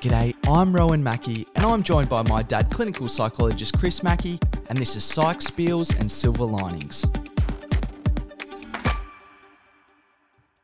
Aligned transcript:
G'day, 0.00 0.32
I'm 0.48 0.72
Rowan 0.72 1.02
Mackey, 1.02 1.44
and 1.56 1.64
I'm 1.66 1.82
joined 1.82 2.08
by 2.08 2.22
my 2.22 2.40
dad, 2.40 2.70
clinical 2.70 3.08
psychologist 3.08 3.76
Chris 3.76 4.00
Mackey, 4.00 4.38
and 4.68 4.78
this 4.78 4.94
is 4.94 5.02
Psych 5.02 5.38
Spiels 5.38 5.98
and 5.98 6.08
Silver 6.08 6.44
Linings. 6.44 7.04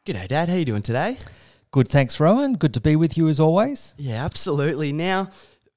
G'day, 0.06 0.28
Dad. 0.28 0.48
How 0.48 0.54
you 0.54 0.64
doing 0.64 0.82
today? 0.82 1.18
Good, 1.72 1.88
thanks, 1.88 2.20
Rowan. 2.20 2.54
Good 2.54 2.74
to 2.74 2.80
be 2.80 2.94
with 2.94 3.16
you 3.16 3.28
as 3.28 3.40
always. 3.40 3.94
Yeah, 3.96 4.25
absolutely. 4.25 4.93
Now, 4.93 5.30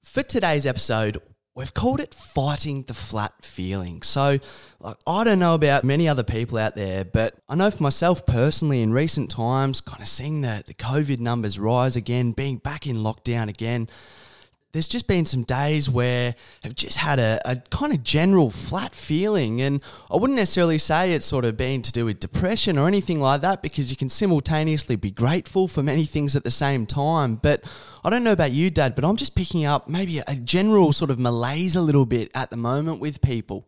for 0.03 0.21
today's 0.21 0.67
episode, 0.67 1.17
we've 1.57 1.73
called 1.73 1.99
it 1.99 2.13
fighting 2.13 2.83
the 2.83 2.93
flat 2.93 3.33
feeling. 3.41 4.03
So, 4.03 4.37
like, 4.79 4.97
I 5.07 5.23
don't 5.23 5.39
know 5.39 5.55
about 5.55 5.83
many 5.83 6.07
other 6.07 6.23
people 6.23 6.59
out 6.59 6.75
there, 6.75 7.03
but 7.03 7.33
I 7.49 7.55
know 7.55 7.71
for 7.71 7.81
myself 7.81 8.27
personally, 8.27 8.81
in 8.81 8.93
recent 8.93 9.31
times, 9.31 9.81
kind 9.81 9.99
of 9.99 10.07
seeing 10.07 10.41
the, 10.41 10.63
the 10.67 10.75
COVID 10.75 11.19
numbers 11.19 11.57
rise 11.57 11.95
again, 11.95 12.31
being 12.31 12.57
back 12.57 12.85
in 12.85 12.97
lockdown 12.97 13.49
again, 13.49 13.89
there's 14.77 14.87
just 14.87 15.07
been 15.07 15.25
some 15.25 15.41
days 15.41 15.89
where 15.89 16.35
I've 16.63 16.75
just 16.75 16.99
had 16.99 17.17
a, 17.17 17.41
a 17.45 17.55
kind 17.71 17.91
of 17.91 18.03
general 18.03 18.51
flat 18.51 18.93
feeling. 18.93 19.59
And 19.59 19.83
I 20.11 20.17
wouldn't 20.17 20.37
necessarily 20.37 20.77
say 20.77 21.13
it's 21.13 21.25
sort 21.25 21.45
of 21.45 21.57
been 21.57 21.81
to 21.81 21.91
do 21.91 22.05
with 22.05 22.19
depression 22.19 22.77
or 22.77 22.87
anything 22.87 23.19
like 23.19 23.41
that 23.41 23.63
because 23.63 23.89
you 23.89 23.97
can 23.97 24.07
simultaneously 24.07 24.95
be 24.95 25.09
grateful 25.09 25.67
for 25.67 25.81
many 25.81 26.05
things 26.05 26.35
at 26.35 26.43
the 26.43 26.51
same 26.51 26.85
time. 26.85 27.37
But 27.37 27.63
I 28.05 28.11
don't 28.11 28.23
know 28.23 28.31
about 28.31 28.51
you, 28.51 28.69
Dad, 28.69 28.93
but 28.93 29.03
I'm 29.03 29.15
just 29.15 29.33
picking 29.33 29.65
up 29.65 29.89
maybe 29.89 30.19
a 30.19 30.35
general 30.35 30.93
sort 30.93 31.09
of 31.09 31.17
malaise 31.17 31.75
a 31.75 31.81
little 31.81 32.05
bit 32.05 32.31
at 32.35 32.51
the 32.51 32.57
moment 32.57 32.99
with 32.99 33.19
people. 33.21 33.67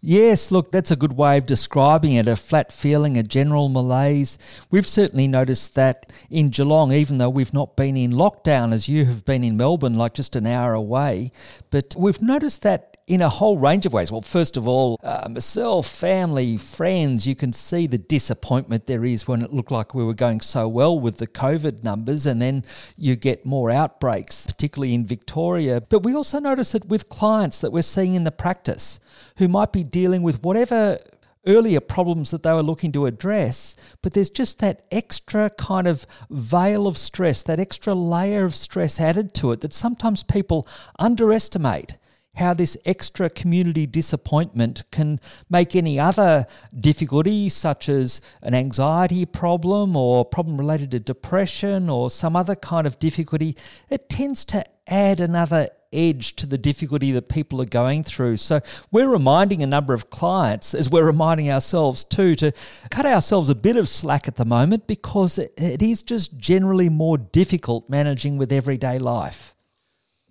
Yes, 0.00 0.52
look, 0.52 0.70
that's 0.70 0.92
a 0.92 0.96
good 0.96 1.14
way 1.14 1.38
of 1.38 1.46
describing 1.46 2.12
it 2.12 2.28
a 2.28 2.36
flat 2.36 2.70
feeling, 2.70 3.16
a 3.16 3.24
general 3.24 3.68
malaise. 3.68 4.38
We've 4.70 4.86
certainly 4.86 5.26
noticed 5.26 5.74
that 5.74 6.12
in 6.30 6.50
Geelong, 6.50 6.92
even 6.92 7.18
though 7.18 7.28
we've 7.28 7.52
not 7.52 7.74
been 7.74 7.96
in 7.96 8.12
lockdown 8.12 8.72
as 8.72 8.88
you 8.88 9.06
have 9.06 9.24
been 9.24 9.42
in 9.42 9.56
Melbourne, 9.56 9.96
like 9.96 10.14
just 10.14 10.36
an 10.36 10.46
hour 10.46 10.72
away. 10.72 11.32
But 11.70 11.96
we've 11.98 12.22
noticed 12.22 12.62
that 12.62 12.97
in 13.08 13.22
a 13.22 13.28
whole 13.30 13.56
range 13.56 13.86
of 13.86 13.92
ways. 13.94 14.12
Well, 14.12 14.20
first 14.20 14.58
of 14.58 14.68
all, 14.68 15.00
uh, 15.02 15.26
myself, 15.30 15.86
family, 15.86 16.58
friends, 16.58 17.26
you 17.26 17.34
can 17.34 17.54
see 17.54 17.86
the 17.86 17.96
disappointment 17.96 18.86
there 18.86 19.04
is 19.04 19.26
when 19.26 19.40
it 19.40 19.50
looked 19.50 19.70
like 19.70 19.94
we 19.94 20.04
were 20.04 20.14
going 20.14 20.42
so 20.42 20.68
well 20.68 21.00
with 21.00 21.16
the 21.16 21.26
COVID 21.26 21.82
numbers, 21.82 22.26
and 22.26 22.40
then 22.40 22.64
you 22.98 23.16
get 23.16 23.46
more 23.46 23.70
outbreaks, 23.70 24.46
particularly 24.46 24.92
in 24.92 25.06
Victoria. 25.06 25.80
But 25.80 26.00
we 26.00 26.14
also 26.14 26.38
notice 26.38 26.74
it 26.74 26.86
with 26.86 27.08
clients 27.08 27.58
that 27.60 27.72
we're 27.72 27.82
seeing 27.82 28.14
in 28.14 28.24
the 28.24 28.30
practice 28.30 29.00
who 29.38 29.48
might 29.48 29.72
be 29.72 29.82
dealing 29.82 30.22
with 30.22 30.42
whatever 30.42 30.98
earlier 31.46 31.80
problems 31.80 32.30
that 32.30 32.42
they 32.42 32.52
were 32.52 32.62
looking 32.62 32.92
to 32.92 33.06
address, 33.06 33.74
but 34.02 34.12
there's 34.12 34.28
just 34.28 34.58
that 34.58 34.82
extra 34.92 35.48
kind 35.48 35.86
of 35.86 36.04
veil 36.28 36.86
of 36.86 36.98
stress, 36.98 37.42
that 37.42 37.58
extra 37.58 37.94
layer 37.94 38.44
of 38.44 38.54
stress 38.54 39.00
added 39.00 39.32
to 39.32 39.50
it 39.52 39.62
that 39.62 39.72
sometimes 39.72 40.22
people 40.22 40.68
underestimate 40.98 41.96
how 42.38 42.54
this 42.54 42.76
extra 42.84 43.28
community 43.28 43.86
disappointment 43.86 44.84
can 44.90 45.20
make 45.50 45.76
any 45.76 45.98
other 45.98 46.46
difficulty, 46.78 47.48
such 47.48 47.88
as 47.88 48.20
an 48.42 48.54
anxiety 48.54 49.26
problem 49.26 49.96
or 49.96 50.24
problem 50.24 50.56
related 50.56 50.90
to 50.92 51.00
depression 51.00 51.88
or 51.88 52.10
some 52.10 52.34
other 52.34 52.54
kind 52.54 52.86
of 52.86 52.98
difficulty, 52.98 53.56
it 53.90 54.08
tends 54.08 54.44
to 54.46 54.64
add 54.86 55.20
another 55.20 55.68
edge 55.92 56.36
to 56.36 56.46
the 56.46 56.58
difficulty 56.58 57.12
that 57.12 57.28
people 57.28 57.60
are 57.62 57.66
going 57.66 58.02
through. 58.02 58.36
So 58.36 58.60
we're 58.90 59.08
reminding 59.08 59.62
a 59.62 59.66
number 59.66 59.94
of 59.94 60.10
clients, 60.10 60.74
as 60.74 60.90
we're 60.90 61.04
reminding 61.04 61.50
ourselves 61.50 62.04
too, 62.04 62.34
to 62.36 62.52
cut 62.90 63.06
ourselves 63.06 63.48
a 63.48 63.54
bit 63.54 63.76
of 63.76 63.88
slack 63.88 64.28
at 64.28 64.36
the 64.36 64.44
moment 64.44 64.86
because 64.86 65.38
it 65.38 65.82
is 65.82 66.02
just 66.02 66.36
generally 66.36 66.88
more 66.88 67.18
difficult 67.18 67.88
managing 67.88 68.36
with 68.36 68.52
everyday 68.52 68.98
life. 68.98 69.54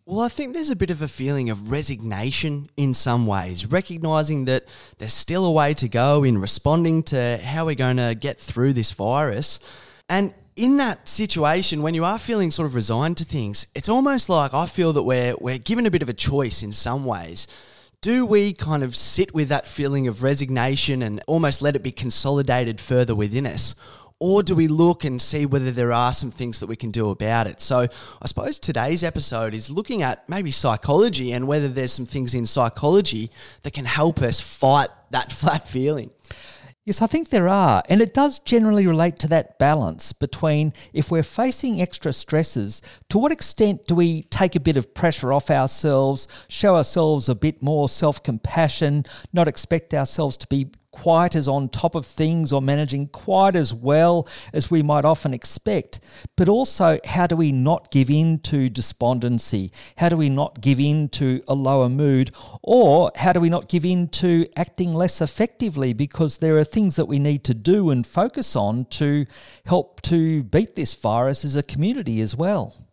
Well, 0.10 0.22
I 0.22 0.30
think 0.30 0.54
there's 0.54 0.70
a 0.70 0.76
bit 0.78 0.90
of 0.90 1.02
a 1.02 1.10
feeling 1.10 1.50
of 1.50 1.70
resignation 1.70 2.70
in 2.78 2.94
some 2.94 3.28
ways, 3.28 3.66
recognizing 3.66 4.46
that 4.46 4.64
there's 5.00 5.12
still 5.12 5.44
a 5.44 5.52
way 5.52 5.74
to 5.74 5.90
go 5.90 6.24
in 6.24 6.38
responding 6.38 7.04
to 7.04 7.38
how 7.40 7.66
we're 7.66 7.76
going 7.76 7.98
to 7.98 8.16
get 8.18 8.40
through 8.40 8.72
this 8.72 8.94
virus. 8.94 9.60
And 10.08 10.34
in 10.56 10.78
that 10.78 11.10
situation, 11.10 11.82
when 11.82 11.94
you 11.94 12.06
are 12.06 12.18
feeling 12.18 12.52
sort 12.52 12.68
of 12.68 12.74
resigned 12.74 13.18
to 13.18 13.26
things, 13.26 13.68
it's 13.76 13.90
almost 13.90 14.30
like 14.30 14.54
I 14.54 14.66
feel 14.66 14.94
that 14.94 15.04
we're, 15.04 15.36
we're 15.42 15.58
given 15.58 15.86
a 15.86 15.92
bit 15.92 16.04
of 16.04 16.08
a 16.08 16.14
choice 16.14 16.64
in 16.64 16.72
some 16.72 17.04
ways. 17.04 17.46
Do 18.00 18.26
we 18.26 18.54
kind 18.54 18.84
of 18.84 18.96
sit 18.96 19.34
with 19.34 19.50
that 19.50 19.68
feeling 19.68 20.08
of 20.08 20.24
resignation 20.24 21.02
and 21.02 21.22
almost 21.28 21.62
let 21.62 21.76
it 21.76 21.84
be 21.84 21.92
consolidated 21.92 22.80
further 22.80 23.14
within 23.14 23.46
us? 23.46 23.76
Or 24.20 24.42
do 24.42 24.56
we 24.56 24.68
look 24.68 25.04
and 25.04 25.22
see 25.22 25.46
whether 25.46 25.72
there 25.72 25.92
are 25.92 26.12
some 26.12 26.32
things 26.32 26.60
that 26.60 26.68
we 26.68 26.76
can 26.76 26.90
do 26.90 27.10
about 27.10 27.48
it? 27.48 27.62
So, 27.62 27.88
I 28.22 28.26
suppose 28.28 28.60
today's 28.60 29.04
episode 29.04 29.54
is 29.54 29.70
looking 29.70 30.02
at 30.02 30.28
maybe 30.28 30.52
psychology 30.52 31.32
and 31.32 31.48
whether 31.48 31.68
there's 31.68 31.94
some 31.94 32.06
things 32.06 32.34
in 32.34 32.46
psychology 32.46 33.30
that 33.64 33.74
can 33.74 33.86
help 33.86 34.22
us 34.22 34.40
fight 34.40 34.90
that 35.12 35.32
flat 35.32 35.68
feeling. 35.68 36.12
Yes, 36.88 37.02
I 37.02 37.08
think 37.08 37.28
there 37.30 37.50
are. 37.50 37.84
And 37.90 38.00
it 38.02 38.14
does 38.14 38.40
generally 38.40 38.88
relate 38.88 39.20
to 39.20 39.28
that 39.28 39.60
balance 39.60 40.14
between 40.14 40.72
if 40.94 41.12
we're 41.12 41.22
facing 41.22 41.82
extra 41.82 42.14
stresses, 42.14 42.82
to 43.10 43.18
what 43.18 43.34
extent 43.34 43.88
do 43.88 43.96
we 43.96 44.24
take 44.24 44.56
a 44.56 44.62
bit 44.62 44.78
of 44.78 44.94
pressure 44.94 45.34
off 45.34 45.52
ourselves, 45.52 46.30
show 46.48 46.78
ourselves 46.78 47.28
a 47.28 47.36
bit 47.36 47.62
more 47.62 47.90
self 47.90 48.24
compassion, 48.24 49.04
not 49.34 49.50
expect 49.50 49.94
ourselves 49.94 50.38
to 50.38 50.48
be 50.48 50.72
quite 50.92 51.36
as 51.36 51.48
on 51.48 51.70
top 51.70 51.96
of 51.96 52.06
things 52.06 52.52
or 52.52 52.62
managing 52.62 53.08
quite 53.08 53.56
as 53.56 53.74
well 53.74 54.28
as 54.54 54.72
we 54.72 54.82
might 54.82 55.06
often 55.06 55.34
expect. 55.34 56.00
But 56.36 56.50
also, 56.50 57.00
how 57.06 57.28
do 57.28 57.36
we 57.36 57.52
not 57.52 57.92
give 57.92 58.10
in 58.10 58.40
to 58.40 58.70
despondency? 58.70 59.72
How 59.98 60.10
do 60.10 60.18
we 60.18 60.30
not 60.30 60.62
give 60.62 60.80
in 60.80 61.10
to 61.10 61.42
a 61.48 61.54
lower 61.54 61.90
mood? 61.90 62.32
Or 62.64 63.12
how 63.16 63.34
do 63.34 63.40
we 63.40 63.50
not 63.50 63.70
give 63.70 63.86
in 63.86 64.08
to 64.10 64.48
acting 64.56 64.94
less 64.94 65.22
effectively? 65.22 65.94
Because 65.94 66.38
there 66.38 66.58
are 66.58 66.64
things 66.64 66.96
that 66.96 67.06
we 67.06 67.20
need 67.20 67.44
to 67.46 67.54
do 67.54 67.90
and 67.90 68.06
focus 68.06 68.56
on 68.56 68.86
to 68.86 69.26
help 69.66 70.02
to 70.04 70.44
beat 70.44 70.76
this 70.76 70.96
virus 70.96 71.46
as 71.46 71.56
a 71.56 71.64
community 71.64 72.22
as 72.22 72.36
well. 72.36 72.88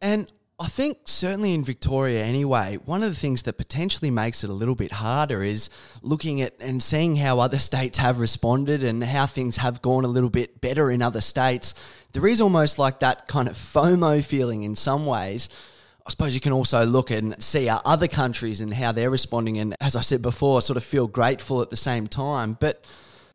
And 0.00 0.30
I 0.58 0.68
think 0.68 1.00
certainly 1.04 1.52
in 1.52 1.64
Victoria 1.64 2.24
anyway, 2.24 2.78
one 2.86 3.02
of 3.02 3.10
the 3.10 3.16
things 3.16 3.42
that 3.42 3.58
potentially 3.58 4.10
makes 4.10 4.42
it 4.42 4.48
a 4.48 4.54
little 4.54 4.74
bit 4.74 4.90
harder 4.90 5.42
is 5.42 5.68
looking 6.00 6.40
at 6.40 6.54
and 6.60 6.82
seeing 6.82 7.16
how 7.16 7.40
other 7.40 7.58
states 7.70 7.98
have 7.98 8.18
responded 8.18 8.82
and 8.82 9.04
how 9.04 9.26
things 9.26 9.58
have 9.58 9.82
gone 9.82 10.04
a 10.04 10.08
little 10.08 10.30
bit 10.30 10.62
better 10.62 10.90
in 10.90 11.02
other 11.02 11.20
states. 11.20 11.74
There 12.12 12.26
is 12.26 12.40
almost 12.40 12.78
like 12.78 13.00
that 13.00 13.28
kind 13.28 13.48
of 13.48 13.54
FOMO 13.54 14.24
feeling 14.24 14.62
in 14.62 14.76
some 14.76 15.04
ways. 15.04 15.50
I 16.06 16.10
suppose 16.10 16.34
you 16.34 16.40
can 16.40 16.52
also 16.52 16.86
look 16.86 17.10
and 17.10 17.42
see 17.42 17.68
our 17.68 17.82
other 17.84 18.08
countries 18.08 18.62
and 18.62 18.72
how 18.72 18.92
they're 18.92 19.10
responding 19.10 19.58
and 19.58 19.74
as 19.80 19.94
I 19.94 20.00
said 20.00 20.22
before, 20.22 20.62
sort 20.62 20.78
of 20.78 20.84
feel 20.84 21.06
grateful 21.06 21.60
at 21.60 21.68
the 21.68 21.76
same 21.76 22.06
time. 22.06 22.56
But 22.58 22.82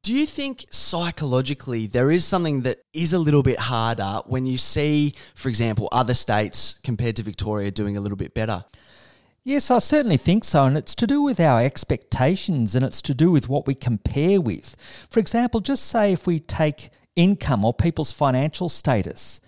do 0.03 0.13
you 0.13 0.25
think 0.25 0.65
psychologically 0.71 1.85
there 1.85 2.09
is 2.09 2.25
something 2.25 2.61
that 2.61 2.79
is 2.93 3.13
a 3.13 3.19
little 3.19 3.43
bit 3.43 3.59
harder 3.59 4.21
when 4.25 4.45
you 4.45 4.57
see, 4.57 5.13
for 5.35 5.49
example, 5.49 5.87
other 5.91 6.15
states 6.15 6.79
compared 6.83 7.15
to 7.17 7.23
Victoria 7.23 7.69
doing 7.69 7.97
a 7.97 8.01
little 8.01 8.15
bit 8.17 8.33
better? 8.33 8.65
Yes, 9.43 9.69
I 9.69 9.79
certainly 9.79 10.17
think 10.17 10.43
so. 10.43 10.65
And 10.65 10.77
it's 10.77 10.95
to 10.95 11.07
do 11.07 11.21
with 11.21 11.39
our 11.39 11.61
expectations 11.61 12.73
and 12.73 12.83
it's 12.83 13.01
to 13.03 13.13
do 13.13 13.29
with 13.31 13.47
what 13.47 13.67
we 13.67 13.75
compare 13.75 14.41
with. 14.41 14.75
For 15.09 15.19
example, 15.19 15.59
just 15.59 15.85
say 15.85 16.13
if 16.13 16.25
we 16.25 16.39
take 16.39 16.89
income 17.15 17.63
or 17.63 17.73
people's 17.73 18.11
financial 18.11 18.69
status. 18.69 19.39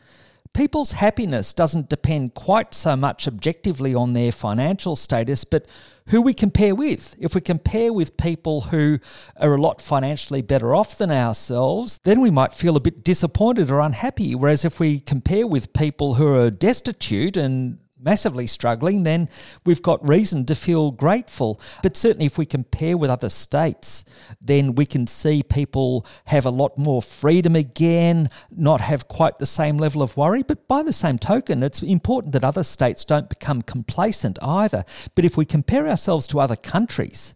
People's 0.53 0.93
happiness 0.93 1.51
doesn't 1.51 1.89
depend 1.89 2.35
quite 2.35 2.75
so 2.75 2.95
much 2.95 3.27
objectively 3.27 3.95
on 3.95 4.13
their 4.13 4.31
financial 4.31 4.95
status, 4.95 5.43
but 5.43 5.65
who 6.07 6.21
we 6.21 6.33
compare 6.33 6.75
with. 6.75 7.15
If 7.17 7.35
we 7.35 7.41
compare 7.41 7.93
with 7.93 8.17
people 8.17 8.61
who 8.61 8.99
are 9.37 9.53
a 9.53 9.61
lot 9.61 9.81
financially 9.81 10.41
better 10.41 10.75
off 10.75 10.97
than 10.97 11.11
ourselves, 11.11 11.99
then 12.03 12.21
we 12.21 12.29
might 12.29 12.53
feel 12.53 12.75
a 12.75 12.81
bit 12.81 13.03
disappointed 13.03 13.69
or 13.71 13.79
unhappy. 13.79 14.35
Whereas 14.35 14.65
if 14.65 14.79
we 14.79 14.99
compare 14.99 15.47
with 15.47 15.73
people 15.73 16.15
who 16.15 16.27
are 16.27 16.49
destitute 16.49 17.37
and 17.37 17.79
massively 18.03 18.47
struggling, 18.47 19.03
then 19.03 19.29
we've 19.65 19.81
got 19.81 20.07
reason 20.07 20.45
to 20.45 20.55
feel 20.55 20.91
grateful. 20.91 21.59
But 21.81 21.97
certainly, 21.97 22.25
if 22.25 22.37
we 22.37 22.45
compare 22.45 22.97
with 22.97 23.09
other 23.09 23.29
states, 23.29 24.05
then 24.41 24.75
we 24.75 24.85
can 24.85 25.07
see 25.07 25.43
people 25.43 26.05
have 26.25 26.45
a 26.45 26.51
lot 26.51 26.77
more 26.77 27.01
freedom 27.01 27.55
again, 27.55 28.29
not 28.51 28.81
have 28.81 29.07
quite 29.07 29.39
the 29.39 29.45
same 29.45 29.77
level 29.77 30.01
of 30.01 30.17
worry. 30.17 30.43
But 30.43 30.67
by 30.67 30.83
the 30.83 30.93
same 30.93 31.17
token, 31.17 31.63
it's 31.63 31.81
important 31.81 32.33
that 32.33 32.43
other 32.43 32.63
states 32.63 33.05
don't 33.05 33.29
become 33.29 33.61
complacent 33.61 34.37
either. 34.41 34.85
But 35.15 35.25
if 35.25 35.37
we 35.37 35.45
compare 35.45 35.87
ourselves 35.87 36.27
to 36.27 36.39
other 36.39 36.55
countries, 36.55 37.33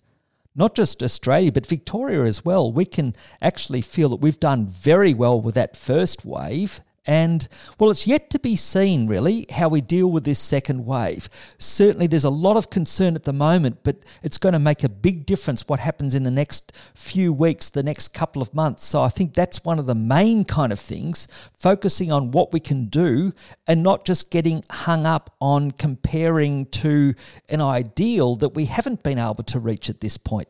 not 0.55 0.73
just 0.73 1.03
Australia, 1.03 1.51
but 1.51 1.67
Victoria 1.67 2.23
as 2.23 2.43
well, 2.43 2.71
we 2.71 2.83
can 2.83 3.13
actually 3.41 3.81
feel 3.81 4.09
that 4.09 4.15
we've 4.17 4.39
done 4.39 4.65
very 4.65 5.13
well 5.13 5.39
with 5.39 5.55
that 5.55 5.77
first 5.77 6.25
wave 6.25 6.81
And, 7.07 7.47
well, 7.79 7.89
it's 7.89 8.05
yet 8.05 8.29
to 8.31 8.39
be 8.39 8.57
seen, 8.57 9.07
really, 9.07 9.45
how 9.49 9.69
we 9.69 9.79
deal 9.79 10.11
with 10.11 10.25
this 10.25 10.39
second 10.39 10.85
wave. 10.85 11.29
Certainly, 11.57 12.07
there's 12.07 12.25
a 12.25 12.29
lot 12.29 12.57
of 12.57 12.69
concern 12.69 13.15
at 13.15 13.23
the 13.23 13.31
moment, 13.31 13.79
but 13.83 14.03
it's 14.21 14.37
going 14.37 14.51
to 14.51 14.59
make 14.59 14.83
a 14.83 14.89
big 14.89 15.25
difference 15.25 15.69
what 15.69 15.79
happens 15.79 16.13
in 16.13 16.23
the 16.23 16.31
next 16.31 16.73
few 16.93 17.31
weeks, 17.31 17.69
the 17.69 17.81
next 17.81 18.09
couple 18.09 18.41
of 18.41 18.53
months. 18.53 18.85
So 18.85 19.01
I 19.01 19.09
think 19.09 19.33
that's 19.33 19.63
one 19.63 19.79
of 19.79 19.87
the 19.87 19.95
main 19.95 20.43
kind 20.43 20.73
of 20.73 20.79
things, 20.81 21.29
focusing 21.57 22.11
on 22.11 22.31
what 22.31 22.51
we 22.51 22.59
can 22.59 22.87
do 22.87 23.31
and 23.65 23.81
not 23.81 24.03
just 24.03 24.29
getting 24.29 24.63
hung 24.69 25.05
up 25.05 25.33
on 25.39 25.71
comparing 25.71 26.65
to 26.65 27.13
an 27.47 27.61
ideal 27.61 28.35
that 28.35 28.49
we 28.49 28.65
haven't 28.65 29.01
been 29.01 29.17
able 29.17 29.43
to 29.45 29.59
reach 29.59 29.89
at 29.89 30.01
this 30.01 30.17
point. 30.17 30.49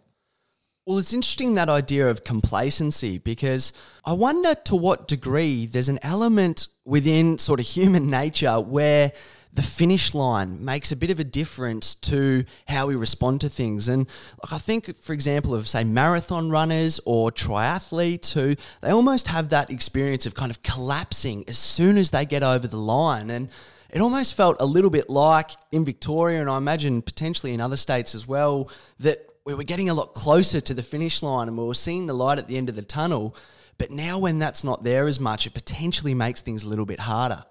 Well, 0.87 0.99
it's 0.99 1.11
interesting 1.11 1.55
that 1.55 1.67
idea 1.67 2.09
of 2.09 2.23
complacency 2.23 3.17
because 3.17 3.73
I 4.05 4.13
wonder 4.13 4.55
to 4.55 4.75
what 4.77 5.05
degree 5.05 5.65
there's 5.65 5.89
an 5.89 5.99
element 6.01 6.69
within 6.85 7.39
sort 7.39 7.59
of 7.59 7.65
human 7.65 8.09
nature 8.09 8.57
where 8.61 9.11
the 9.51 9.61
finish 9.61 10.13
line 10.13 10.63
makes 10.63 10.93
a 10.93 10.95
bit 10.95 11.09
of 11.09 11.19
a 11.19 11.25
difference 11.25 11.93
to 11.93 12.45
how 12.69 12.87
we 12.87 12.95
respond 12.95 13.41
to 13.41 13.49
things. 13.49 13.89
And 13.89 14.07
I 14.49 14.59
think, 14.59 14.97
for 15.01 15.11
example, 15.11 15.53
of 15.53 15.67
say 15.67 15.83
marathon 15.83 16.49
runners 16.49 17.01
or 17.03 17.33
triathletes 17.33 18.31
who 18.31 18.55
they 18.79 18.91
almost 18.91 19.27
have 19.27 19.49
that 19.49 19.69
experience 19.69 20.25
of 20.25 20.35
kind 20.35 20.51
of 20.51 20.63
collapsing 20.63 21.43
as 21.49 21.57
soon 21.57 21.97
as 21.97 22.11
they 22.11 22.25
get 22.25 22.43
over 22.43 22.65
the 22.65 22.77
line. 22.77 23.29
And 23.29 23.49
it 23.89 23.99
almost 23.99 24.35
felt 24.35 24.55
a 24.61 24.65
little 24.65 24.89
bit 24.89 25.09
like 25.09 25.51
in 25.73 25.83
Victoria, 25.83 26.39
and 26.39 26.49
I 26.49 26.55
imagine 26.55 27.01
potentially 27.01 27.53
in 27.53 27.59
other 27.59 27.77
states 27.77 28.15
as 28.15 28.25
well, 28.25 28.69
that 28.99 29.26
we 29.47 29.53
were 29.53 29.63
getting 29.63 29.87
a 29.87 29.93
lot 29.93 30.13
closer 30.13 30.59
to 30.59 30.73
the 30.73 30.83
finish 30.83 31.23
line 31.23 31.47
and 31.47 31.57
we 31.57 31.63
were 31.63 31.73
seeing 31.73 32.05
the 32.05 32.13
light 32.13 32.37
at 32.37 32.47
the 32.47 32.57
end 32.57 32.67
of 32.67 32.75
the 32.75 32.81
tunnel. 32.81 33.33
But 33.77 33.91
now, 33.91 34.19
when 34.19 34.39
that's 34.39 34.61
not 34.61 34.83
there 34.83 35.07
as 35.07 35.21
much, 35.21 35.47
it 35.47 35.53
potentially 35.53 36.13
makes 36.13 36.41
things 36.41 36.63
a 36.63 36.67
little 36.67 36.85
bit 36.85 36.99
harder. 36.99 37.45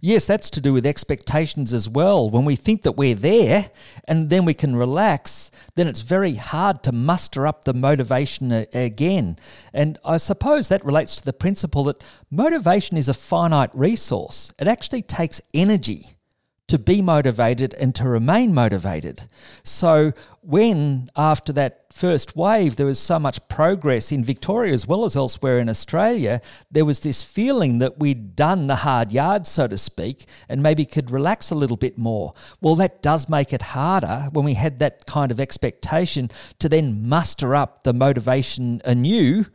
Yes, 0.00 0.24
that's 0.24 0.48
to 0.50 0.62
do 0.62 0.72
with 0.72 0.86
expectations 0.86 1.74
as 1.74 1.86
well. 1.86 2.30
When 2.30 2.46
we 2.46 2.56
think 2.56 2.80
that 2.82 2.92
we're 2.92 3.14
there 3.14 3.68
and 4.08 4.30
then 4.30 4.46
we 4.46 4.54
can 4.54 4.74
relax, 4.74 5.50
then 5.74 5.86
it's 5.86 6.00
very 6.00 6.36
hard 6.36 6.82
to 6.84 6.92
muster 6.92 7.46
up 7.46 7.66
the 7.66 7.74
motivation 7.74 8.50
again. 8.72 9.36
And 9.74 9.98
I 10.02 10.16
suppose 10.16 10.68
that 10.68 10.82
relates 10.82 11.14
to 11.16 11.24
the 11.26 11.34
principle 11.34 11.84
that 11.84 12.02
motivation 12.30 12.96
is 12.96 13.08
a 13.10 13.14
finite 13.14 13.70
resource. 13.74 14.50
It 14.58 14.66
actually 14.66 15.02
takes 15.02 15.42
energy 15.52 16.16
to 16.66 16.78
be 16.78 17.02
motivated 17.02 17.74
and 17.74 17.94
to 17.94 18.08
remain 18.08 18.54
motivated. 18.54 19.24
So, 19.62 20.12
when 20.40 21.10
after 21.16 21.52
that 21.54 21.86
first 21.90 22.36
wave 22.36 22.76
there 22.76 22.84
was 22.84 22.98
so 22.98 23.18
much 23.18 23.48
progress 23.48 24.12
in 24.12 24.22
Victoria 24.22 24.74
as 24.74 24.86
well 24.86 25.04
as 25.04 25.16
elsewhere 25.16 25.58
in 25.58 25.68
Australia, 25.68 26.40
there 26.70 26.84
was 26.84 27.00
this 27.00 27.22
feeling 27.22 27.78
that 27.78 27.98
we'd 27.98 28.36
done 28.36 28.66
the 28.66 28.76
hard 28.76 29.12
yards, 29.12 29.48
so 29.48 29.66
to 29.66 29.78
speak, 29.78 30.26
and 30.48 30.62
maybe 30.62 30.84
could 30.84 31.10
relax 31.10 31.50
a 31.50 31.54
little 31.54 31.76
bit 31.76 31.96
more. 31.96 32.32
Well, 32.60 32.74
that 32.76 33.02
does 33.02 33.28
make 33.28 33.52
it 33.52 33.62
harder 33.62 34.28
when 34.32 34.44
we 34.44 34.54
had 34.54 34.78
that 34.80 35.06
kind 35.06 35.30
of 35.30 35.40
expectation 35.40 36.30
to 36.58 36.68
then 36.68 37.08
muster 37.08 37.54
up 37.54 37.84
the 37.84 37.92
motivation 37.92 38.82
anew 38.84 39.46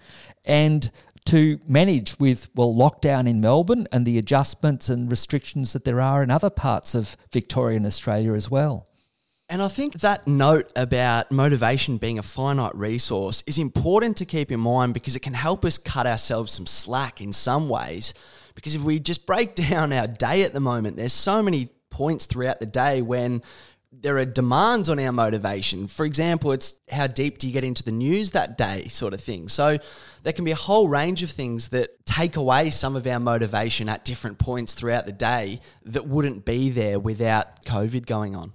and 0.45 0.89
to 1.25 1.59
manage 1.67 2.19
with, 2.19 2.49
well, 2.55 2.73
lockdown 2.73 3.27
in 3.27 3.41
Melbourne 3.41 3.87
and 3.91 4.05
the 4.05 4.17
adjustments 4.17 4.89
and 4.89 5.09
restrictions 5.09 5.73
that 5.73 5.83
there 5.83 6.01
are 6.01 6.23
in 6.23 6.31
other 6.31 6.49
parts 6.49 6.95
of 6.95 7.15
Victoria 7.31 7.77
and 7.77 7.85
Australia 7.85 8.33
as 8.33 8.49
well. 8.49 8.87
And 9.51 9.63
I 9.63 9.67
think 9.67 10.01
that 10.01 10.27
note 10.27 10.71
about 10.75 11.31
motivation 11.31 11.97
being 11.97 12.19
a 12.19 12.23
finite 12.23 12.75
resource 12.75 13.43
is 13.47 13.57
important 13.57 14.15
to 14.17 14.25
keep 14.25 14.51
in 14.51 14.59
mind 14.59 14.93
because 14.93 15.15
it 15.15 15.21
can 15.21 15.33
help 15.33 15.65
us 15.65 15.79
cut 15.79 16.05
ourselves 16.05 16.51
some 16.51 16.67
slack 16.67 17.19
in 17.19 17.33
some 17.33 17.67
ways. 17.67 18.13
Because 18.53 18.75
if 18.75 18.83
we 18.83 18.99
just 18.99 19.25
break 19.25 19.55
down 19.69 19.91
our 19.91 20.05
day 20.05 20.43
at 20.43 20.53
the 20.53 20.59
moment, 20.59 20.97
there's 20.97 21.13
so 21.13 21.41
many 21.41 21.69
points 21.89 22.27
throughout 22.27 22.59
the 22.59 22.67
day 22.67 23.01
when 23.01 23.41
there 23.91 24.17
are 24.17 24.25
demands 24.25 24.87
on 24.87 24.99
our 24.99 25.11
motivation. 25.11 25.87
For 25.87 26.05
example, 26.05 26.51
it's 26.51 26.79
how 26.91 27.07
deep 27.07 27.39
do 27.39 27.47
you 27.47 27.53
get 27.53 27.63
into 27.63 27.83
the 27.83 27.91
news 27.91 28.31
that 28.31 28.57
day, 28.57 28.85
sort 28.85 29.13
of 29.13 29.21
thing. 29.21 29.47
So 29.49 29.79
there 30.23 30.33
can 30.33 30.45
be 30.45 30.51
a 30.51 30.55
whole 30.55 30.87
range 30.87 31.23
of 31.23 31.31
things 31.31 31.69
that 31.69 32.05
take 32.05 32.35
away 32.35 32.69
some 32.69 32.95
of 32.95 33.07
our 33.07 33.19
motivation 33.19 33.89
at 33.89 34.05
different 34.05 34.37
points 34.37 34.73
throughout 34.73 35.05
the 35.05 35.11
day 35.11 35.59
that 35.85 36.07
wouldn't 36.07 36.45
be 36.45 36.69
there 36.69 36.99
without 36.99 37.65
COVID 37.65 38.05
going 38.05 38.35
on. 38.35 38.53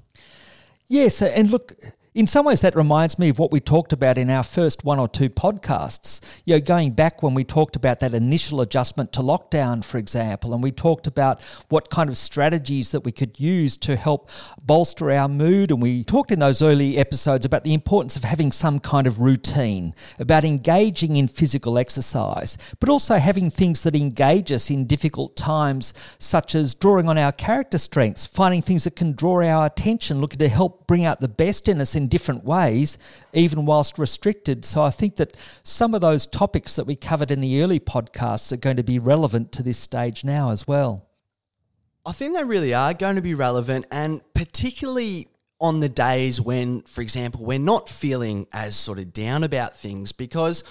Yes, 0.86 1.20
and 1.20 1.50
look, 1.50 1.74
in 2.14 2.28
some 2.28 2.46
ways, 2.46 2.60
that 2.60 2.76
reminds 2.76 3.18
me 3.18 3.28
of 3.28 3.40
what 3.40 3.50
we 3.50 3.58
talked 3.58 3.92
about 3.92 4.16
in 4.16 4.30
our 4.30 4.44
first 4.44 4.84
one 4.84 5.00
or 5.00 5.08
two 5.08 5.28
podcasts. 5.28 6.20
You 6.44 6.54
know, 6.54 6.60
going 6.60 6.92
back 6.92 7.24
when 7.24 7.34
we 7.34 7.42
talked 7.42 7.74
about 7.74 7.98
that 7.98 8.14
initial 8.14 8.60
adjustment 8.60 9.12
to 9.14 9.20
lockdown, 9.20 9.84
for 9.84 9.98
example, 9.98 10.54
and 10.54 10.62
we 10.62 10.70
talked 10.70 11.08
about 11.08 11.42
what 11.70 11.90
kind 11.90 12.08
of 12.08 12.16
strategies 12.16 12.92
that 12.92 13.00
we 13.00 13.10
could 13.10 13.40
use 13.40 13.76
to 13.78 13.96
help 13.96 14.30
bolster 14.62 15.10
our 15.10 15.26
mood. 15.26 15.72
And 15.72 15.82
we 15.82 16.04
talked 16.04 16.30
in 16.30 16.38
those 16.38 16.62
early 16.62 16.98
episodes 16.98 17.44
about 17.44 17.64
the 17.64 17.74
importance 17.74 18.14
of 18.14 18.22
having 18.22 18.52
some 18.52 18.78
kind 18.78 19.08
of 19.08 19.18
routine, 19.18 19.92
about 20.16 20.44
engaging 20.44 21.16
in 21.16 21.26
physical 21.26 21.78
exercise, 21.78 22.56
but 22.78 22.88
also 22.88 23.16
having 23.16 23.50
things 23.50 23.82
that 23.82 23.96
engage 23.96 24.52
us 24.52 24.70
in 24.70 24.86
difficult 24.86 25.34
times, 25.34 25.92
such 26.20 26.54
as 26.54 26.74
drawing 26.74 27.08
on 27.08 27.18
our 27.18 27.32
character 27.32 27.76
strengths, 27.78 28.24
finding 28.24 28.62
things 28.62 28.84
that 28.84 28.94
can 28.94 29.14
draw 29.14 29.42
our 29.42 29.66
attention, 29.66 30.20
looking 30.20 30.38
to 30.38 30.48
help 30.48 30.86
bring 30.86 31.04
out 31.04 31.18
the 31.18 31.26
best 31.26 31.68
in 31.68 31.80
us 31.80 31.96
in 31.96 32.03
in 32.04 32.08
different 32.08 32.44
ways, 32.44 32.98
even 33.32 33.64
whilst 33.64 33.98
restricted. 33.98 34.64
So 34.64 34.82
I 34.82 34.90
think 34.90 35.16
that 35.16 35.36
some 35.62 35.94
of 35.94 36.02
those 36.02 36.26
topics 36.26 36.76
that 36.76 36.84
we 36.84 36.96
covered 36.96 37.30
in 37.30 37.40
the 37.40 37.62
early 37.62 37.80
podcasts 37.80 38.52
are 38.52 38.58
going 38.58 38.76
to 38.76 38.82
be 38.82 38.98
relevant 38.98 39.52
to 39.52 39.62
this 39.62 39.78
stage 39.78 40.22
now 40.22 40.50
as 40.50 40.68
well. 40.68 41.08
I 42.04 42.12
think 42.12 42.36
they 42.36 42.44
really 42.44 42.74
are 42.74 42.92
going 42.92 43.16
to 43.16 43.22
be 43.22 43.32
relevant, 43.32 43.86
and 43.90 44.20
particularly 44.34 45.28
on 45.58 45.80
the 45.80 45.88
days 45.88 46.40
when, 46.40 46.82
for 46.82 47.00
example, 47.00 47.42
we're 47.42 47.58
not 47.58 47.88
feeling 47.88 48.46
as 48.52 48.76
sort 48.76 48.98
of 48.98 49.12
down 49.12 49.42
about 49.42 49.76
things 49.76 50.12
because. 50.12 50.62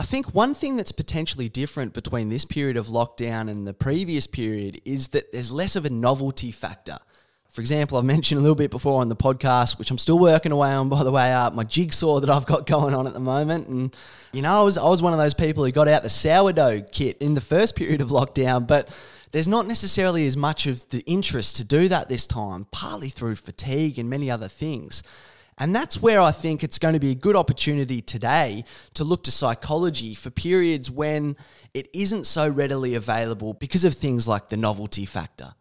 I 0.00 0.04
think 0.04 0.32
one 0.32 0.54
thing 0.54 0.76
that's 0.76 0.92
potentially 0.92 1.48
different 1.48 1.92
between 1.92 2.28
this 2.28 2.44
period 2.44 2.76
of 2.76 2.86
lockdown 2.86 3.50
and 3.50 3.66
the 3.66 3.74
previous 3.74 4.28
period 4.28 4.80
is 4.84 5.08
that 5.08 5.32
there's 5.32 5.50
less 5.50 5.74
of 5.74 5.84
a 5.84 5.90
novelty 5.90 6.52
factor. 6.52 6.98
For 7.48 7.62
example, 7.62 7.96
I've 7.96 8.04
mentioned 8.04 8.38
a 8.38 8.42
little 8.42 8.54
bit 8.54 8.70
before 8.70 9.00
on 9.00 9.08
the 9.08 9.16
podcast, 9.16 9.78
which 9.78 9.90
I'm 9.90 9.98
still 9.98 10.18
working 10.18 10.52
away 10.52 10.70
on, 10.70 10.88
by 10.88 11.02
the 11.02 11.10
way, 11.10 11.32
uh, 11.32 11.50
my 11.50 11.64
jigsaw 11.64 12.20
that 12.20 12.28
I've 12.28 12.46
got 12.46 12.66
going 12.74 12.94
on 12.94 13.06
at 13.06 13.14
the 13.14 13.20
moment. 13.20 13.68
And, 13.68 13.96
you 14.32 14.42
know, 14.42 14.60
I 14.60 14.62
was, 14.62 14.76
I 14.76 14.84
was 14.84 15.02
one 15.02 15.12
of 15.12 15.18
those 15.18 15.34
people 15.34 15.64
who 15.64 15.72
got 15.72 15.88
out 15.88 16.02
the 16.02 16.10
sourdough 16.10 16.82
kit 16.92 17.16
in 17.18 17.34
the 17.34 17.40
first 17.40 17.74
period 17.76 18.00
of 18.00 18.10
lockdown, 18.10 18.66
but 18.66 18.88
there's 19.32 19.48
not 19.48 19.66
necessarily 19.66 20.26
as 20.26 20.36
much 20.36 20.66
of 20.66 20.88
the 20.90 21.00
interest 21.00 21.56
to 21.56 21.64
do 21.64 21.88
that 21.88 22.08
this 22.08 22.26
time, 22.26 22.66
partly 22.70 23.08
through 23.08 23.36
fatigue 23.36 23.98
and 23.98 24.08
many 24.08 24.30
other 24.30 24.48
things. 24.48 25.02
And 25.58 25.74
that's 25.74 26.00
where 26.00 26.20
I 26.20 26.30
think 26.30 26.62
it's 26.62 26.78
going 26.78 26.94
to 26.94 27.00
be 27.00 27.10
a 27.10 27.16
good 27.16 27.34
opportunity 27.34 28.00
today 28.00 28.64
to 28.94 29.04
look 29.04 29.24
to 29.24 29.32
psychology 29.32 30.14
for 30.14 30.30
periods 30.30 30.90
when 30.90 31.36
it 31.74 31.88
isn't 31.92 32.26
so 32.26 32.48
readily 32.48 32.94
available 32.94 33.54
because 33.54 33.84
of 33.84 33.94
things 33.94 34.28
like 34.28 34.48
the 34.48 34.56
novelty 34.56 35.04
factor. 35.04 35.54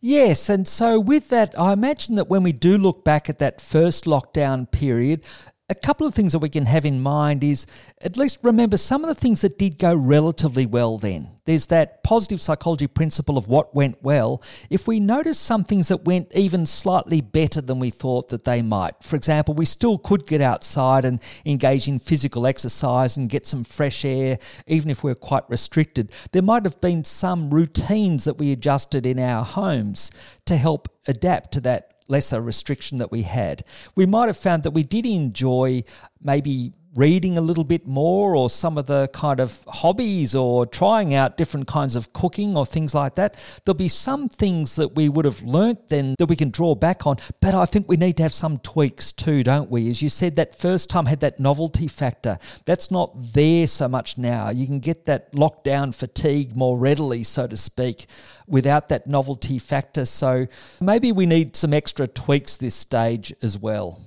Yes, 0.00 0.48
and 0.48 0.66
so 0.66 1.00
with 1.00 1.28
that, 1.30 1.58
I 1.58 1.72
imagine 1.72 2.14
that 2.16 2.28
when 2.28 2.44
we 2.44 2.52
do 2.52 2.78
look 2.78 3.04
back 3.04 3.28
at 3.28 3.40
that 3.40 3.60
first 3.60 4.04
lockdown 4.04 4.70
period, 4.70 5.24
a 5.70 5.74
couple 5.74 6.06
of 6.06 6.14
things 6.14 6.32
that 6.32 6.38
we 6.38 6.48
can 6.48 6.64
have 6.64 6.86
in 6.86 7.00
mind 7.00 7.44
is 7.44 7.66
at 8.00 8.16
least 8.16 8.38
remember 8.42 8.78
some 8.78 9.04
of 9.04 9.08
the 9.08 9.14
things 9.14 9.42
that 9.42 9.58
did 9.58 9.78
go 9.78 9.94
relatively 9.94 10.64
well 10.64 10.96
then. 10.96 11.28
There's 11.44 11.66
that 11.66 12.02
positive 12.02 12.40
psychology 12.40 12.86
principle 12.86 13.36
of 13.36 13.48
what 13.48 13.74
went 13.74 14.02
well. 14.02 14.42
If 14.70 14.86
we 14.86 14.98
notice 14.98 15.38
some 15.38 15.64
things 15.64 15.88
that 15.88 16.04
went 16.04 16.32
even 16.34 16.64
slightly 16.64 17.20
better 17.20 17.60
than 17.60 17.78
we 17.78 17.90
thought 17.90 18.28
that 18.28 18.44
they 18.44 18.62
might, 18.62 19.02
for 19.02 19.16
example, 19.16 19.54
we 19.54 19.66
still 19.66 19.98
could 19.98 20.26
get 20.26 20.40
outside 20.40 21.04
and 21.04 21.22
engage 21.44 21.86
in 21.86 21.98
physical 21.98 22.46
exercise 22.46 23.18
and 23.18 23.28
get 23.28 23.46
some 23.46 23.64
fresh 23.64 24.06
air, 24.06 24.38
even 24.66 24.90
if 24.90 25.02
we're 25.02 25.14
quite 25.14 25.48
restricted. 25.50 26.10
There 26.32 26.42
might 26.42 26.64
have 26.64 26.80
been 26.80 27.04
some 27.04 27.50
routines 27.50 28.24
that 28.24 28.38
we 28.38 28.52
adjusted 28.52 29.04
in 29.04 29.18
our 29.18 29.44
homes 29.44 30.10
to 30.46 30.56
help 30.56 30.88
adapt 31.06 31.52
to 31.52 31.60
that 31.62 31.97
lesser 32.08 32.40
restriction 32.40 32.98
that 32.98 33.12
we 33.12 33.22
had. 33.22 33.64
We 33.94 34.06
might 34.06 34.26
have 34.26 34.36
found 34.36 34.62
that 34.62 34.72
we 34.72 34.82
did 34.82 35.06
enjoy 35.06 35.84
maybe 36.20 36.72
reading 36.98 37.38
a 37.38 37.40
little 37.40 37.62
bit 37.62 37.86
more 37.86 38.34
or 38.34 38.50
some 38.50 38.76
of 38.76 38.86
the 38.86 39.08
kind 39.12 39.38
of 39.38 39.62
hobbies 39.68 40.34
or 40.34 40.66
trying 40.66 41.14
out 41.14 41.36
different 41.36 41.68
kinds 41.68 41.94
of 41.94 42.12
cooking 42.12 42.56
or 42.56 42.66
things 42.66 42.92
like 42.92 43.14
that. 43.14 43.36
There'll 43.64 43.76
be 43.76 43.88
some 43.88 44.28
things 44.28 44.74
that 44.74 44.96
we 44.96 45.08
would 45.08 45.24
have 45.24 45.40
learnt 45.42 45.88
then 45.90 46.16
that 46.18 46.26
we 46.26 46.34
can 46.34 46.50
draw 46.50 46.74
back 46.74 47.06
on, 47.06 47.16
but 47.40 47.54
I 47.54 47.66
think 47.66 47.88
we 47.88 47.96
need 47.96 48.16
to 48.16 48.24
have 48.24 48.34
some 48.34 48.58
tweaks 48.58 49.12
too, 49.12 49.44
don't 49.44 49.70
we? 49.70 49.88
As 49.88 50.02
you 50.02 50.08
said, 50.08 50.34
that 50.36 50.58
first 50.58 50.90
time 50.90 51.06
had 51.06 51.20
that 51.20 51.38
novelty 51.38 51.86
factor. 51.86 52.36
That's 52.64 52.90
not 52.90 53.12
there 53.32 53.68
so 53.68 53.86
much 53.86 54.18
now. 54.18 54.50
You 54.50 54.66
can 54.66 54.80
get 54.80 55.06
that 55.06 55.32
lockdown 55.32 55.94
fatigue 55.94 56.56
more 56.56 56.76
readily, 56.76 57.22
so 57.22 57.46
to 57.46 57.56
speak, 57.56 58.06
without 58.48 58.88
that 58.88 59.06
novelty 59.06 59.60
factor. 59.60 60.04
So 60.04 60.48
maybe 60.80 61.12
we 61.12 61.26
need 61.26 61.54
some 61.54 61.72
extra 61.72 62.08
tweaks 62.08 62.56
this 62.56 62.74
stage 62.74 63.32
as 63.40 63.56
well. 63.56 64.02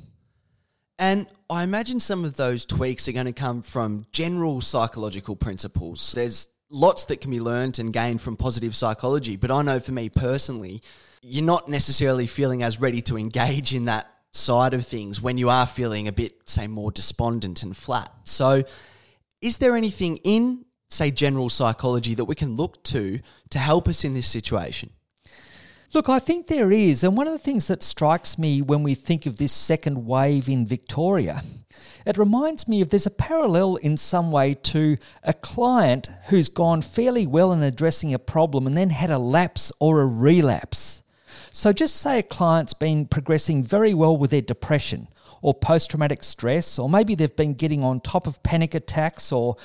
And 0.99 1.25
I 1.51 1.63
imagine 1.63 1.99
some 1.99 2.23
of 2.23 2.37
those 2.37 2.65
tweaks 2.65 3.09
are 3.09 3.11
going 3.11 3.25
to 3.25 3.33
come 3.33 3.61
from 3.61 4.05
general 4.13 4.61
psychological 4.61 5.35
principles. 5.35 6.13
There's 6.13 6.47
lots 6.69 7.03
that 7.05 7.19
can 7.19 7.29
be 7.29 7.41
learned 7.41 7.77
and 7.77 7.91
gained 7.91 8.21
from 8.21 8.37
positive 8.37 8.73
psychology. 8.73 9.35
But 9.35 9.51
I 9.51 9.61
know 9.61 9.81
for 9.81 9.91
me 9.91 10.07
personally, 10.07 10.81
you're 11.21 11.43
not 11.43 11.67
necessarily 11.67 12.25
feeling 12.25 12.63
as 12.63 12.79
ready 12.79 13.01
to 13.01 13.17
engage 13.17 13.73
in 13.73 13.83
that 13.83 14.09
side 14.31 14.73
of 14.73 14.87
things 14.87 15.21
when 15.21 15.37
you 15.37 15.49
are 15.49 15.65
feeling 15.65 16.07
a 16.07 16.13
bit, 16.13 16.35
say, 16.45 16.67
more 16.67 16.89
despondent 16.89 17.63
and 17.63 17.75
flat. 17.75 18.09
So, 18.23 18.63
is 19.41 19.57
there 19.57 19.75
anything 19.75 20.17
in, 20.23 20.63
say, 20.87 21.11
general 21.11 21.49
psychology 21.49 22.13
that 22.13 22.25
we 22.25 22.35
can 22.35 22.55
look 22.55 22.81
to 22.85 23.19
to 23.49 23.59
help 23.59 23.89
us 23.89 24.05
in 24.05 24.13
this 24.13 24.27
situation? 24.27 24.91
Look, 25.93 26.07
I 26.07 26.19
think 26.19 26.47
there 26.47 26.71
is. 26.71 27.03
And 27.03 27.17
one 27.17 27.27
of 27.27 27.33
the 27.33 27.39
things 27.39 27.67
that 27.67 27.83
strikes 27.83 28.37
me 28.37 28.61
when 28.61 28.81
we 28.81 28.95
think 28.95 29.25
of 29.25 29.37
this 29.37 29.51
second 29.51 30.05
wave 30.05 30.47
in 30.47 30.65
Victoria, 30.65 31.43
it 32.05 32.17
reminds 32.17 32.65
me 32.65 32.79
of 32.79 32.89
there's 32.89 33.05
a 33.05 33.11
parallel 33.11 33.75
in 33.75 33.97
some 33.97 34.31
way 34.31 34.53
to 34.53 34.97
a 35.21 35.33
client 35.33 36.09
who's 36.27 36.47
gone 36.47 36.81
fairly 36.81 37.27
well 37.27 37.51
in 37.51 37.61
addressing 37.61 38.13
a 38.13 38.19
problem 38.19 38.65
and 38.65 38.77
then 38.77 38.91
had 38.91 39.09
a 39.09 39.17
lapse 39.17 39.71
or 39.81 39.99
a 39.99 40.05
relapse. 40.05 41.03
So 41.51 41.73
just 41.73 41.97
say 41.97 42.19
a 42.19 42.23
client's 42.23 42.73
been 42.73 43.05
progressing 43.05 43.61
very 43.61 43.93
well 43.93 44.15
with 44.15 44.31
their 44.31 44.41
depression 44.41 45.09
or 45.41 45.53
post 45.53 45.89
traumatic 45.89 46.23
stress, 46.23 46.77
or 46.77 46.89
maybe 46.89 47.15
they've 47.15 47.35
been 47.35 47.53
getting 47.53 47.83
on 47.83 47.99
top 47.99 48.27
of 48.27 48.41
panic 48.43 48.73
attacks 48.75 49.31
or 49.31 49.57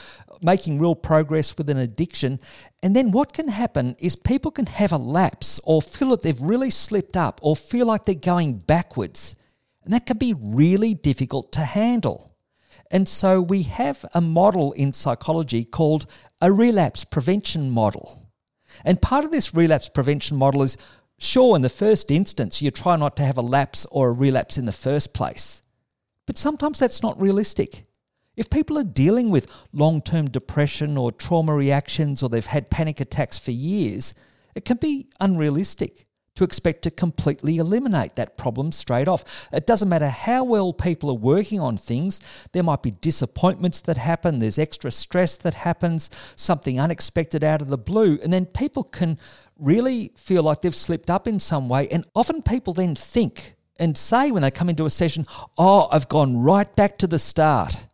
making 0.42 0.78
real 0.78 0.94
progress 0.94 1.56
with 1.56 1.68
an 1.70 1.78
addiction. 1.78 2.40
And 2.82 2.94
then 2.94 3.10
what 3.10 3.32
can 3.32 3.48
happen 3.48 3.96
is 3.98 4.16
people 4.16 4.50
can 4.50 4.66
have 4.66 4.92
a 4.92 4.98
lapse 4.98 5.60
or 5.64 5.82
feel 5.82 6.10
that 6.10 6.22
they've 6.22 6.40
really 6.40 6.70
slipped 6.70 7.16
up 7.16 7.40
or 7.42 7.56
feel 7.56 7.86
like 7.86 8.04
they're 8.04 8.14
going 8.14 8.58
backwards. 8.58 9.36
And 9.84 9.92
that 9.92 10.06
can 10.06 10.18
be 10.18 10.34
really 10.34 10.94
difficult 10.94 11.52
to 11.52 11.60
handle. 11.60 12.32
And 12.90 13.08
so 13.08 13.40
we 13.40 13.62
have 13.64 14.04
a 14.14 14.20
model 14.20 14.72
in 14.72 14.92
psychology 14.92 15.64
called 15.64 16.06
a 16.40 16.52
relapse 16.52 17.04
prevention 17.04 17.70
model. 17.70 18.22
And 18.84 19.00
part 19.00 19.24
of 19.24 19.30
this 19.30 19.54
relapse 19.54 19.88
prevention 19.88 20.36
model 20.36 20.62
is 20.62 20.76
Sure, 21.18 21.56
in 21.56 21.62
the 21.62 21.70
first 21.70 22.10
instance, 22.10 22.60
you 22.60 22.70
try 22.70 22.94
not 22.96 23.16
to 23.16 23.24
have 23.24 23.38
a 23.38 23.42
lapse 23.42 23.86
or 23.90 24.08
a 24.08 24.12
relapse 24.12 24.58
in 24.58 24.66
the 24.66 24.72
first 24.72 25.14
place. 25.14 25.62
But 26.26 26.36
sometimes 26.36 26.78
that's 26.78 27.02
not 27.02 27.20
realistic. 27.20 27.84
If 28.36 28.50
people 28.50 28.76
are 28.78 28.84
dealing 28.84 29.30
with 29.30 29.50
long 29.72 30.02
term 30.02 30.28
depression 30.28 30.96
or 30.96 31.12
trauma 31.12 31.54
reactions 31.54 32.22
or 32.22 32.28
they've 32.28 32.44
had 32.44 32.70
panic 32.70 33.00
attacks 33.00 33.38
for 33.38 33.52
years, 33.52 34.12
it 34.54 34.64
can 34.64 34.76
be 34.76 35.08
unrealistic 35.20 36.06
to 36.36 36.44
expect 36.44 36.82
to 36.82 36.90
completely 36.90 37.56
eliminate 37.56 38.14
that 38.16 38.36
problem 38.36 38.70
straight 38.70 39.08
off. 39.08 39.24
It 39.52 39.66
doesn't 39.66 39.88
matter 39.88 40.08
how 40.10 40.44
well 40.44 40.72
people 40.72 41.10
are 41.10 41.14
working 41.14 41.60
on 41.60 41.78
things, 41.78 42.20
there 42.52 42.62
might 42.62 42.82
be 42.82 42.90
disappointments 42.90 43.80
that 43.80 43.96
happen, 43.96 44.38
there's 44.38 44.58
extra 44.58 44.90
stress 44.90 45.36
that 45.38 45.54
happens, 45.54 46.10
something 46.36 46.78
unexpected 46.78 47.42
out 47.42 47.62
of 47.62 47.68
the 47.68 47.78
blue, 47.78 48.18
and 48.22 48.32
then 48.32 48.44
people 48.46 48.84
can 48.84 49.18
really 49.58 50.12
feel 50.16 50.42
like 50.42 50.60
they've 50.60 50.76
slipped 50.76 51.10
up 51.10 51.26
in 51.26 51.38
some 51.38 51.68
way. 51.68 51.88
And 51.88 52.06
often 52.14 52.42
people 52.42 52.74
then 52.74 52.94
think 52.94 53.55
and 53.78 53.96
say 53.96 54.30
when 54.30 54.42
they 54.42 54.50
come 54.50 54.68
into 54.68 54.86
a 54.86 54.90
session, 54.90 55.26
Oh, 55.56 55.88
I've 55.90 56.08
gone 56.08 56.42
right 56.42 56.74
back 56.76 56.98
to 56.98 57.06
the 57.06 57.18
start 57.18 57.86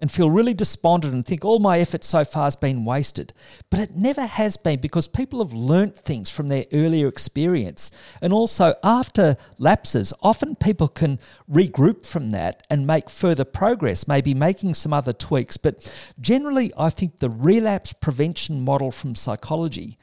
and 0.00 0.10
feel 0.10 0.30
really 0.30 0.54
despondent 0.54 1.12
and 1.12 1.24
think 1.24 1.44
all 1.44 1.58
my 1.58 1.78
effort 1.78 2.02
so 2.02 2.24
far 2.24 2.44
has 2.44 2.56
been 2.56 2.84
wasted. 2.84 3.32
But 3.68 3.80
it 3.80 3.94
never 3.94 4.24
has 4.24 4.56
been 4.56 4.80
because 4.80 5.06
people 5.06 5.44
have 5.44 5.52
learnt 5.52 5.96
things 5.96 6.30
from 6.30 6.48
their 6.48 6.64
earlier 6.72 7.06
experience. 7.06 7.90
And 8.22 8.32
also, 8.32 8.74
after 8.82 9.36
lapses, 9.58 10.12
often 10.22 10.56
people 10.56 10.88
can 10.88 11.18
regroup 11.50 12.06
from 12.06 12.30
that 12.30 12.66
and 12.70 12.86
make 12.86 13.10
further 13.10 13.44
progress, 13.44 14.08
maybe 14.08 14.32
making 14.32 14.74
some 14.74 14.94
other 14.94 15.12
tweaks. 15.12 15.58
But 15.58 15.92
generally, 16.18 16.72
I 16.76 16.88
think 16.90 17.18
the 17.18 17.30
relapse 17.30 17.92
prevention 17.92 18.62
model 18.64 18.90
from 18.90 19.14
psychology 19.14 19.98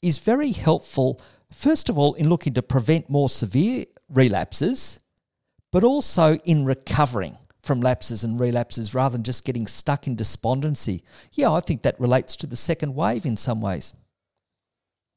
is 0.00 0.18
very 0.18 0.52
helpful, 0.52 1.20
first 1.54 1.88
of 1.88 1.98
all, 1.98 2.14
in 2.14 2.28
looking 2.28 2.54
to 2.54 2.62
prevent 2.62 3.08
more 3.08 3.28
severe 3.28 3.86
relapses, 4.08 5.00
but 5.70 5.84
also 5.84 6.36
in 6.44 6.64
recovering 6.64 7.38
from 7.62 7.80
lapses 7.80 8.24
and 8.24 8.40
relapses 8.40 8.94
rather 8.94 9.12
than 9.12 9.22
just 9.22 9.44
getting 9.44 9.66
stuck 9.66 10.06
in 10.06 10.16
despondency. 10.16 11.04
Yeah, 11.32 11.52
I 11.52 11.60
think 11.60 11.82
that 11.82 12.00
relates 12.00 12.36
to 12.36 12.46
the 12.46 12.56
second 12.56 12.94
wave 12.94 13.24
in 13.24 13.36
some 13.36 13.60
ways. 13.60 13.92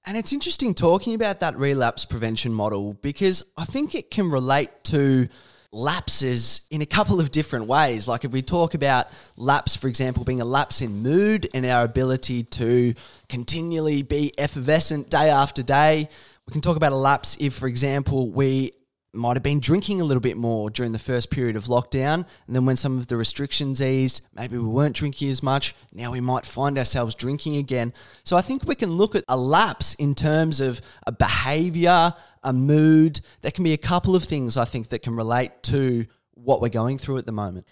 And 0.06 0.16
it's 0.16 0.32
interesting 0.32 0.76
talking 0.76 1.16
about 1.16 1.40
that 1.40 1.58
relapse 1.58 2.06
prevention 2.06 2.54
model 2.54 2.94
because 2.94 3.44
I 3.58 3.66
think 3.66 3.96
it 3.96 4.12
can 4.12 4.30
relate 4.30 4.70
to 4.86 5.28
lapses 5.76 6.62
in 6.72 6.82
a 6.82 6.86
couple 6.86 7.20
of 7.20 7.32
different 7.32 7.68
ways. 7.68 8.08
Like 8.08 8.24
if 8.24 8.32
we 8.32 8.42
talk 8.42 8.74
about 8.74 9.08
lapse, 9.38 9.76
for 9.76 9.88
example, 9.88 10.24
being 10.24 10.42
a 10.42 10.46
lapse 10.46 10.82
in 10.82 11.04
mood 11.04 11.48
and 11.54 11.66
our 11.66 11.84
ability 11.84 12.44
to 12.44 12.94
continually 13.30 14.02
be 14.02 14.34
effervescent 14.38 15.10
day 15.10 15.30
after 15.30 15.62
day. 15.62 16.10
We 16.48 16.52
can 16.52 16.62
talk 16.62 16.78
about 16.78 16.92
a 16.92 16.98
lapse 16.98 17.38
if, 17.40 17.54
for 17.54 17.68
example, 17.68 18.30
we 18.30 18.72
might 19.16 19.36
have 19.36 19.44
been 19.44 19.60
drinking 19.60 20.02
a 20.02 20.04
little 20.04 20.22
bit 20.22 20.38
more 20.38 20.70
during 20.70 20.92
the 20.92 21.00
first 21.00 21.30
period 21.30 21.56
of 21.56 21.66
lockdown. 21.66 22.26
And 22.48 22.56
then 22.56 22.66
when 22.66 22.76
some 22.76 22.98
of 22.98 23.08
the 23.08 23.18
restrictions 23.18 23.82
eased, 23.82 24.22
maybe 24.34 24.58
we 24.58 24.68
weren't 24.68 24.96
drinking 24.96 25.30
as 25.30 25.42
much. 25.42 25.74
Now 25.94 26.12
we 26.12 26.22
might 26.22 26.46
find 26.46 26.78
ourselves 26.78 27.16
drinking 27.16 27.56
again. 27.58 27.94
So 28.24 28.38
I 28.38 28.42
think 28.42 28.66
we 28.66 28.76
can 28.76 28.92
look 28.92 29.16
at 29.16 29.24
a 29.28 29.38
lapse 29.38 29.94
in 29.96 30.16
terms 30.16 30.60
of 30.60 30.82
a 31.08 31.12
behavior, 31.12 32.14
a 32.46 32.54
mood. 32.54 33.20
There 33.42 33.52
can 33.52 33.66
be 33.66 33.74
a 33.74 33.78
couple 33.78 34.16
of 34.16 34.24
things 34.24 34.56
I 34.56 34.64
think 34.64 34.90
that 34.90 35.02
can 35.02 35.16
relate 35.16 35.64
to 35.64 36.06
what 36.36 36.62
we're 36.62 36.70
going 36.70 36.98
through 36.98 37.18
at 37.18 37.26
the 37.26 37.34
moment. 37.34 37.68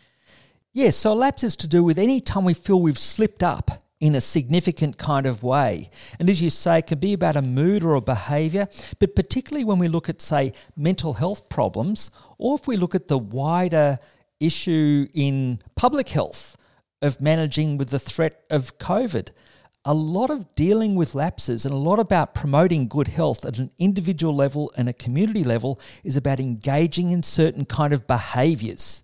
Yes, 0.74 0.98
so 0.98 1.14
a 1.14 1.16
lapse 1.16 1.44
is 1.44 1.56
to 1.58 1.68
do 1.68 1.84
with 1.84 2.00
any 2.00 2.20
time 2.20 2.44
we 2.44 2.56
feel 2.56 2.82
we've 2.82 3.00
slipped 3.00 3.44
up 3.44 3.84
in 4.00 4.16
a 4.16 4.22
significant 4.22 4.98
kind 4.98 5.26
of 5.26 5.44
way. 5.44 5.90
And 6.20 6.30
as 6.30 6.42
you 6.42 6.50
say, 6.50 6.80
it 6.80 6.88
can 6.88 7.00
be 7.00 7.14
about 7.14 7.38
a 7.38 7.42
mood 7.42 7.86
or 7.86 7.94
a 7.94 8.02
behavior, 8.02 8.68
but 9.00 9.16
particularly 9.16 9.64
when 9.64 9.80
we 9.80 9.88
look 9.88 10.10
at, 10.10 10.22
say, 10.22 10.52
mental 10.76 11.14
health 11.14 11.48
problems, 11.48 12.10
or 12.38 12.56
if 12.56 12.68
we 12.68 12.76
look 12.76 12.96
at 12.96 13.08
the 13.08 13.18
wider 13.18 13.98
issue 14.42 15.08
in 15.14 15.60
public 15.76 16.10
health 16.10 16.58
of 17.02 17.22
managing 17.22 17.78
with 17.78 17.92
the 17.92 18.00
threat 18.00 18.44
of 18.50 18.78
COVID. 18.78 19.30
A 19.86 19.94
lot 19.94 20.30
of 20.30 20.56
dealing 20.56 20.96
with 20.96 21.14
lapses 21.14 21.66
and 21.66 21.74
a 21.74 21.78
lot 21.78 22.00
about 22.00 22.34
promoting 22.34 22.88
good 22.88 23.10
health 23.10 23.46
at 23.46 23.60
an 23.60 23.72
individual 23.78 24.34
level 24.34 24.72
and 24.78 24.88
a 24.88 24.94
community 24.94 25.44
level 25.44 25.80
is 26.04 26.16
about 26.16 26.40
engaging 26.40 27.12
in 27.12 27.22
certain 27.22 27.66
kind 27.66 27.92
of 27.94 28.08
behaviors 28.08 29.04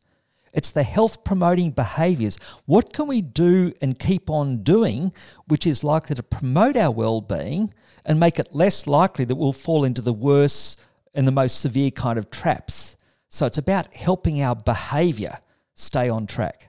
it's 0.54 0.72
the 0.72 0.84
health 0.84 1.24
promoting 1.24 1.72
behaviors. 1.72 2.38
What 2.66 2.94
can 2.94 3.08
we 3.08 3.22
do 3.22 3.74
and 3.82 4.00
keep 4.00 4.30
on 4.30 4.64
doing 4.64 5.14
which 5.48 5.68
is 5.68 5.84
likely 5.84 6.16
to 6.16 6.24
promote 6.24 6.76
our 6.76 6.92
well 6.92 7.22
being 7.22 7.74
and 8.06 8.20
make 8.20 8.40
it 8.40 8.54
less 8.54 8.88
likely 8.88 9.26
that 9.26 9.36
we'll 9.36 9.54
fall 9.54 9.84
into 9.84 10.02
the 10.02 10.14
worst 10.14 10.80
and 11.14 11.28
the 11.28 11.32
most 11.32 11.60
severe 11.60 11.92
kind 11.92 12.18
of 12.18 12.32
traps? 12.32 12.96
So 13.30 13.46
it's 13.46 13.58
about 13.58 13.94
helping 13.94 14.42
our 14.42 14.56
behavior 14.56 15.38
stay 15.76 16.10
on 16.10 16.26
track. 16.26 16.69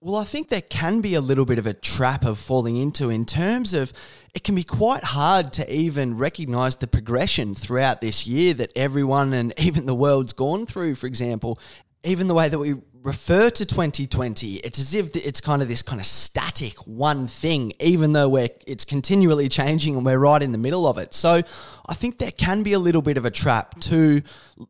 Well, 0.00 0.14
I 0.14 0.24
think 0.24 0.48
there 0.48 0.60
can 0.62 1.00
be 1.00 1.14
a 1.14 1.20
little 1.20 1.44
bit 1.44 1.58
of 1.58 1.66
a 1.66 1.74
trap 1.74 2.24
of 2.24 2.38
falling 2.38 2.76
into 2.76 3.10
in 3.10 3.24
terms 3.24 3.74
of 3.74 3.92
it 4.32 4.44
can 4.44 4.54
be 4.54 4.62
quite 4.62 5.02
hard 5.02 5.52
to 5.54 5.74
even 5.74 6.16
recognize 6.16 6.76
the 6.76 6.86
progression 6.86 7.56
throughout 7.56 8.00
this 8.00 8.24
year 8.24 8.54
that 8.54 8.72
everyone 8.76 9.32
and 9.32 9.52
even 9.60 9.86
the 9.86 9.96
world's 9.96 10.32
gone 10.32 10.66
through, 10.66 10.94
for 10.94 11.08
example. 11.08 11.58
Even 12.04 12.28
the 12.28 12.34
way 12.34 12.48
that 12.48 12.60
we 12.60 12.76
refer 13.02 13.50
to 13.50 13.64
2020, 13.64 14.56
it's 14.56 14.78
as 14.78 14.94
if 14.94 15.14
it's 15.14 15.40
kind 15.40 15.62
of 15.62 15.68
this 15.68 15.82
kind 15.82 16.00
of 16.00 16.06
static 16.06 16.74
one 16.86 17.26
thing, 17.26 17.72
even 17.80 18.12
though 18.12 18.28
we're 18.28 18.48
it's 18.66 18.84
continually 18.84 19.48
changing 19.48 19.96
and 19.96 20.04
we're 20.04 20.18
right 20.18 20.42
in 20.42 20.52
the 20.52 20.58
middle 20.58 20.86
of 20.86 20.98
it. 20.98 21.14
So 21.14 21.42
I 21.86 21.94
think 21.94 22.18
there 22.18 22.30
can 22.30 22.62
be 22.62 22.72
a 22.72 22.78
little 22.78 23.02
bit 23.02 23.16
of 23.16 23.24
a 23.24 23.30
trap 23.30 23.78
to, 23.80 24.22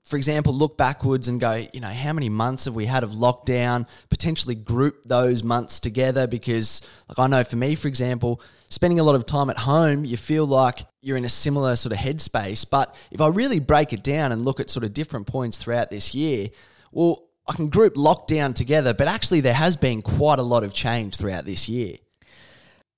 for 0.05 0.17
example, 0.17 0.53
look 0.53 0.77
backwards 0.77 1.29
and 1.29 1.41
go, 1.41 1.67
you 1.73 1.81
know, 1.81 1.89
how 1.89 2.13
many 2.13 2.29
months 2.29 2.67
have 2.67 2.75
we 2.75 2.87
had 2.87 3.03
of 3.03 3.11
lockdown? 3.11 3.89
Potentially 4.11 4.55
group 4.55 5.05
those 5.05 5.43
months 5.43 5.81
together 5.81 6.27
because, 6.27 6.83
like 7.09 7.19
I 7.19 7.27
know 7.27 7.45
for 7.45 7.57
me, 7.57 7.75
for 7.75 7.89
example, 7.89 8.43
spending 8.71 9.01
a 9.01 9.05
lot 9.05 9.15
of 9.15 9.27
time 9.27 9.51
at 9.51 9.59
home, 9.59 10.05
you 10.05 10.17
feel 10.17 10.47
like 10.47 10.85
you're 11.01 11.17
in 11.17 11.25
a 11.25 11.31
similar 11.31 11.77
sort 11.77 11.93
of 11.93 11.99
headspace. 11.99 12.69
But 12.69 12.95
if 13.11 13.21
I 13.21 13.29
really 13.29 13.59
break 13.59 13.93
it 13.93 14.03
down 14.03 14.33
and 14.33 14.45
look 14.45 14.61
at 14.61 14.71
sort 14.71 14.85
of 14.85 14.93
different 14.93 15.27
points 15.27 15.57
throughout 15.57 15.91
this 15.91 16.15
year, 16.15 16.49
well, 16.93 17.28
I 17.49 17.55
can 17.55 17.71
group 17.71 17.95
lockdown 17.95 18.55
together, 18.55 18.93
but 18.93 19.09
actually 19.09 19.41
there 19.41 19.55
has 19.55 19.75
been 19.75 20.03
quite 20.03 20.39
a 20.39 20.43
lot 20.43 20.65
of 20.65 20.75
change 20.75 21.17
throughout 21.17 21.47
this 21.47 21.67
year. 21.69 21.97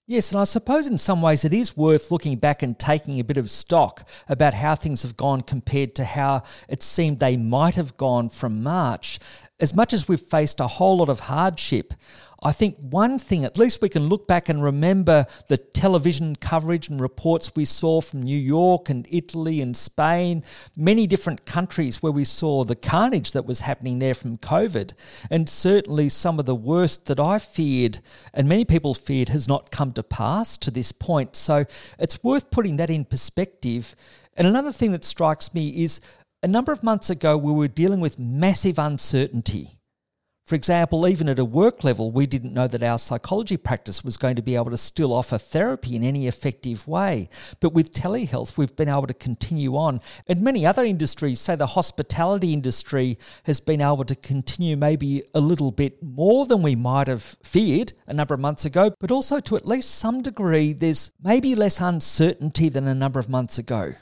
Yes, 0.09 0.33
and 0.33 0.40
I 0.40 0.45
suppose 0.45 0.88
in 0.88 0.99
some 0.99 1.23
ways 1.23 1.45
it 1.45 1.54
is 1.54 1.76
worth 1.76 2.11
looking 2.11 2.37
back 2.37 2.64
and 2.64 2.76
taking 2.76 3.21
a 3.21 3.25
bit 3.25 3.37
of 3.37 3.49
stock 3.49 4.09
about 4.28 4.54
how 4.54 4.75
things 4.75 5.02
have 5.02 5.16
gone 5.16 5.42
compared 5.42 5.95
to 5.95 6.04
how 6.04 6.42
it 6.69 6.83
seemed 6.83 7.21
they 7.21 7.37
might 7.37 7.76
have 7.76 7.97
gone 7.97 8.28
from 8.28 8.61
March. 8.61 9.21
as 9.61 9.75
much 9.75 9.92
as 9.92 10.09
we've 10.09 10.21
faced 10.21 10.59
a 10.59 10.66
whole 10.66 10.97
lot 10.97 11.09
of 11.09 11.21
hardship, 11.21 11.95
I 12.42 12.52
think 12.52 12.76
one 12.78 13.18
thing, 13.18 13.44
at 13.44 13.59
least 13.59 13.82
we 13.82 13.90
can 13.90 14.09
look 14.09 14.26
back 14.26 14.49
and 14.49 14.62
remember 14.62 15.26
the 15.49 15.59
television 15.59 16.37
coverage 16.37 16.88
and 16.88 16.99
reports 16.99 17.52
we 17.54 17.66
saw 17.66 18.00
from 18.00 18.23
New 18.23 18.38
York 18.38 18.88
and 18.88 19.06
Italy 19.11 19.61
and 19.61 19.76
Spain, 19.76 20.42
many 20.75 21.06
different 21.06 21.44
countries 21.44 22.02
where 22.02 22.12
we 22.12 22.25
saw 22.25 22.64
the 22.64 22.75
carnage 22.76 23.32
that 23.32 23.44
was 23.44 23.61
happening 23.61 23.99
there 23.99 24.14
from 24.14 24.38
COVID. 24.38 24.92
And 25.30 25.49
certainly 25.49 26.09
some 26.09 26.38
of 26.38 26.47
the 26.47 26.54
worst 26.54 27.06
that 27.06 27.20
I 27.20 27.38
feared 27.38 27.99
and 28.32 28.49
many 28.49 28.64
people 28.64 28.94
feared 28.94 29.28
has 29.28 29.47
not 29.47 29.70
come 29.70 29.92
to 29.92 30.02
pass 30.02 30.56
to 30.59 30.70
this 30.70 30.92
point. 30.92 31.37
So 31.37 31.66
it's 31.99 32.25
worth 32.25 32.50
putting 32.50 32.76
that 32.76 32.88
in 32.88 33.04
perspective. 33.04 33.94
And 34.35 34.47
another 34.47 34.73
thing 34.73 34.92
that 34.92 35.04
strikes 35.04 35.52
me 35.52 35.85
is 35.85 36.00
a 36.42 36.49
number 36.49 36.73
of 36.73 36.82
months 36.82 37.11
ago, 37.11 37.37
we 37.37 37.52
were 37.52 37.68
dealing 37.68 38.00
with 38.00 38.18
massive 38.18 38.78
uncertainty. 38.78 39.80
For 40.50 40.57
example, 40.57 41.07
even 41.07 41.28
at 41.28 41.38
a 41.38 41.45
work 41.45 41.85
level, 41.85 42.11
we 42.11 42.26
didn't 42.26 42.52
know 42.52 42.66
that 42.66 42.83
our 42.83 42.99
psychology 42.99 43.57
practice 43.57 44.02
was 44.02 44.16
going 44.16 44.35
to 44.35 44.42
be 44.42 44.57
able 44.57 44.73
to 44.73 44.76
still 44.76 45.12
offer 45.12 45.38
therapy 45.38 45.95
in 45.95 46.02
any 46.02 46.26
effective 46.26 46.88
way. 46.88 47.28
But 47.61 47.73
with 47.73 47.92
telehealth, 47.92 48.59
we've 48.59 48.75
been 48.75 48.88
able 48.88 49.07
to 49.07 49.14
continue 49.14 49.76
on. 49.76 50.00
And 50.26 50.42
many 50.42 50.66
other 50.66 50.83
industries, 50.83 51.38
say 51.38 51.54
the 51.54 51.69
hospitality 51.69 52.52
industry, 52.52 53.16
has 53.45 53.61
been 53.61 53.80
able 53.80 54.04
to 54.07 54.16
continue 54.16 54.76
maybe 54.76 55.23
a 55.37 55.40
little 55.40 55.71
bit 55.71 56.02
more 56.02 56.47
than 56.47 56.62
we 56.62 56.75
might 56.75 57.07
have 57.07 57.37
feared 57.45 57.92
a 58.09 58.12
number 58.12 58.35
of 58.35 58.40
months 58.40 58.64
ago, 58.64 58.92
but 58.99 59.12
also 59.12 59.38
to 59.38 59.54
at 59.54 59.69
least 59.69 59.95
some 59.95 60.21
degree, 60.21 60.73
there's 60.73 61.12
maybe 61.23 61.54
less 61.54 61.80
uncertainty 61.80 62.69
than 62.69 62.88
a 62.88 62.95
number 62.97 63.21
of 63.21 63.28
months 63.28 63.57
ago. 63.57 63.95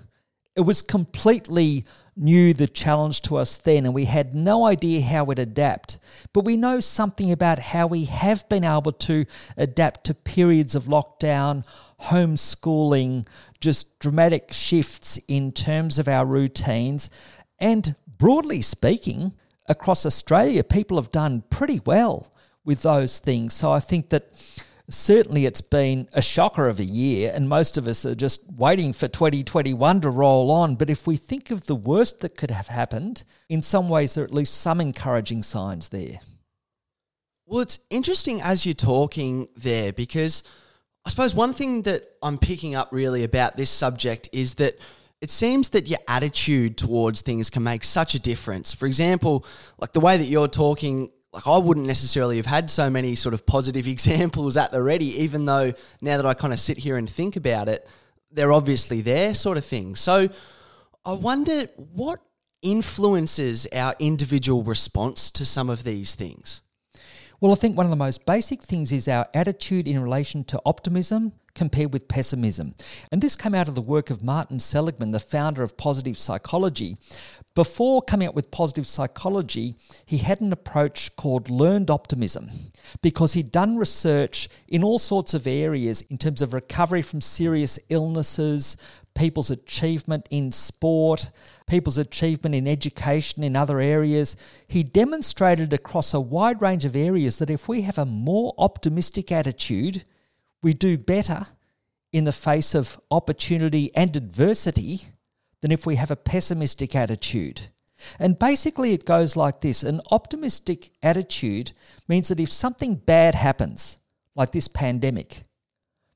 It 0.56 0.62
was 0.62 0.80
completely 0.80 1.84
new 2.18 2.52
the 2.52 2.66
challenge 2.66 3.22
to 3.22 3.36
us 3.36 3.56
then, 3.56 3.84
and 3.84 3.94
we 3.94 4.06
had 4.06 4.34
no 4.34 4.66
idea 4.66 5.00
how 5.00 5.24
we'd 5.24 5.38
adapt. 5.38 5.98
But 6.32 6.44
we 6.44 6.56
know 6.56 6.80
something 6.80 7.30
about 7.30 7.58
how 7.58 7.86
we 7.86 8.04
have 8.04 8.48
been 8.48 8.64
able 8.64 8.92
to 8.92 9.24
adapt 9.56 10.04
to 10.04 10.14
periods 10.14 10.74
of 10.74 10.84
lockdown, 10.84 11.64
homeschooling, 12.02 13.26
just 13.60 13.98
dramatic 13.98 14.52
shifts 14.52 15.18
in 15.28 15.52
terms 15.52 15.98
of 15.98 16.08
our 16.08 16.26
routines. 16.26 17.10
And 17.58 17.96
broadly 18.06 18.62
speaking, 18.62 19.32
across 19.66 20.06
Australia, 20.06 20.64
people 20.64 20.96
have 20.96 21.12
done 21.12 21.44
pretty 21.50 21.80
well 21.84 22.32
with 22.64 22.82
those 22.82 23.18
things. 23.18 23.54
So 23.54 23.72
I 23.72 23.80
think 23.80 24.10
that 24.10 24.30
certainly 24.90 25.46
it's 25.46 25.60
been 25.60 26.08
a 26.12 26.22
shocker 26.22 26.66
of 26.68 26.80
a 26.80 26.84
year, 26.84 27.30
and 27.34 27.48
most 27.48 27.76
of 27.76 27.86
us 27.86 28.06
are 28.06 28.14
just 28.14 28.42
waiting 28.50 28.92
for 28.92 29.08
2021 29.08 30.00
to 30.00 30.10
roll 30.10 30.50
on. 30.50 30.76
But 30.76 30.90
if 30.90 31.06
we 31.06 31.16
think 31.16 31.50
of 31.50 31.66
the 31.66 31.74
worst 31.74 32.20
that 32.20 32.36
could 32.36 32.50
have 32.50 32.68
happened, 32.68 33.24
in 33.48 33.62
some 33.62 33.88
ways, 33.88 34.14
there 34.14 34.24
are 34.24 34.26
at 34.26 34.32
least 34.32 34.60
some 34.60 34.80
encouraging 34.80 35.42
signs 35.42 35.90
there. 35.90 36.20
Well, 37.46 37.60
it's 37.60 37.78
interesting 37.90 38.40
as 38.42 38.66
you're 38.66 38.74
talking 38.74 39.48
there 39.56 39.92
because 39.92 40.42
I 41.04 41.10
suppose 41.10 41.34
one 41.34 41.54
thing 41.54 41.82
that 41.82 42.04
I'm 42.22 42.36
picking 42.36 42.74
up 42.74 42.88
really 42.92 43.24
about 43.24 43.56
this 43.56 43.70
subject 43.70 44.28
is 44.32 44.54
that 44.54 44.78
it 45.20 45.30
seems 45.30 45.70
that 45.70 45.88
your 45.88 45.98
attitude 46.06 46.76
towards 46.76 47.22
things 47.22 47.50
can 47.50 47.62
make 47.62 47.84
such 47.84 48.14
a 48.14 48.18
difference. 48.18 48.74
For 48.74 48.86
example, 48.86 49.44
like 49.78 49.92
the 49.92 50.00
way 50.00 50.16
that 50.16 50.26
you're 50.26 50.48
talking 50.48 51.08
like 51.32 51.46
I 51.46 51.58
wouldn't 51.58 51.86
necessarily 51.86 52.36
have 52.36 52.46
had 52.46 52.70
so 52.70 52.88
many 52.88 53.14
sort 53.14 53.34
of 53.34 53.46
positive 53.46 53.86
examples 53.94 54.56
at 54.56 54.72
the 54.72 54.82
ready, 54.82 55.22
even 55.22 55.44
though 55.44 55.72
now 56.00 56.16
that 56.16 56.26
I 56.26 56.34
kind 56.34 56.52
of 56.52 56.60
sit 56.60 56.78
here 56.78 56.96
and 56.96 57.08
think 57.08 57.36
about 57.36 57.68
it, 57.68 57.88
they're 58.30 58.52
obviously 58.52 59.00
there, 59.00 59.34
sort 59.34 59.56
of 59.58 59.64
thing. 59.64 59.96
So 59.96 60.28
I 61.04 61.12
wonder 61.12 61.68
what 61.76 62.20
influences 62.62 63.66
our 63.72 63.94
individual 63.98 64.62
response 64.62 65.30
to 65.32 65.46
some 65.46 65.70
of 65.70 65.84
these 65.84 66.14
things. 66.14 66.62
Well, 67.40 67.52
I 67.52 67.54
think 67.54 67.76
one 67.76 67.86
of 67.86 67.90
the 67.90 67.96
most 67.96 68.26
basic 68.26 68.62
things 68.62 68.90
is 68.90 69.06
our 69.06 69.28
attitude 69.32 69.86
in 69.86 70.02
relation 70.02 70.42
to 70.44 70.60
optimism 70.66 71.32
compared 71.58 71.92
with 71.92 72.06
pessimism. 72.06 72.72
And 73.10 73.20
this 73.20 73.34
came 73.34 73.54
out 73.54 73.68
of 73.68 73.74
the 73.74 73.82
work 73.82 74.10
of 74.10 74.22
Martin 74.22 74.60
Seligman, 74.60 75.10
the 75.10 75.18
founder 75.18 75.64
of 75.64 75.76
positive 75.76 76.16
psychology. 76.16 76.96
Before 77.56 78.00
coming 78.00 78.28
up 78.28 78.36
with 78.36 78.52
positive 78.52 78.86
psychology, 78.86 79.74
he 80.06 80.18
had 80.18 80.40
an 80.40 80.52
approach 80.52 81.16
called 81.16 81.50
learned 81.50 81.90
optimism 81.90 82.50
because 83.02 83.32
he'd 83.32 83.50
done 83.50 83.76
research 83.76 84.48
in 84.68 84.84
all 84.84 85.00
sorts 85.00 85.34
of 85.34 85.48
areas 85.48 86.02
in 86.02 86.16
terms 86.16 86.40
of 86.40 86.54
recovery 86.54 87.02
from 87.02 87.20
serious 87.20 87.76
illnesses, 87.88 88.76
people's 89.16 89.50
achievement 89.50 90.28
in 90.30 90.52
sport, 90.52 91.32
people's 91.66 91.98
achievement 91.98 92.54
in 92.54 92.68
education, 92.68 93.42
in 93.42 93.56
other 93.56 93.80
areas. 93.80 94.36
He 94.68 94.84
demonstrated 94.84 95.72
across 95.72 96.14
a 96.14 96.20
wide 96.20 96.62
range 96.62 96.84
of 96.84 96.94
areas 96.94 97.38
that 97.38 97.50
if 97.50 97.66
we 97.66 97.82
have 97.82 97.98
a 97.98 98.06
more 98.06 98.54
optimistic 98.58 99.32
attitude, 99.32 100.04
we 100.62 100.74
do 100.74 100.98
better 100.98 101.46
in 102.12 102.24
the 102.24 102.32
face 102.32 102.74
of 102.74 103.00
opportunity 103.10 103.94
and 103.94 104.16
adversity 104.16 105.02
than 105.60 105.72
if 105.72 105.86
we 105.86 105.96
have 105.96 106.10
a 106.10 106.16
pessimistic 106.16 106.94
attitude. 106.94 107.62
And 108.18 108.38
basically, 108.38 108.92
it 108.92 109.04
goes 109.04 109.36
like 109.36 109.60
this 109.60 109.82
an 109.82 110.00
optimistic 110.10 110.90
attitude 111.02 111.72
means 112.06 112.28
that 112.28 112.40
if 112.40 112.50
something 112.50 112.94
bad 112.94 113.34
happens, 113.34 113.98
like 114.34 114.52
this 114.52 114.68
pandemic, 114.68 115.42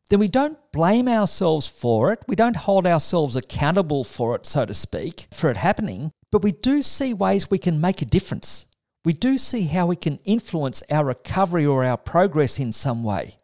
then 0.09 0.20
we 0.20 0.28
don't 0.28 0.59
blame 0.72 1.09
ourselves 1.09 1.66
for 1.66 2.12
it. 2.12 2.20
We 2.28 2.37
don't 2.37 2.57
hold 2.57 2.87
ourselves 2.87 3.35
accountable 3.35 4.05
for 4.05 4.37
it, 4.37 4.46
so 4.46 4.64
to 4.64 4.74
speak, 4.74 5.26
for 5.33 5.50
it 5.50 5.57
happening, 5.57 6.12
but 6.31 6.42
we 6.42 6.52
do 6.52 6.83
see 6.83 7.12
ways 7.12 7.50
we 7.50 7.59
can 7.59 7.81
make 7.81 8.00
a 8.00 8.07
difference. 8.07 8.66
We 9.05 9.12
do 9.12 9.37
see 9.38 9.64
how 9.64 9.87
we 9.87 9.96
can 9.96 10.18
influence 10.24 10.83
our 10.88 11.05
recovery 11.05 11.66
or 11.66 11.85
our 11.85 11.96
progress 11.96 12.61
in 12.61 12.72
some 12.72 13.02
way. 13.02 13.37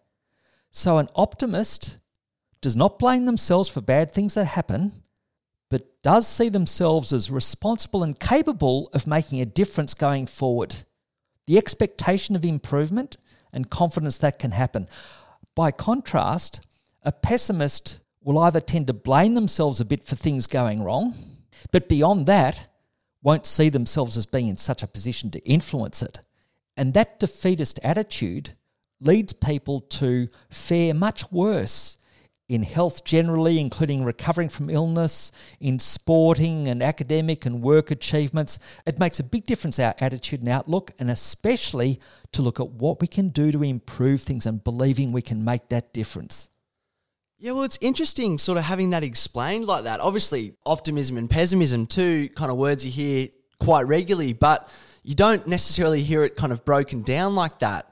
So, 0.78 0.98
an 0.98 1.08
optimist 1.16 1.96
does 2.60 2.76
not 2.76 3.00
blame 3.00 3.24
themselves 3.24 3.68
for 3.68 3.80
bad 3.80 4.12
things 4.12 4.34
that 4.34 4.44
happen, 4.44 5.02
but 5.68 6.00
does 6.04 6.24
see 6.24 6.48
themselves 6.48 7.12
as 7.12 7.32
responsible 7.32 8.04
and 8.04 8.16
capable 8.16 8.88
of 8.92 9.04
making 9.04 9.40
a 9.40 9.44
difference 9.44 9.92
going 9.92 10.28
forward. 10.28 10.76
The 11.48 11.58
expectation 11.58 12.36
of 12.36 12.44
improvement 12.44 13.16
and 13.52 13.68
confidence 13.68 14.18
that 14.18 14.38
can 14.38 14.52
happen. 14.52 14.88
By 15.56 15.72
contrast, 15.72 16.60
a 17.02 17.10
pessimist 17.10 17.98
will 18.22 18.38
either 18.38 18.60
tend 18.60 18.86
to 18.86 18.92
blame 18.92 19.34
themselves 19.34 19.80
a 19.80 19.84
bit 19.84 20.04
for 20.04 20.14
things 20.14 20.46
going 20.46 20.84
wrong, 20.84 21.12
but 21.72 21.88
beyond 21.88 22.26
that, 22.26 22.70
won't 23.20 23.46
see 23.46 23.68
themselves 23.68 24.16
as 24.16 24.26
being 24.26 24.46
in 24.46 24.56
such 24.56 24.84
a 24.84 24.86
position 24.86 25.32
to 25.32 25.44
influence 25.44 26.02
it. 26.02 26.20
And 26.76 26.94
that 26.94 27.18
defeatist 27.18 27.80
attitude 27.82 28.50
leads 29.00 29.32
people 29.32 29.80
to 29.80 30.28
fare 30.50 30.94
much 30.94 31.30
worse 31.30 31.98
in 32.48 32.62
health 32.62 33.04
generally, 33.04 33.60
including 33.60 34.04
recovering 34.04 34.48
from 34.48 34.70
illness, 34.70 35.30
in 35.60 35.78
sporting 35.78 36.66
and 36.66 36.82
academic 36.82 37.44
and 37.44 37.62
work 37.62 37.90
achievements. 37.90 38.58
It 38.86 38.98
makes 38.98 39.20
a 39.20 39.24
big 39.24 39.44
difference, 39.44 39.78
our 39.78 39.94
attitude 40.00 40.40
and 40.40 40.48
outlook, 40.48 40.92
and 40.98 41.10
especially 41.10 42.00
to 42.32 42.40
look 42.40 42.58
at 42.58 42.70
what 42.70 43.00
we 43.00 43.06
can 43.06 43.28
do 43.28 43.52
to 43.52 43.62
improve 43.62 44.22
things 44.22 44.46
and 44.46 44.64
believing 44.64 45.12
we 45.12 45.22
can 45.22 45.44
make 45.44 45.68
that 45.68 45.92
difference. 45.92 46.48
Yeah, 47.38 47.52
well, 47.52 47.64
it's 47.64 47.78
interesting 47.80 48.38
sort 48.38 48.58
of 48.58 48.64
having 48.64 48.90
that 48.90 49.04
explained 49.04 49.66
like 49.66 49.84
that. 49.84 50.00
Obviously, 50.00 50.54
optimism 50.66 51.18
and 51.18 51.30
pessimism, 51.30 51.86
two 51.86 52.30
kind 52.30 52.50
of 52.50 52.56
words 52.56 52.84
you 52.84 52.90
hear 52.90 53.28
quite 53.60 53.86
regularly, 53.86 54.32
but 54.32 54.68
you 55.04 55.14
don't 55.14 55.46
necessarily 55.46 56.02
hear 56.02 56.24
it 56.24 56.34
kind 56.34 56.52
of 56.52 56.64
broken 56.64 57.02
down 57.02 57.34
like 57.34 57.58
that. 57.60 57.87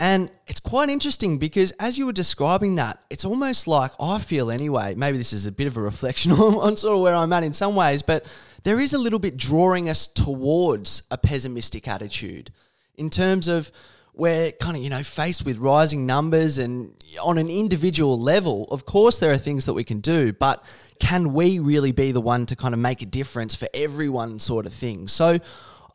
And 0.00 0.30
it's 0.46 0.60
quite 0.60 0.88
interesting 0.90 1.38
because 1.38 1.72
as 1.80 1.98
you 1.98 2.06
were 2.06 2.12
describing 2.12 2.76
that, 2.76 3.02
it's 3.10 3.24
almost 3.24 3.66
like 3.66 3.90
I 3.98 4.18
feel 4.18 4.50
anyway, 4.50 4.94
maybe 4.94 5.18
this 5.18 5.32
is 5.32 5.44
a 5.44 5.52
bit 5.52 5.66
of 5.66 5.76
a 5.76 5.80
reflection 5.80 6.32
on, 6.32 6.54
on, 6.54 6.76
sort 6.76 6.96
of 6.96 7.02
where 7.02 7.14
I'm 7.14 7.32
at 7.32 7.42
in 7.42 7.52
some 7.52 7.74
ways, 7.74 8.02
but 8.02 8.24
there 8.62 8.78
is 8.78 8.92
a 8.92 8.98
little 8.98 9.18
bit 9.18 9.36
drawing 9.36 9.88
us 9.88 10.06
towards 10.06 11.02
a 11.10 11.18
pessimistic 11.18 11.88
attitude 11.88 12.52
in 12.96 13.10
terms 13.10 13.48
of 13.48 13.72
we're 14.14 14.50
kind 14.52 14.76
of, 14.76 14.82
you 14.82 14.90
know, 14.90 15.02
faced 15.02 15.44
with 15.44 15.58
rising 15.58 16.04
numbers 16.04 16.58
and 16.58 16.92
on 17.22 17.38
an 17.38 17.48
individual 17.48 18.18
level, 18.20 18.64
of 18.70 18.84
course, 18.84 19.18
there 19.18 19.30
are 19.30 19.38
things 19.38 19.64
that 19.66 19.74
we 19.74 19.84
can 19.84 20.00
do, 20.00 20.32
but 20.32 20.62
can 20.98 21.32
we 21.32 21.60
really 21.60 21.92
be 21.92 22.10
the 22.10 22.20
one 22.20 22.44
to 22.46 22.56
kind 22.56 22.74
of 22.74 22.80
make 22.80 23.00
a 23.00 23.06
difference 23.06 23.54
for 23.54 23.68
everyone, 23.72 24.40
sort 24.40 24.66
of 24.66 24.72
thing? 24.72 25.06
So 25.06 25.38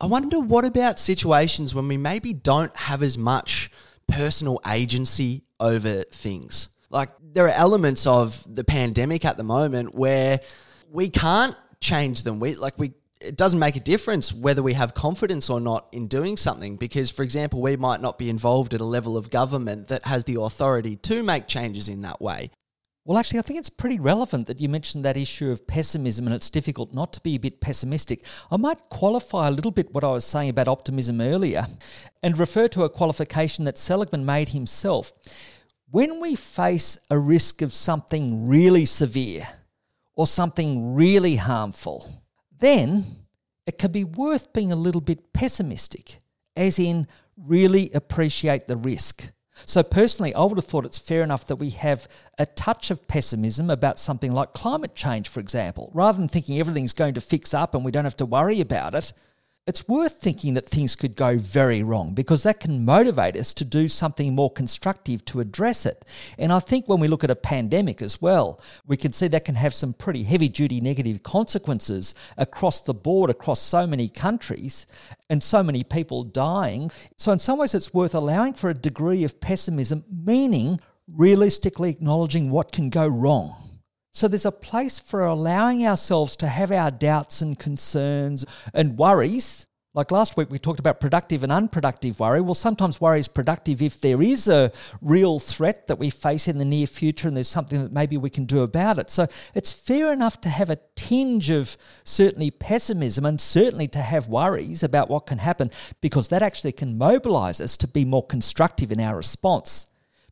I 0.00 0.06
wonder 0.06 0.40
what 0.40 0.64
about 0.64 0.98
situations 0.98 1.74
when 1.74 1.86
we 1.86 1.98
maybe 1.98 2.32
don't 2.32 2.74
have 2.76 3.02
as 3.02 3.18
much 3.18 3.70
personal 4.08 4.60
agency 4.66 5.44
over 5.60 6.02
things. 6.02 6.68
Like 6.90 7.10
there 7.20 7.46
are 7.46 7.54
elements 7.54 8.06
of 8.06 8.44
the 8.52 8.64
pandemic 8.64 9.24
at 9.24 9.36
the 9.36 9.42
moment 9.42 9.94
where 9.94 10.40
we 10.90 11.08
can't 11.08 11.56
change 11.80 12.22
them. 12.22 12.40
We 12.40 12.54
like 12.54 12.78
we 12.78 12.92
it 13.20 13.36
doesn't 13.36 13.58
make 13.58 13.76
a 13.76 13.80
difference 13.80 14.32
whether 14.32 14.62
we 14.62 14.74
have 14.74 14.94
confidence 14.94 15.48
or 15.48 15.60
not 15.60 15.88
in 15.92 16.08
doing 16.08 16.36
something 16.36 16.76
because 16.76 17.10
for 17.10 17.22
example 17.22 17.60
we 17.60 17.76
might 17.76 18.00
not 18.00 18.18
be 18.18 18.28
involved 18.28 18.74
at 18.74 18.80
a 18.80 18.84
level 18.84 19.16
of 19.16 19.30
government 19.30 19.88
that 19.88 20.04
has 20.04 20.24
the 20.24 20.38
authority 20.40 20.96
to 20.96 21.22
make 21.22 21.48
changes 21.48 21.88
in 21.88 22.02
that 22.02 22.20
way 22.20 22.50
Well, 23.06 23.18
actually, 23.18 23.40
I 23.40 23.42
think 23.42 23.58
it's 23.58 23.68
pretty 23.68 23.98
relevant 23.98 24.46
that 24.46 24.62
you 24.62 24.68
mentioned 24.70 25.04
that 25.04 25.18
issue 25.18 25.50
of 25.50 25.66
pessimism 25.66 26.26
and 26.26 26.34
it's 26.34 26.48
difficult 26.48 26.94
not 26.94 27.12
to 27.12 27.20
be 27.20 27.34
a 27.34 27.38
bit 27.38 27.60
pessimistic. 27.60 28.24
I 28.50 28.56
might 28.56 28.88
qualify 28.88 29.46
a 29.46 29.50
little 29.50 29.70
bit 29.70 29.92
what 29.92 30.04
I 30.04 30.12
was 30.12 30.24
saying 30.24 30.48
about 30.48 30.68
optimism 30.68 31.20
earlier 31.20 31.66
and 32.22 32.38
refer 32.38 32.66
to 32.68 32.84
a 32.84 32.88
qualification 32.88 33.66
that 33.66 33.76
Seligman 33.76 34.24
made 34.24 34.50
himself. 34.50 35.12
When 35.90 36.18
we 36.18 36.34
face 36.34 36.96
a 37.10 37.18
risk 37.18 37.60
of 37.60 37.74
something 37.74 38.48
really 38.48 38.86
severe 38.86 39.48
or 40.14 40.26
something 40.26 40.94
really 40.94 41.36
harmful, 41.36 42.22
then 42.58 43.04
it 43.66 43.76
can 43.76 43.92
be 43.92 44.04
worth 44.04 44.54
being 44.54 44.72
a 44.72 44.76
little 44.76 45.02
bit 45.02 45.34
pessimistic, 45.34 46.20
as 46.56 46.78
in 46.78 47.06
really 47.36 47.90
appreciate 47.92 48.66
the 48.66 48.78
risk. 48.78 49.28
So, 49.66 49.82
personally, 49.82 50.34
I 50.34 50.42
would 50.44 50.58
have 50.58 50.64
thought 50.64 50.84
it's 50.84 50.98
fair 50.98 51.22
enough 51.22 51.46
that 51.46 51.56
we 51.56 51.70
have 51.70 52.08
a 52.38 52.46
touch 52.46 52.90
of 52.90 53.06
pessimism 53.08 53.70
about 53.70 53.98
something 53.98 54.32
like 54.32 54.52
climate 54.52 54.94
change, 54.94 55.28
for 55.28 55.40
example, 55.40 55.90
rather 55.94 56.18
than 56.18 56.28
thinking 56.28 56.58
everything's 56.58 56.92
going 56.92 57.14
to 57.14 57.20
fix 57.20 57.54
up 57.54 57.74
and 57.74 57.84
we 57.84 57.90
don't 57.90 58.04
have 58.04 58.16
to 58.16 58.26
worry 58.26 58.60
about 58.60 58.94
it 58.94 59.12
it's 59.66 59.88
worth 59.88 60.20
thinking 60.20 60.54
that 60.54 60.68
things 60.68 60.94
could 60.94 61.16
go 61.16 61.38
very 61.38 61.82
wrong 61.82 62.12
because 62.12 62.42
that 62.42 62.60
can 62.60 62.84
motivate 62.84 63.34
us 63.34 63.54
to 63.54 63.64
do 63.64 63.88
something 63.88 64.34
more 64.34 64.50
constructive 64.50 65.24
to 65.24 65.40
address 65.40 65.86
it. 65.86 66.04
And 66.38 66.52
I 66.52 66.58
think 66.58 66.86
when 66.86 67.00
we 67.00 67.08
look 67.08 67.24
at 67.24 67.30
a 67.30 67.36
pandemic 67.36 68.02
as 68.02 68.20
well, 68.20 68.60
we 68.86 68.98
can 68.98 69.12
see 69.12 69.26
that 69.28 69.46
can 69.46 69.54
have 69.54 69.74
some 69.74 69.94
pretty 69.94 70.24
heavy 70.24 70.50
duty 70.50 70.82
negative 70.82 71.22
consequences 71.22 72.14
across 72.36 72.82
the 72.82 72.92
board, 72.92 73.30
across 73.30 73.60
so 73.60 73.86
many 73.86 74.08
countries, 74.08 74.86
and 75.30 75.42
so 75.42 75.62
many 75.62 75.82
people 75.82 76.24
dying. 76.24 76.90
So, 77.16 77.32
in 77.32 77.38
some 77.38 77.58
ways, 77.58 77.74
it's 77.74 77.94
worth 77.94 78.14
allowing 78.14 78.52
for 78.52 78.68
a 78.68 78.74
degree 78.74 79.24
of 79.24 79.40
pessimism, 79.40 80.04
meaning 80.10 80.78
realistically 81.08 81.90
acknowledging 81.90 82.50
what 82.50 82.70
can 82.70 82.90
go 82.90 83.06
wrong. 83.06 83.63
So 84.14 84.28
there's 84.28 84.46
a 84.46 84.52
place 84.52 85.00
for 85.00 85.24
allowing 85.24 85.84
ourselves 85.84 86.36
to 86.36 86.46
have 86.46 86.70
our 86.70 86.92
doubts 86.92 87.40
and 87.40 87.58
concerns 87.58 88.46
and 88.72 88.96
worries. 88.96 89.66
Like 89.92 90.12
last 90.12 90.36
week, 90.36 90.50
we 90.50 90.58
talked 90.60 90.78
about 90.78 91.00
productive 91.00 91.42
and 91.42 91.50
unproductive 91.50 92.20
worry. 92.20 92.40
Well, 92.40 92.54
sometimes 92.54 93.00
worry 93.00 93.18
is 93.18 93.26
productive 93.26 93.82
if 93.82 94.00
there 94.00 94.22
is 94.22 94.46
a 94.46 94.70
real 95.02 95.40
threat 95.40 95.88
that 95.88 95.98
we 95.98 96.10
face 96.10 96.46
in 96.46 96.58
the 96.58 96.64
near 96.64 96.86
future 96.86 97.26
and 97.26 97.36
there's 97.36 97.48
something 97.48 97.82
that 97.82 97.90
maybe 97.90 98.16
we 98.16 98.30
can 98.30 98.44
do 98.44 98.62
about 98.62 98.98
it. 98.98 99.10
So 99.10 99.26
it's 99.52 99.72
fair 99.72 100.12
enough 100.12 100.40
to 100.42 100.48
have 100.48 100.70
a 100.70 100.78
tinge 100.94 101.50
of 101.50 101.76
certainly 102.04 102.52
pessimism 102.52 103.26
and 103.26 103.40
certainly 103.40 103.88
to 103.88 104.00
have 104.00 104.28
worries 104.28 104.84
about 104.84 105.10
what 105.10 105.26
can 105.26 105.38
happen 105.38 105.72
because 106.00 106.28
that 106.28 106.42
actually 106.42 106.72
can 106.72 106.96
mobilize 106.96 107.60
us 107.60 107.76
to 107.78 107.88
be 107.88 108.04
more 108.04 108.24
constructive 108.24 108.92
in 108.92 109.00
our 109.00 109.16
response. 109.16 109.88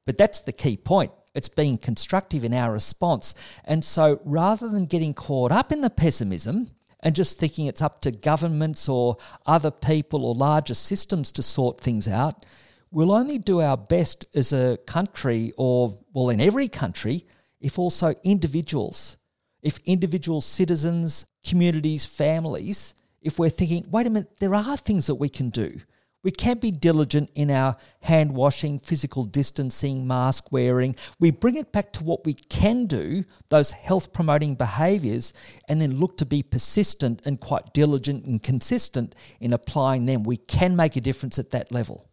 But 0.07 0.19
that's 0.19 0.39
the 0.39 0.53
key 0.53 0.77
point. 0.77 1.11
It's 1.35 1.49
being 1.49 1.79
constructive 1.79 2.45
in 2.45 2.55
our 2.55 2.73
response. 2.73 3.35
And 3.65 3.85
so 3.85 4.21
rather 4.25 4.69
than 4.69 4.87
getting 4.87 5.15
caught 5.15 5.53
up 5.53 5.73
in 5.73 5.81
the 5.81 5.91
pessimism, 5.91 6.69
and 7.03 7.17
just 7.17 7.39
thinking 7.39 7.67
it's 7.67 7.83
up 7.83 8.01
to 8.03 8.13
governments 8.13 8.89
or 8.89 9.17
other 9.45 9.71
people 9.71 10.25
or 10.25 10.35
larger 10.35 10.75
systems 10.75 11.33
to 11.33 11.43
sort 11.43 11.81
things 11.81 12.07
out, 12.07 12.47
we'll 12.91 13.13
only 13.13 13.39
do 13.39 13.61
our 13.61 13.77
best 13.77 14.25
as 14.35 14.53
a 14.53 14.79
country, 14.87 15.53
or, 15.57 15.99
well, 16.13 16.31
in 16.31 16.41
every 16.41 16.69
country, 16.69 17.27
if 17.61 17.79
also 17.79 18.15
individuals, 18.23 19.17
if 19.63 19.79
individual 19.85 20.41
citizens, 20.41 21.25
communities, 21.45 22.07
families, 22.07 22.95
if 23.21 23.39
we're 23.39 23.49
thinking, 23.49 23.87
wait 23.91 24.07
a 24.07 24.11
minute, 24.11 24.39
there 24.39 24.55
are 24.55 24.77
things 24.77 25.07
that 25.07 25.17
we 25.17 25.29
can 25.29 25.51
do. 25.51 25.81
We 26.25 26.31
can 26.31 26.59
be 26.59 26.71
diligent 26.71 27.31
in 27.35 27.51
our 27.51 27.77
hand 28.03 28.35
washing, 28.35 28.79
physical 28.79 29.25
distancing, 29.25 30.07
mask 30.07 30.53
wearing. 30.53 30.95
We 31.19 31.33
bring 31.33 31.57
it 31.57 31.73
back 31.73 31.93
to 31.95 32.05
what 32.05 32.25
we 32.25 32.35
can 32.35 32.87
do, 32.87 33.25
those 33.49 33.73
health 33.73 34.13
promoting 34.13 34.55
behaviours, 34.55 35.33
and 35.69 35.81
then 35.81 35.99
look 35.99 36.17
to 36.19 36.27
be 36.27 36.43
persistent 36.45 37.23
and 37.25 37.41
quite 37.41 37.75
diligent 37.75 38.25
and 38.25 38.41
consistent 38.41 39.17
in 39.41 39.53
applying 39.53 40.07
them. 40.07 40.23
We 40.23 40.37
can 40.37 40.77
make 40.77 40.95
a 40.95 41.01
difference 41.01 41.41
at 41.41 41.51
that 41.51 41.73
level. 41.73 42.09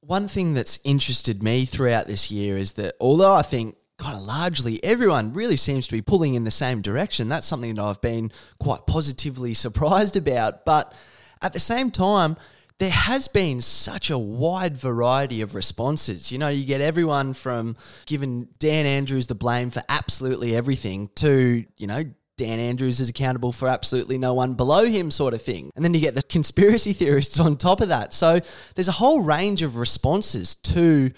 One 0.00 0.28
thing 0.28 0.54
that's 0.54 0.78
interested 0.84 1.42
me 1.42 1.66
throughout 1.66 2.06
this 2.06 2.30
year 2.30 2.56
is 2.56 2.72
that 2.72 2.94
although 3.00 3.34
I 3.34 3.42
think 3.42 3.76
kind 3.98 4.16
of 4.16 4.22
largely 4.22 4.82
everyone 4.84 5.32
really 5.32 5.56
seems 5.56 5.86
to 5.86 5.92
be 5.92 6.02
pulling 6.02 6.34
in 6.34 6.44
the 6.44 6.50
same 6.50 6.80
direction, 6.80 7.28
that's 7.28 7.46
something 7.46 7.74
that 7.74 7.82
I've 7.82 8.00
been 8.00 8.30
quite 8.58 8.86
positively 8.86 9.52
surprised 9.54 10.16
about. 10.16 10.64
But 10.64 10.94
at 11.42 11.52
the 11.52 11.60
same 11.60 11.90
time, 11.90 12.36
there 12.78 12.90
has 12.90 13.26
been 13.28 13.62
such 13.62 14.10
a 14.10 14.18
wide 14.18 14.76
variety 14.76 15.40
of 15.40 15.54
responses. 15.54 16.30
You 16.30 16.38
know, 16.38 16.48
you 16.48 16.64
get 16.66 16.80
everyone 16.80 17.32
from 17.32 17.76
giving 18.04 18.48
Dan 18.58 18.84
Andrews 18.84 19.28
the 19.28 19.34
blame 19.34 19.70
for 19.70 19.82
absolutely 19.88 20.54
everything 20.54 21.08
to, 21.16 21.64
you 21.76 21.86
know, 21.86 22.04
Dan 22.36 22.58
Andrews 22.58 23.00
is 23.00 23.08
accountable 23.08 23.50
for 23.50 23.66
absolutely 23.66 24.18
no 24.18 24.34
one 24.34 24.54
below 24.54 24.84
him, 24.84 25.10
sort 25.10 25.32
of 25.32 25.40
thing. 25.40 25.70
And 25.74 25.82
then 25.82 25.94
you 25.94 26.00
get 26.00 26.14
the 26.14 26.22
conspiracy 26.22 26.92
theorists 26.92 27.40
on 27.40 27.56
top 27.56 27.80
of 27.80 27.88
that. 27.88 28.12
So 28.12 28.40
there's 28.74 28.88
a 28.88 28.92
whole 28.92 29.22
range 29.22 29.62
of 29.62 29.76
responses 29.76 30.54
to 30.54 31.12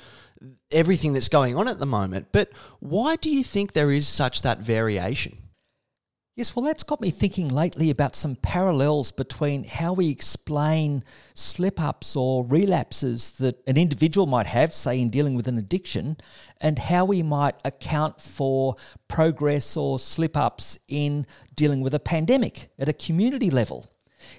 everything 0.71 1.15
that's 1.15 1.29
going 1.29 1.57
on 1.57 1.67
at 1.67 1.81
the 1.81 1.87
moment. 1.87 2.29
But 2.31 2.51
why 2.79 3.17
do 3.17 3.35
you 3.35 3.43
think 3.43 3.73
there 3.73 3.91
is 3.91 4.07
such 4.07 4.43
that 4.43 4.61
variation? 4.61 5.39
Yes, 6.39 6.55
well, 6.55 6.65
that's 6.65 6.85
got 6.85 7.01
me 7.01 7.11
thinking 7.11 7.49
lately 7.49 7.91
about 7.91 8.15
some 8.15 8.37
parallels 8.37 9.11
between 9.11 9.65
how 9.65 9.93
we 9.93 10.09
explain 10.09 11.03
slip 11.35 11.81
ups 11.81 12.15
or 12.15 12.47
relapses 12.47 13.33
that 13.39 13.61
an 13.67 13.77
individual 13.77 14.25
might 14.25 14.47
have, 14.47 14.73
say, 14.73 15.01
in 15.01 15.11
dealing 15.11 15.35
with 15.35 15.49
an 15.49 15.59
addiction, 15.59 16.17
and 16.61 16.79
how 16.79 17.05
we 17.05 17.25
might 17.25 17.57
account 17.65 18.21
for 18.21 18.77
progress 19.09 19.77
or 19.77 19.99
slip 19.99 20.37
ups 20.37 20.79
in 20.87 21.27
dealing 21.57 21.81
with 21.81 21.93
a 21.93 21.99
pandemic 21.99 22.71
at 22.79 22.89
a 22.89 22.93
community 22.93 23.51
level. 23.51 23.91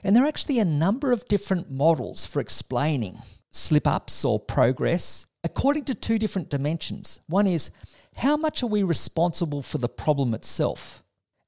And 0.01 0.15
there 0.15 0.23
are 0.23 0.29
actually 0.29 0.59
a 0.59 0.63
number 0.63 1.11
of 1.11 1.27
different 1.27 1.69
models 1.69 2.25
for 2.25 2.39
explaining 2.39 3.23
slip 3.51 3.85
ups 3.85 4.23
or 4.23 4.39
progress 4.39 5.27
according 5.43 5.83
to 5.83 5.93
two 5.93 6.17
different 6.17 6.49
dimensions. 6.49 7.19
One 7.27 7.45
is 7.45 7.71
how 8.15 8.37
much 8.37 8.63
are 8.63 8.67
we 8.67 8.83
responsible 8.83 9.61
for 9.61 9.79
the 9.79 9.89
problem 9.89 10.33
itself? 10.33 11.03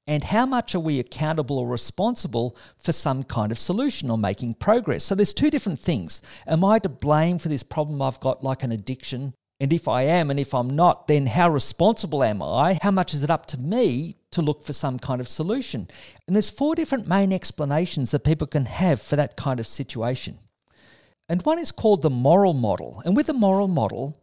And 0.06 0.24
how 0.24 0.46
much 0.46 0.74
are 0.74 0.80
we 0.80 0.98
accountable 0.98 1.58
or 1.58 1.68
responsible 1.68 2.56
for 2.76 2.92
some 2.92 3.22
kind 3.22 3.52
of 3.52 3.58
solution 3.58 4.10
or 4.10 4.18
making 4.18 4.54
progress? 4.54 5.04
So 5.04 5.14
there's 5.14 5.32
two 5.32 5.50
different 5.50 5.78
things. 5.78 6.20
Am 6.46 6.64
I 6.64 6.80
to 6.80 6.88
blame 6.88 7.38
for 7.38 7.48
this 7.48 7.62
problem 7.62 8.02
I've 8.02 8.20
got, 8.20 8.42
like 8.42 8.64
an 8.64 8.72
addiction? 8.72 9.34
And 9.60 9.72
if 9.72 9.86
I 9.86 10.02
am, 10.02 10.28
and 10.28 10.40
if 10.40 10.54
I'm 10.54 10.70
not, 10.70 11.06
then 11.06 11.26
how 11.26 11.48
responsible 11.48 12.24
am 12.24 12.42
I? 12.42 12.80
How 12.82 12.90
much 12.90 13.14
is 13.14 13.22
it 13.22 13.30
up 13.30 13.46
to 13.46 13.60
me 13.60 14.16
to 14.32 14.42
look 14.42 14.64
for 14.64 14.72
some 14.72 14.98
kind 14.98 15.20
of 15.20 15.28
solution? 15.28 15.86
And 16.26 16.34
there's 16.34 16.50
four 16.50 16.74
different 16.74 17.06
main 17.06 17.32
explanations 17.32 18.10
that 18.10 18.24
people 18.24 18.48
can 18.48 18.64
have 18.64 19.00
for 19.00 19.14
that 19.14 19.36
kind 19.36 19.60
of 19.60 19.68
situation. 19.68 20.38
And 21.28 21.42
one 21.42 21.60
is 21.60 21.70
called 21.70 22.02
the 22.02 22.10
moral 22.10 22.54
model. 22.54 23.02
And 23.04 23.16
with 23.16 23.26
the 23.28 23.34
moral 23.34 23.68
model, 23.68 24.16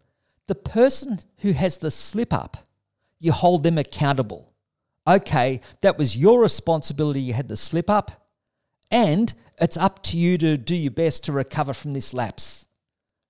the 0.47 0.55
person 0.55 1.19
who 1.37 1.53
has 1.53 1.77
the 1.77 1.89
slip 1.89 2.33
up, 2.33 2.57
you 3.17 3.31
hold 3.31 3.63
them 3.63 3.77
accountable 3.77 4.48
okay, 5.07 5.61
that 5.81 5.97
was 5.97 6.17
your 6.17 6.41
responsibility, 6.41 7.21
you 7.21 7.33
had 7.33 7.47
the 7.47 7.57
slip 7.57 7.89
up, 7.89 8.27
and 8.91 9.33
it's 9.59 9.77
up 9.77 10.01
to 10.03 10.17
you 10.17 10.37
to 10.37 10.57
do 10.57 10.75
your 10.75 10.91
best 10.91 11.23
to 11.25 11.31
recover 11.31 11.73
from 11.73 11.91
this 11.91 12.13
lapse. 12.13 12.65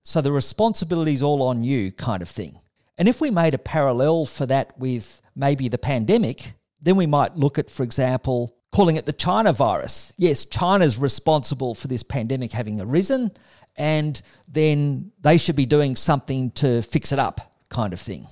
So 0.03 0.21
the 0.21 0.31
responsibility 0.31 1.13
is 1.13 1.23
all 1.23 1.41
on 1.41 1.63
you, 1.63 1.91
kind 1.91 2.21
of 2.21 2.29
thing. 2.29 2.59
And 2.97 3.07
if 3.07 3.21
we 3.21 3.31
made 3.31 3.53
a 3.53 3.59
parallel 3.59 4.25
for 4.25 4.45
that 4.45 4.77
with 4.77 5.21
maybe 5.35 5.69
the 5.69 5.77
pandemic, 5.77 6.53
then 6.81 6.95
we 6.95 7.05
might 7.05 7.35
look 7.35 7.57
at, 7.57 7.69
for 7.69 7.83
example, 7.83 8.55
calling 8.71 8.95
it 8.95 9.05
the 9.05 9.13
China 9.13 9.53
virus. 9.53 10.13
Yes, 10.17 10.45
China's 10.45 10.97
responsible 10.97 11.75
for 11.75 11.87
this 11.87 12.03
pandemic 12.03 12.51
having 12.51 12.79
arisen, 12.79 13.31
and 13.75 14.21
then 14.47 15.11
they 15.21 15.37
should 15.37 15.55
be 15.55 15.65
doing 15.65 15.95
something 15.95 16.51
to 16.51 16.81
fix 16.81 17.11
it 17.11 17.19
up, 17.19 17.55
kind 17.69 17.93
of 17.93 17.99
thing. 17.99 18.27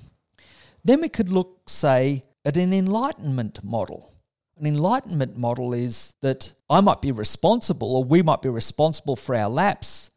Then 0.84 1.00
we 1.00 1.08
could 1.08 1.30
look, 1.30 1.68
say, 1.68 2.22
at 2.48 2.56
an 2.56 2.72
enlightenment 2.72 3.62
model. 3.62 4.10
An 4.56 4.64
enlightenment 4.64 5.36
model 5.36 5.74
is 5.74 6.14
that 6.22 6.54
I 6.70 6.80
might 6.80 7.02
be 7.02 7.12
responsible 7.12 7.94
or 7.94 8.02
we 8.02 8.22
might 8.22 8.40
be 8.40 8.48
responsible 8.48 9.16
for 9.16 9.34
our 9.34 9.50
lapse, 9.50 10.08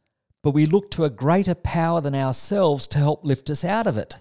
but 0.41 0.52
we 0.52 0.65
look 0.65 0.89
to 0.91 1.04
a 1.04 1.10
greater 1.10 1.54
power 1.54 2.00
than 2.00 2.15
ourselves 2.15 2.88
to 2.88 3.00
help 3.00 3.26
lift 3.26 3.50
us 3.50 3.65
out 3.65 3.86
of 3.86 3.98
it. 3.98 4.15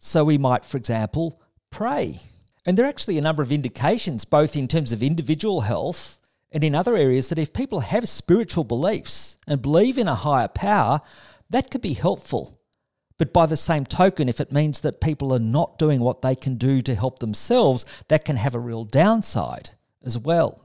So 0.00 0.24
we 0.24 0.38
might, 0.38 0.64
for 0.64 0.76
example, 0.76 1.40
pray. 1.70 2.18
And 2.64 2.76
there 2.76 2.84
are 2.84 2.88
actually 2.88 3.16
a 3.16 3.22
number 3.22 3.44
of 3.44 3.52
indications, 3.52 4.24
both 4.24 4.56
in 4.56 4.66
terms 4.66 4.90
of 4.90 5.00
individual 5.00 5.60
health 5.60 6.18
and 6.50 6.64
in 6.64 6.74
other 6.74 6.96
areas, 6.96 7.28
that 7.28 7.38
if 7.38 7.52
people 7.52 7.78
have 7.78 8.08
spiritual 8.08 8.64
beliefs 8.64 9.38
and 9.46 9.62
believe 9.62 9.98
in 9.98 10.08
a 10.08 10.16
higher 10.16 10.48
power, 10.48 10.98
that 11.48 11.70
could 11.70 11.80
be 11.80 11.94
helpful 11.94 12.55
but 13.18 13.32
by 13.32 13.46
the 13.46 13.56
same 13.56 13.86
token, 13.86 14.28
if 14.28 14.40
it 14.40 14.52
means 14.52 14.80
that 14.82 15.00
people 15.00 15.32
are 15.32 15.38
not 15.38 15.78
doing 15.78 16.00
what 16.00 16.22
they 16.22 16.34
can 16.34 16.56
do 16.56 16.82
to 16.82 16.94
help 16.94 17.18
themselves, 17.18 17.84
that 18.08 18.24
can 18.24 18.36
have 18.36 18.54
a 18.54 18.58
real 18.58 18.84
downside 18.84 19.70
as 20.04 20.18
well. 20.18 20.62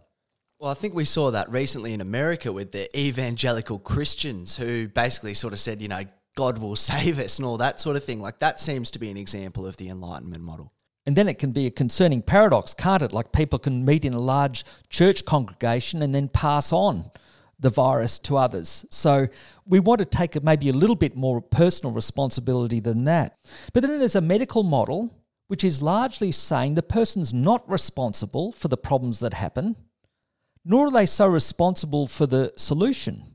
Well, 0.59 0.69
I 0.69 0.75
think 0.75 0.93
we 0.93 1.05
saw 1.05 1.31
that 1.31 1.49
recently 1.49 1.93
in 1.93 2.01
America 2.01 2.51
with 2.51 2.71
the 2.71 2.87
evangelical 2.97 3.79
Christians 3.79 4.57
who 4.57 4.87
basically 4.87 5.33
sort 5.33 5.53
of 5.53 5.59
said, 5.59 5.81
you 5.81 5.87
know, 5.87 6.03
God 6.35 6.59
will 6.59 6.75
save 6.91 7.19
us 7.19 7.39
and 7.39 7.45
all 7.45 7.57
that 7.57 7.79
sort 7.79 7.95
of 7.95 8.03
thing. 8.03 8.21
Like 8.21 8.39
that 8.39 8.59
seems 8.59 8.91
to 8.91 8.99
be 8.99 9.09
an 9.09 9.17
example 9.17 9.65
of 9.65 9.77
the 9.77 9.89
Enlightenment 9.89 10.43
model. 10.43 10.71
And 11.05 11.15
then 11.15 11.27
it 11.27 11.39
can 11.39 11.51
be 11.51 11.65
a 11.65 11.71
concerning 11.71 12.21
paradox, 12.21 12.75
can't 12.75 13.01
it? 13.01 13.11
Like 13.11 13.31
people 13.31 13.57
can 13.57 13.83
meet 13.85 14.05
in 14.05 14.13
a 14.13 14.21
large 14.21 14.63
church 14.89 15.25
congregation 15.25 16.03
and 16.03 16.13
then 16.13 16.27
pass 16.27 16.71
on 16.71 17.09
the 17.61 17.69
virus 17.69 18.19
to 18.19 18.37
others. 18.37 18.85
So 18.89 19.27
we 19.65 19.79
want 19.79 19.99
to 19.99 20.05
take 20.05 20.41
maybe 20.43 20.69
a 20.69 20.73
little 20.73 20.95
bit 20.95 21.15
more 21.15 21.41
personal 21.41 21.93
responsibility 21.93 22.79
than 22.79 23.05
that. 23.05 23.37
But 23.71 23.83
then 23.83 23.99
there's 23.99 24.15
a 24.15 24.21
medical 24.21 24.63
model 24.63 25.15
which 25.47 25.63
is 25.63 25.81
largely 25.81 26.31
saying 26.31 26.75
the 26.75 26.83
person's 26.83 27.33
not 27.33 27.69
responsible 27.69 28.51
for 28.51 28.67
the 28.67 28.77
problems 28.77 29.19
that 29.19 29.33
happen, 29.33 29.75
nor 30.63 30.87
are 30.87 30.91
they 30.91 31.05
so 31.05 31.27
responsible 31.27 32.07
for 32.07 32.25
the 32.25 32.53
solution 32.55 33.30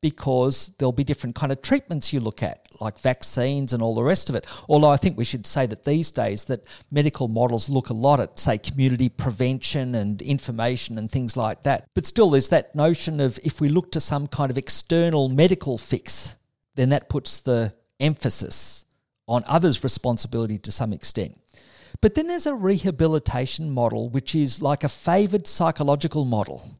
because 0.00 0.74
there'll 0.78 0.92
be 0.92 1.04
different 1.04 1.34
kind 1.34 1.50
of 1.50 1.62
treatments 1.62 2.12
you 2.12 2.20
look 2.20 2.42
at 2.42 2.66
like 2.80 2.98
vaccines 2.98 3.72
and 3.72 3.82
all 3.82 3.94
the 3.94 4.02
rest 4.02 4.28
of 4.28 4.36
it. 4.36 4.46
Although 4.68 4.90
i 4.90 4.96
think 4.96 5.16
we 5.16 5.24
should 5.24 5.46
say 5.46 5.66
that 5.66 5.84
these 5.84 6.10
days 6.10 6.44
that 6.44 6.66
medical 6.90 7.28
models 7.28 7.68
look 7.68 7.88
a 7.88 7.94
lot 7.94 8.20
at 8.20 8.38
say 8.38 8.58
community 8.58 9.08
prevention 9.08 9.94
and 9.94 10.20
information 10.22 10.98
and 10.98 11.10
things 11.10 11.36
like 11.36 11.62
that. 11.62 11.88
But 11.94 12.06
still 12.06 12.30
there's 12.30 12.50
that 12.50 12.74
notion 12.74 13.20
of 13.20 13.38
if 13.42 13.60
we 13.60 13.68
look 13.68 13.90
to 13.92 14.00
some 14.00 14.26
kind 14.26 14.50
of 14.50 14.58
external 14.58 15.28
medical 15.28 15.78
fix 15.78 16.36
then 16.74 16.90
that 16.90 17.08
puts 17.08 17.40
the 17.40 17.72
emphasis 17.98 18.84
on 19.26 19.42
others 19.46 19.82
responsibility 19.82 20.58
to 20.58 20.70
some 20.70 20.92
extent. 20.92 21.40
But 22.00 22.14
then 22.14 22.26
there's 22.26 22.46
a 22.46 22.54
rehabilitation 22.54 23.70
model 23.70 24.08
which 24.10 24.34
is 24.34 24.62
like 24.62 24.84
a 24.84 24.88
favored 24.88 25.46
psychological 25.46 26.24
model. 26.24 26.76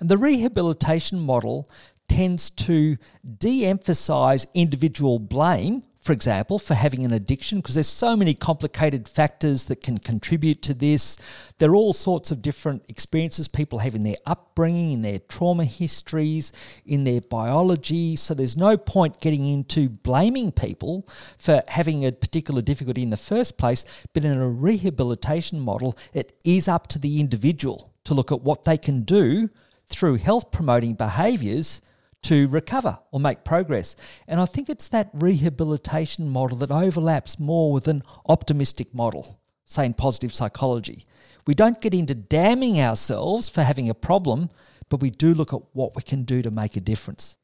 And 0.00 0.08
the 0.08 0.16
rehabilitation 0.16 1.20
model 1.20 1.68
tends 2.08 2.50
to 2.50 2.96
de 3.38 3.64
emphasize 3.66 4.46
individual 4.54 5.18
blame, 5.18 5.82
for 6.04 6.12
example, 6.12 6.58
for 6.58 6.74
having 6.74 7.06
an 7.06 7.14
addiction, 7.14 7.60
because 7.60 7.76
there's 7.76 7.88
so 7.88 8.14
many 8.14 8.34
complicated 8.34 9.08
factors 9.08 9.64
that 9.64 9.80
can 9.80 9.96
contribute 9.96 10.60
to 10.60 10.74
this. 10.74 11.16
There 11.56 11.70
are 11.70 11.76
all 11.76 11.94
sorts 11.94 12.30
of 12.30 12.42
different 12.42 12.84
experiences 12.88 13.48
people 13.48 13.78
have 13.78 13.94
in 13.94 14.04
their 14.04 14.18
upbringing, 14.26 14.92
in 14.92 15.00
their 15.00 15.20
trauma 15.20 15.64
histories, 15.64 16.52
in 16.84 17.04
their 17.04 17.22
biology. 17.22 18.16
So 18.16 18.34
there's 18.34 18.54
no 18.54 18.76
point 18.76 19.18
getting 19.18 19.46
into 19.46 19.88
blaming 19.88 20.52
people 20.52 21.08
for 21.38 21.62
having 21.68 22.04
a 22.04 22.12
particular 22.12 22.60
difficulty 22.60 23.02
in 23.02 23.08
the 23.08 23.16
first 23.16 23.56
place. 23.56 23.86
But 24.12 24.26
in 24.26 24.36
a 24.36 24.46
rehabilitation 24.46 25.58
model, 25.58 25.96
it 26.12 26.38
is 26.44 26.68
up 26.68 26.86
to 26.88 26.98
the 26.98 27.18
individual 27.18 27.94
to 28.04 28.12
look 28.12 28.30
at 28.30 28.42
what 28.42 28.64
they 28.64 28.76
can 28.76 29.04
do 29.04 29.48
through 29.88 30.16
health 30.16 30.50
promoting 30.50 30.96
behaviours 30.96 31.80
to 32.24 32.48
recover 32.48 32.98
or 33.10 33.20
make 33.20 33.44
progress. 33.44 33.96
And 34.26 34.40
I 34.40 34.44
think 34.44 34.68
it's 34.68 34.88
that 34.88 35.10
rehabilitation 35.14 36.28
model 36.28 36.58
that 36.58 36.70
overlaps 36.70 37.38
more 37.38 37.72
with 37.72 37.88
an 37.88 38.02
optimistic 38.26 38.94
model, 38.94 39.40
say 39.64 39.86
in 39.86 39.94
positive 39.94 40.34
psychology. 40.34 41.04
We 41.46 41.54
don't 41.54 41.80
get 41.80 41.94
into 41.94 42.14
damning 42.14 42.80
ourselves 42.80 43.48
for 43.48 43.62
having 43.62 43.88
a 43.88 43.94
problem, 43.94 44.50
but 44.88 45.00
we 45.00 45.10
do 45.10 45.34
look 45.34 45.52
at 45.52 45.60
what 45.72 45.94
we 45.94 46.02
can 46.02 46.24
do 46.24 46.42
to 46.42 46.50
make 46.50 46.76
a 46.76 46.80
difference. 46.80 47.36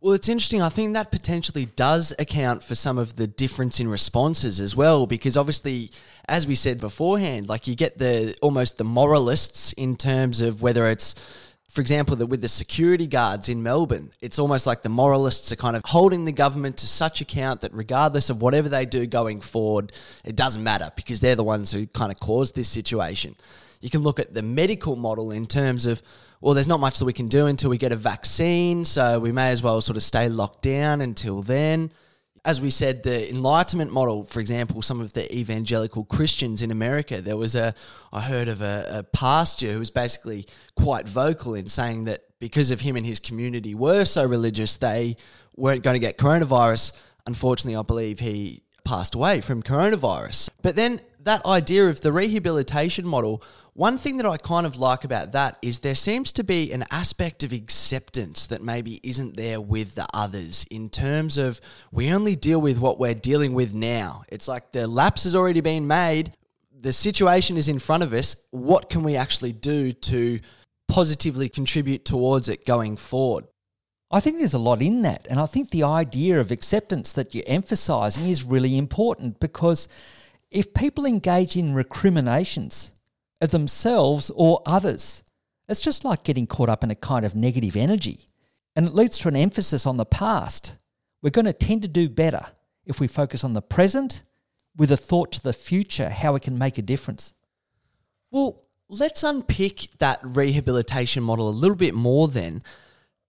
Well, 0.00 0.14
it's 0.14 0.28
interesting. 0.28 0.60
I 0.60 0.68
think 0.68 0.94
that 0.94 1.12
potentially 1.12 1.66
does 1.66 2.12
account 2.18 2.64
for 2.64 2.74
some 2.74 2.98
of 2.98 3.14
the 3.14 3.28
difference 3.28 3.78
in 3.78 3.86
responses 3.86 4.58
as 4.58 4.74
well, 4.74 5.06
because 5.06 5.36
obviously, 5.36 5.92
as 6.28 6.44
we 6.44 6.56
said 6.56 6.78
beforehand, 6.78 7.48
like 7.48 7.68
you 7.68 7.76
get 7.76 7.98
the 7.98 8.36
almost 8.42 8.78
the 8.78 8.84
moralists 8.84 9.72
in 9.74 9.94
terms 9.94 10.40
of 10.40 10.60
whether 10.60 10.88
it's 10.88 11.14
for 11.72 11.80
example, 11.80 12.16
that 12.16 12.26
with 12.26 12.42
the 12.42 12.48
security 12.48 13.06
guards 13.06 13.48
in 13.48 13.62
Melbourne, 13.62 14.10
it's 14.20 14.38
almost 14.38 14.66
like 14.66 14.82
the 14.82 14.90
moralists 14.90 15.50
are 15.52 15.56
kind 15.56 15.74
of 15.74 15.82
holding 15.86 16.26
the 16.26 16.32
government 16.32 16.76
to 16.76 16.86
such 16.86 17.22
account 17.22 17.62
that 17.62 17.72
regardless 17.72 18.28
of 18.28 18.42
whatever 18.42 18.68
they 18.68 18.84
do 18.84 19.06
going 19.06 19.40
forward, 19.40 19.90
it 20.22 20.36
doesn't 20.36 20.62
matter 20.62 20.92
because 20.96 21.20
they're 21.20 21.34
the 21.34 21.42
ones 21.42 21.72
who 21.72 21.86
kind 21.86 22.12
of 22.12 22.20
caused 22.20 22.54
this 22.54 22.68
situation. 22.68 23.36
You 23.80 23.88
can 23.88 24.02
look 24.02 24.20
at 24.20 24.34
the 24.34 24.42
medical 24.42 24.96
model 24.96 25.30
in 25.30 25.46
terms 25.46 25.86
of, 25.86 26.02
well, 26.42 26.52
there's 26.52 26.68
not 26.68 26.78
much 26.78 26.98
that 26.98 27.06
we 27.06 27.14
can 27.14 27.28
do 27.28 27.46
until 27.46 27.70
we 27.70 27.78
get 27.78 27.90
a 27.90 27.96
vaccine, 27.96 28.84
so 28.84 29.18
we 29.18 29.32
may 29.32 29.50
as 29.50 29.62
well 29.62 29.80
sort 29.80 29.96
of 29.96 30.02
stay 30.02 30.28
locked 30.28 30.60
down 30.60 31.00
until 31.00 31.40
then 31.40 31.90
as 32.44 32.60
we 32.60 32.70
said, 32.70 33.04
the 33.04 33.30
Enlightenment 33.30 33.92
model, 33.92 34.24
for 34.24 34.40
example, 34.40 34.82
some 34.82 35.00
of 35.00 35.12
the 35.12 35.32
evangelical 35.34 36.04
Christians 36.04 36.60
in 36.60 36.72
America, 36.72 37.20
there 37.20 37.36
was 37.36 37.54
a, 37.54 37.72
I 38.12 38.22
heard 38.22 38.48
of 38.48 38.60
a, 38.60 38.86
a 38.90 39.02
pastor 39.04 39.72
who 39.72 39.78
was 39.78 39.92
basically 39.92 40.46
quite 40.74 41.08
vocal 41.08 41.54
in 41.54 41.68
saying 41.68 42.04
that 42.04 42.24
because 42.40 42.72
of 42.72 42.80
him 42.80 42.96
and 42.96 43.06
his 43.06 43.20
community 43.20 43.76
were 43.76 44.04
so 44.04 44.24
religious, 44.24 44.76
they 44.76 45.16
weren't 45.56 45.84
going 45.84 45.94
to 45.94 46.00
get 46.00 46.18
coronavirus. 46.18 46.92
Unfortunately, 47.28 47.76
I 47.76 47.82
believe 47.82 48.18
he 48.18 48.64
passed 48.84 49.14
away 49.14 49.40
from 49.40 49.62
coronavirus. 49.62 50.50
But 50.62 50.74
then 50.74 51.00
that 51.24 51.44
idea 51.46 51.88
of 51.88 52.00
the 52.00 52.12
rehabilitation 52.12 53.06
model 53.06 53.42
one 53.74 53.96
thing 53.96 54.18
that 54.18 54.26
I 54.26 54.36
kind 54.36 54.66
of 54.66 54.76
like 54.76 55.02
about 55.02 55.32
that 55.32 55.58
is 55.62 55.78
there 55.78 55.94
seems 55.94 56.30
to 56.32 56.44
be 56.44 56.72
an 56.72 56.84
aspect 56.90 57.42
of 57.42 57.52
acceptance 57.52 58.46
that 58.48 58.62
maybe 58.62 59.00
isn't 59.02 59.38
there 59.38 59.62
with 59.62 59.94
the 59.94 60.06
others 60.12 60.66
in 60.70 60.90
terms 60.90 61.38
of 61.38 61.58
we 61.90 62.12
only 62.12 62.36
deal 62.36 62.60
with 62.60 62.78
what 62.78 62.98
we're 62.98 63.14
dealing 63.14 63.54
with 63.54 63.72
now. 63.72 64.24
It's 64.28 64.46
like 64.46 64.72
the 64.72 64.86
lapse 64.86 65.24
has 65.24 65.34
already 65.34 65.62
been 65.62 65.86
made, 65.86 66.34
the 66.78 66.92
situation 66.92 67.56
is 67.56 67.66
in 67.66 67.78
front 67.78 68.02
of 68.02 68.12
us. 68.12 68.36
What 68.50 68.90
can 68.90 69.04
we 69.04 69.16
actually 69.16 69.52
do 69.52 69.92
to 69.92 70.40
positively 70.86 71.48
contribute 71.48 72.04
towards 72.04 72.50
it 72.50 72.66
going 72.66 72.98
forward? 72.98 73.46
I 74.10 74.20
think 74.20 74.36
there's 74.36 74.52
a 74.52 74.58
lot 74.58 74.82
in 74.82 75.00
that. 75.02 75.26
And 75.30 75.40
I 75.40 75.46
think 75.46 75.70
the 75.70 75.84
idea 75.84 76.38
of 76.38 76.50
acceptance 76.50 77.14
that 77.14 77.34
you're 77.34 77.44
emphasizing 77.46 78.28
is 78.28 78.44
really 78.44 78.76
important 78.76 79.40
because 79.40 79.88
if 80.52 80.74
people 80.74 81.04
engage 81.04 81.56
in 81.56 81.74
recriminations, 81.74 82.92
of 83.42 83.50
themselves 83.50 84.30
or 84.34 84.62
others. 84.64 85.22
It's 85.68 85.80
just 85.80 86.04
like 86.04 86.22
getting 86.22 86.46
caught 86.46 86.68
up 86.68 86.84
in 86.84 86.90
a 86.90 86.94
kind 86.94 87.26
of 87.26 87.34
negative 87.34 87.76
energy. 87.76 88.28
And 88.74 88.86
it 88.86 88.94
leads 88.94 89.18
to 89.18 89.28
an 89.28 89.36
emphasis 89.36 89.84
on 89.84 89.96
the 89.98 90.06
past. 90.06 90.76
We're 91.20 91.30
going 91.30 91.46
to 91.46 91.52
tend 91.52 91.82
to 91.82 91.88
do 91.88 92.08
better 92.08 92.46
if 92.86 93.00
we 93.00 93.08
focus 93.08 93.44
on 93.44 93.52
the 93.52 93.60
present 93.60 94.22
with 94.76 94.90
a 94.90 94.96
thought 94.96 95.32
to 95.32 95.42
the 95.42 95.52
future, 95.52 96.08
how 96.08 96.32
we 96.32 96.40
can 96.40 96.56
make 96.56 96.78
a 96.78 96.82
difference. 96.82 97.34
Well, 98.30 98.62
let's 98.88 99.22
unpick 99.22 99.88
that 99.98 100.20
rehabilitation 100.22 101.22
model 101.22 101.48
a 101.48 101.50
little 101.50 101.76
bit 101.76 101.94
more 101.94 102.28
then. 102.28 102.62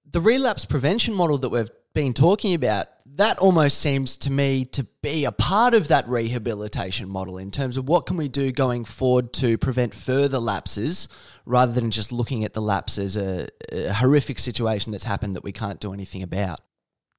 The 0.10 0.22
relapse 0.22 0.64
prevention 0.64 1.14
model 1.14 1.40
that 1.40 1.50
we've 1.50 1.70
been 1.94 2.14
talking 2.14 2.54
about, 2.54 2.88
that 3.16 3.38
almost 3.40 3.80
seems 3.80 4.18
to 4.18 4.32
me 4.32 4.66
to 4.66 4.84
be 5.02 5.26
a 5.26 5.32
part 5.32 5.74
of 5.74 5.88
that 5.88 6.08
rehabilitation 6.08 7.08
model 7.08 7.38
in 7.38 7.52
terms 7.52 7.78
of 7.78 7.88
what 7.88 8.06
can 8.06 8.18
we 8.18 8.28
do 8.28 8.52
going 8.52 8.84
forward 8.84 9.32
to 9.34 9.58
prevent 9.58 9.94
further 9.94 10.40
lapses 10.40 11.08
rather 11.46 11.72
than 11.72 11.92
just 11.92 12.12
looking 12.12 12.44
at 12.44 12.54
the 12.54 12.62
lapse 12.62 12.98
as 12.98 13.16
a, 13.16 13.48
a 13.72 13.94
horrific 13.94 14.40
situation 14.40 14.92
that's 14.92 15.04
happened 15.04 15.36
that 15.36 15.44
we 15.44 15.52
can't 15.52 15.80
do 15.80 15.94
anything 15.94 16.24
about. 16.24 16.60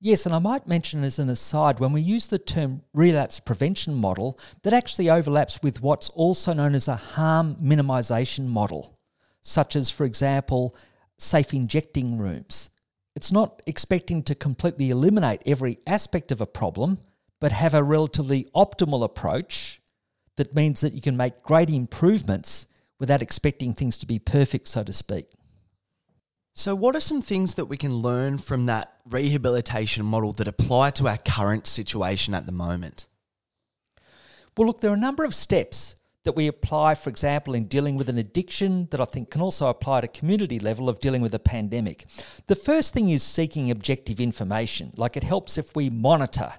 Yes, 0.00 0.26
and 0.26 0.35
I 0.35 0.38
might 0.38 0.66
mention 0.66 1.04
as 1.04 1.18
an 1.18 1.30
aside, 1.30 1.78
when 1.78 1.92
we 1.92 2.00
use 2.00 2.26
the 2.26 2.38
term 2.38 2.83
relapse 2.92 3.38
prevention 3.38 3.94
model, 3.94 4.38
that 4.62 4.74
actually 4.74 5.09
overlaps 5.09 5.62
with 5.62 5.80
what's 5.80 6.09
also 6.11 6.52
known 6.52 6.74
as 6.74 6.88
a 6.88 6.96
harm 6.96 7.54
minimisation 7.57 8.48
model, 8.48 8.98
such 9.40 9.76
as, 9.76 9.90
for 9.90 10.04
example, 10.04 10.76
safe 11.18 11.54
injecting 11.54 12.18
rooms. 12.18 12.70
It's 13.14 13.33
not 13.33 13.62
expecting 13.66 14.22
to 14.24 14.35
completely 14.35 14.90
eliminate 14.90 15.42
every 15.46 15.79
aspect 15.87 16.33
of 16.33 16.40
a 16.40 16.46
problem, 16.46 16.98
but 17.40 17.53
have 17.53 17.74
a 17.74 17.83
relatively 17.83 18.48
optimal 18.55 19.05
approach 19.05 19.81
that 20.37 20.55
means 20.55 20.81
that 20.81 20.94
you 20.94 21.00
can 21.00 21.16
make 21.16 21.42
great 21.42 21.70
improvements 21.70 22.66
without 22.98 23.22
expecting 23.22 23.72
things 23.72 23.96
to 23.98 24.07
be 24.07 24.18
perfect, 24.18 24.66
so 24.68 24.83
to 24.83 24.92
speak. 24.92 25.29
So, 26.57 26.74
what 26.74 26.94
are 26.94 27.00
some 27.00 27.20
things 27.20 27.55
that 27.55 27.64
we 27.66 27.77
can 27.77 27.96
learn 27.96 28.38
from 28.38 28.66
that 28.66 28.94
rehabilitation 29.09 30.05
model 30.05 30.33
that 30.33 30.48
apply 30.48 30.90
to 30.90 31.09
our 31.09 31.18
current 31.18 31.66
situation 31.66 32.33
at 32.33 32.46
the 32.46 32.53
moment? 32.53 33.09
Well, 34.57 34.68
look, 34.68 34.81
there 34.81 34.92
are 34.92 34.94
a 34.94 34.98
number 34.98 35.24
of 35.24 35.35
steps 35.35 35.96
that 36.24 36.34
we 36.34 36.46
apply, 36.46 36.94
for 36.94 37.10
example, 37.10 37.54
in 37.54 37.66
dealing 37.66 37.96
with 37.96 38.08
an 38.08 38.18
addiction 38.18 38.88
that 38.90 39.00
I 39.00 39.04
think 39.04 39.30
can 39.30 39.42
also 39.42 39.68
apply 39.68 39.98
at 39.98 40.04
a 40.04 40.08
community 40.08 40.58
level 40.58 40.88
of 40.88 41.00
dealing 41.00 41.22
with 41.22 41.34
a 41.34 41.38
pandemic. 41.38 42.06
The 42.46 42.54
first 42.54 42.94
thing 42.94 43.10
is 43.10 43.22
seeking 43.22 43.70
objective 43.70 44.20
information. 44.20 44.92
Like 44.96 45.16
it 45.16 45.24
helps 45.24 45.58
if 45.58 45.76
we 45.76 45.90
monitor. 45.90 46.52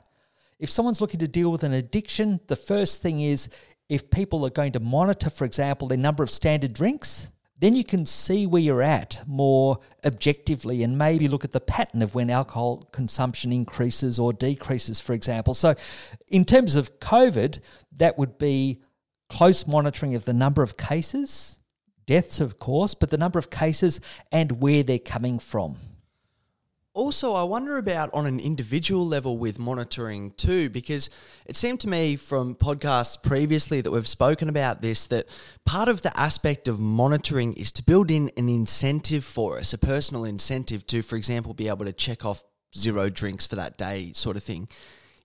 If 0.59 0.69
someone's 0.69 1.01
looking 1.01 1.19
to 1.19 1.27
deal 1.27 1.51
with 1.51 1.63
an 1.63 1.73
addiction, 1.73 2.39
the 2.47 2.55
first 2.55 3.01
thing 3.01 3.19
is 3.19 3.49
if 3.89 4.09
people 4.09 4.45
are 4.45 4.51
going 4.51 4.71
to 4.73 4.79
monitor, 4.79 5.29
for 5.29 5.45
example, 5.45 5.87
their 5.87 5.97
number 5.97 6.23
of 6.23 6.29
standard 6.29 6.73
drinks, 6.73 7.29
then 7.57 7.75
you 7.75 7.83
can 7.83 8.05
see 8.05 8.45
where 8.45 8.61
you're 8.61 8.81
at 8.81 9.23
more 9.25 9.79
objectively 10.05 10.83
and 10.83 10.97
maybe 10.97 11.27
look 11.27 11.45
at 11.45 11.53
the 11.53 11.59
pattern 11.59 12.01
of 12.01 12.13
when 12.13 12.29
alcohol 12.29 12.87
consumption 12.91 13.51
increases 13.51 14.19
or 14.19 14.33
decreases, 14.33 14.99
for 14.99 15.13
example. 15.13 15.53
So, 15.53 15.75
in 16.27 16.43
terms 16.45 16.75
of 16.75 16.99
COVID, 16.99 17.59
that 17.97 18.17
would 18.17 18.37
be 18.37 18.81
close 19.29 19.67
monitoring 19.67 20.15
of 20.15 20.25
the 20.25 20.33
number 20.33 20.61
of 20.61 20.77
cases, 20.77 21.59
deaths, 22.05 22.39
of 22.39 22.59
course, 22.59 22.93
but 22.93 23.09
the 23.09 23.17
number 23.17 23.39
of 23.39 23.49
cases 23.49 23.99
and 24.31 24.61
where 24.61 24.83
they're 24.83 24.99
coming 24.99 25.39
from. 25.39 25.77
Also, 26.93 27.33
I 27.33 27.43
wonder 27.43 27.77
about 27.77 28.09
on 28.13 28.25
an 28.25 28.39
individual 28.39 29.05
level 29.05 29.37
with 29.37 29.59
monitoring 29.59 30.31
too, 30.31 30.69
because 30.69 31.09
it 31.45 31.57
seemed 31.57 31.81
to 31.81 31.89
me 31.89 32.15
from 32.15 32.55
podcasts 32.55 33.21
previously 33.21 33.81
that 33.81 33.91
we've 33.91 34.07
spoken 34.07 34.47
about 34.47 34.81
this 34.81 35.05
that 35.07 35.27
part 35.65 35.89
of 35.89 36.03
the 36.03 36.17
aspect 36.17 36.69
of 36.69 36.79
monitoring 36.79 37.51
is 37.55 37.73
to 37.73 37.83
build 37.83 38.11
in 38.11 38.31
an 38.37 38.47
incentive 38.47 39.25
for 39.25 39.59
us, 39.59 39.73
a 39.73 39.77
personal 39.77 40.23
incentive 40.23 40.87
to, 40.87 41.01
for 41.01 41.17
example, 41.17 41.53
be 41.53 41.67
able 41.67 41.83
to 41.83 41.91
check 41.91 42.23
off 42.23 42.41
zero 42.73 43.09
drinks 43.09 43.45
for 43.45 43.57
that 43.57 43.77
day, 43.77 44.11
sort 44.13 44.37
of 44.37 44.43
thing. 44.43 44.69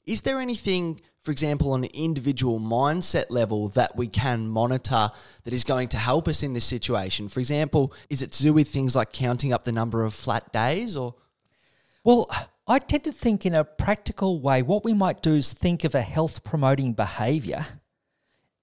Is 0.07 0.23
there 0.23 0.41
anything, 0.41 1.01
for 1.23 1.31
example, 1.31 1.73
on 1.73 1.85
an 1.85 1.91
individual 1.93 2.61
mindset 2.61 3.27
level 3.31 3.69
that 3.71 3.97
we 3.97 4.09
can 4.09 4.49
monitor 4.49 5.11
that 5.45 5.53
is 5.53 5.65
going 5.65 5.89
to 5.89 5.97
help 5.97 6.29
us 6.29 6.43
in 6.43 6.55
this 6.55 6.65
situation? 6.65 7.29
For 7.29 7.41
example, 7.41 7.93
is 8.09 8.23
it 8.23 8.33
to 8.33 8.43
do 8.43 8.53
with 8.53 8.69
things 8.69 8.97
like 8.97 9.13
counting 9.13 9.53
up 9.53 9.65
the 9.65 9.73
number 9.73 10.05
of 10.05 10.15
flat 10.15 10.53
days 10.53 10.97
or? 10.97 11.15
Well, 12.03 12.31
I 12.67 12.79
tend 12.79 13.05
to 13.05 13.13
think 13.13 13.45
in 13.45 13.55
a 13.55 13.65
practical 13.65 14.41
way, 14.41 14.63
what 14.63 14.85
we 14.85 14.95
might 14.95 15.23
do 15.23 15.35
is 15.35 15.53
think 15.53 15.85
of 15.85 15.95
a 15.95 16.03
health 16.03 16.45
promoting 16.45 16.93
behavior 16.93 17.67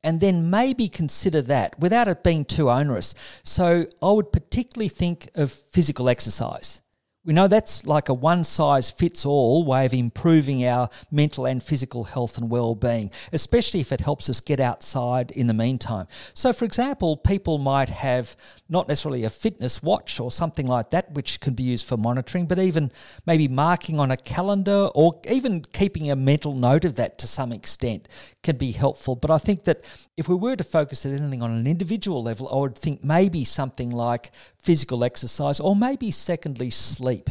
and 0.04 0.22
then 0.22 0.50
maybe 0.50 0.88
consider 0.88 1.42
that 1.42 1.78
without 1.80 2.08
it 2.08 2.24
being 2.24 2.46
too 2.46 2.70
onerous. 2.70 3.14
So 3.44 3.86
I 4.02 4.12
would 4.12 4.32
particularly 4.32 4.90
think 4.90 5.30
of 5.36 5.52
physical 5.52 6.08
exercise. 6.08 6.82
We 7.28 7.34
know 7.34 7.50
that's 7.50 7.86
like 7.86 8.08
a 8.08 8.14
one 8.14 8.46
size 8.46 8.90
fits 8.90 9.26
all 9.26 9.66
way 9.66 9.86
of 9.86 9.94
improving 9.94 10.66
our 10.66 10.90
mental 11.12 11.46
and 11.46 11.62
physical 11.62 12.06
health 12.06 12.38
and 12.38 12.50
well 12.50 12.74
being, 12.74 13.12
especially 13.34 13.82
if 13.82 13.92
it 13.92 14.00
helps 14.00 14.30
us 14.30 14.40
get 14.40 14.62
outside 14.62 15.32
in 15.32 15.48
the 15.48 15.54
meantime. 15.54 16.08
So, 16.34 16.54
for 16.54 16.64
example, 16.64 17.18
people 17.18 17.58
might 17.58 17.90
have 17.90 18.38
not 18.70 18.88
necessarily 18.88 19.26
a 19.26 19.30
fitness 19.30 19.84
watch 19.84 20.22
or 20.22 20.32
something 20.32 20.68
like 20.68 20.92
that, 20.92 21.12
which 21.12 21.42
can 21.42 21.54
be 21.54 21.64
used 21.64 21.86
for 21.86 21.98
monitoring, 21.98 22.46
but 22.46 22.60
even 22.60 22.94
maybe 23.26 23.50
marking 23.50 24.00
on 24.00 24.10
a 24.10 24.16
calendar 24.16 24.90
or 24.96 25.20
even 25.30 25.66
keeping 25.74 26.10
a 26.10 26.16
mental 26.16 26.56
note 26.56 26.86
of 26.86 26.96
that 26.96 27.18
to 27.18 27.28
some 27.28 27.52
extent 27.52 28.08
can 28.42 28.56
be 28.56 28.72
helpful. 28.72 29.18
But 29.18 29.32
I 29.32 29.38
think 29.38 29.66
that 29.66 29.84
if 30.16 30.30
we 30.30 30.36
were 30.36 30.56
to 30.56 30.64
focus 30.64 31.06
at 31.06 31.12
anything 31.12 31.42
on 31.42 31.52
an 31.52 31.68
individual 31.68 32.24
level, 32.24 32.48
I 32.50 32.56
would 32.56 32.78
think 32.78 33.04
maybe 33.04 33.44
something 33.44 33.90
like 33.90 34.32
physical 34.68 35.06
exercise 35.06 35.62
or 35.62 35.78
maybe, 35.78 36.12
secondly, 36.12 36.70
sleep. 36.70 37.30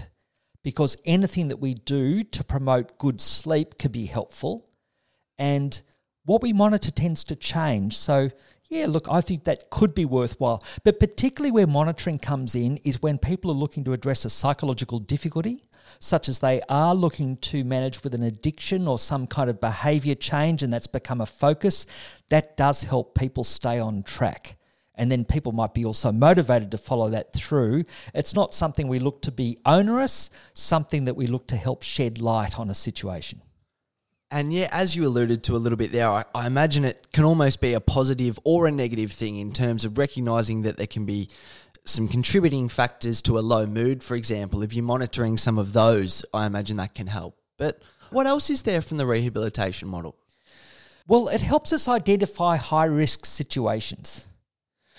Because 0.63 0.97
anything 1.05 1.49
that 1.49 1.59
we 1.59 1.75
do 1.75 2.23
to 2.23 2.43
promote 2.43 2.97
good 2.97 3.21
sleep 3.21 3.77
can 3.77 3.93
be 3.93 4.07
helpful. 4.07 4.71
And 5.39 5.83
what 6.25 6.41
we 6.41 6.55
monitor 6.55 6.91
tends 6.91 7.23
to 7.25 7.37
change. 7.37 7.95
So, 7.95 8.31
yeah, 8.71 8.87
look, 8.89 9.07
I 9.11 9.21
think 9.21 9.45
that 9.45 9.69
could 9.69 9.95
be 9.95 10.07
worthwhile. 10.07 10.65
But 10.83 10.99
particularly 10.99 11.51
where 11.53 11.67
monitoring 11.67 12.19
comes 12.19 12.55
in 12.55 12.79
is 12.79 13.03
when 13.03 13.19
people 13.19 13.51
are 13.51 13.63
looking 13.63 13.85
to 13.85 13.93
address 13.93 14.25
a 14.25 14.31
psychological 14.31 14.99
difficulty, 14.99 15.63
such 16.01 16.31
as 16.31 16.39
they 16.39 16.63
are 16.71 16.95
looking 16.95 17.37
to 17.53 17.65
manage 17.65 18.03
with 18.03 18.15
an 18.15 18.23
addiction 18.23 18.89
or 18.89 18.99
some 18.99 19.27
kind 19.27 19.51
of 19.51 19.61
behavior 19.61 20.15
change, 20.15 20.63
and 20.63 20.73
that's 20.73 20.87
become 20.87 21.21
a 21.21 21.27
focus. 21.27 21.85
That 22.31 22.57
does 22.57 22.85
help 22.85 23.15
people 23.15 23.45
stay 23.45 23.79
on 23.79 24.05
track. 24.05 24.57
And 24.97 25.13
then 25.13 25.25
people 25.25 25.53
might 25.53 25.75
be 25.75 25.85
also 25.85 26.11
motivated 26.11 26.71
to 26.71 26.79
follow 26.79 27.11
that 27.11 27.33
through. 27.33 27.85
It's 28.15 28.35
not 28.35 28.55
something 28.55 28.89
we 28.89 28.99
look 28.99 29.21
to 29.23 29.33
be 29.33 29.59
onerous, 29.67 30.31
something 30.55 31.05
that 31.05 31.17
we 31.17 31.27
look 31.27 31.47
to 31.49 31.57
help 31.57 31.83
shed 31.83 32.21
light 32.21 32.59
on 32.59 32.71
a 32.71 32.75
situation. 32.75 33.43
And 34.31 34.53
yeah, 34.53 34.69
as 34.73 34.97
you 34.97 35.07
alluded 35.07 35.45
to 35.45 35.57
a 35.57 35.59
little 35.59 35.77
bit 35.77 35.93
there, 35.93 36.09
I, 36.09 36.25
I, 36.35 36.47
imagine 36.47 36.85
it 36.85 37.07
can 37.13 37.25
almost 37.25 37.61
be 37.61 37.75
a 37.75 37.81
positive 37.81 38.41
or 38.43 38.67
a 38.67 38.73
negative 38.73 39.13
thing 39.13 39.37
in 39.37 39.53
terms 39.53 39.85
of 39.85 39.99
recognizing 39.99 40.63
that 40.63 40.77
there 40.77 40.89
can 40.89 41.05
be 41.05 41.29
some 41.85 42.09
contributing 42.09 42.69
factors 42.69 43.23
to 43.23 43.39
a 43.39 43.41
low 43.41 43.67
mood, 43.67 44.03
for 44.03 44.17
example. 44.17 44.63
If 44.63 44.75
you're 44.75 44.85
monitoring 44.85 45.37
some 45.37 45.59
of 45.59 45.73
those, 45.73 46.25
I 46.35 46.47
imagine 46.47 46.77
that 46.79 46.95
can 46.95 47.07
help. 47.07 47.39
But 47.57 47.81
what 48.11 48.27
else 48.27 48.51
is 48.51 48.63
there 48.63 48.83
from 48.83 48.97
the 48.97 49.07
rehabilitation 49.07 49.87
model? 49.87 50.17
Well, 51.07 51.29
it 51.29 51.43
helps 51.43 51.73
us 51.73 51.87
identify 51.87 52.57
high 52.57 52.87
risk 52.87 53.25
situations. 53.25 54.27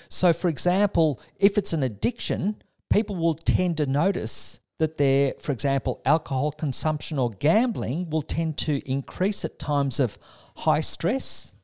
So, 0.10 0.34
for 0.34 0.48
example, 0.48 1.20
if 1.38 1.58
it's 1.58 1.74
an 1.74 1.84
addiction, 1.84 2.62
people 2.90 3.16
will 3.16 3.36
tend 3.36 3.78
to 3.78 3.86
notice 3.86 4.60
that 4.80 4.98
their, 4.98 5.34
for 5.40 5.52
example, 5.52 6.02
alcohol 6.06 6.52
consumption 6.52 7.18
or 7.18 7.32
gambling 7.32 8.10
will 8.10 8.22
tend 8.22 8.58
to 8.60 8.82
increase 8.90 9.44
at 9.44 9.60
times 9.60 10.00
of 10.00 10.18
high 10.58 10.82
stress 10.82 11.58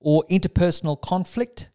or 0.00 0.24
interpersonal 0.30 1.00
conflict. 1.00 1.70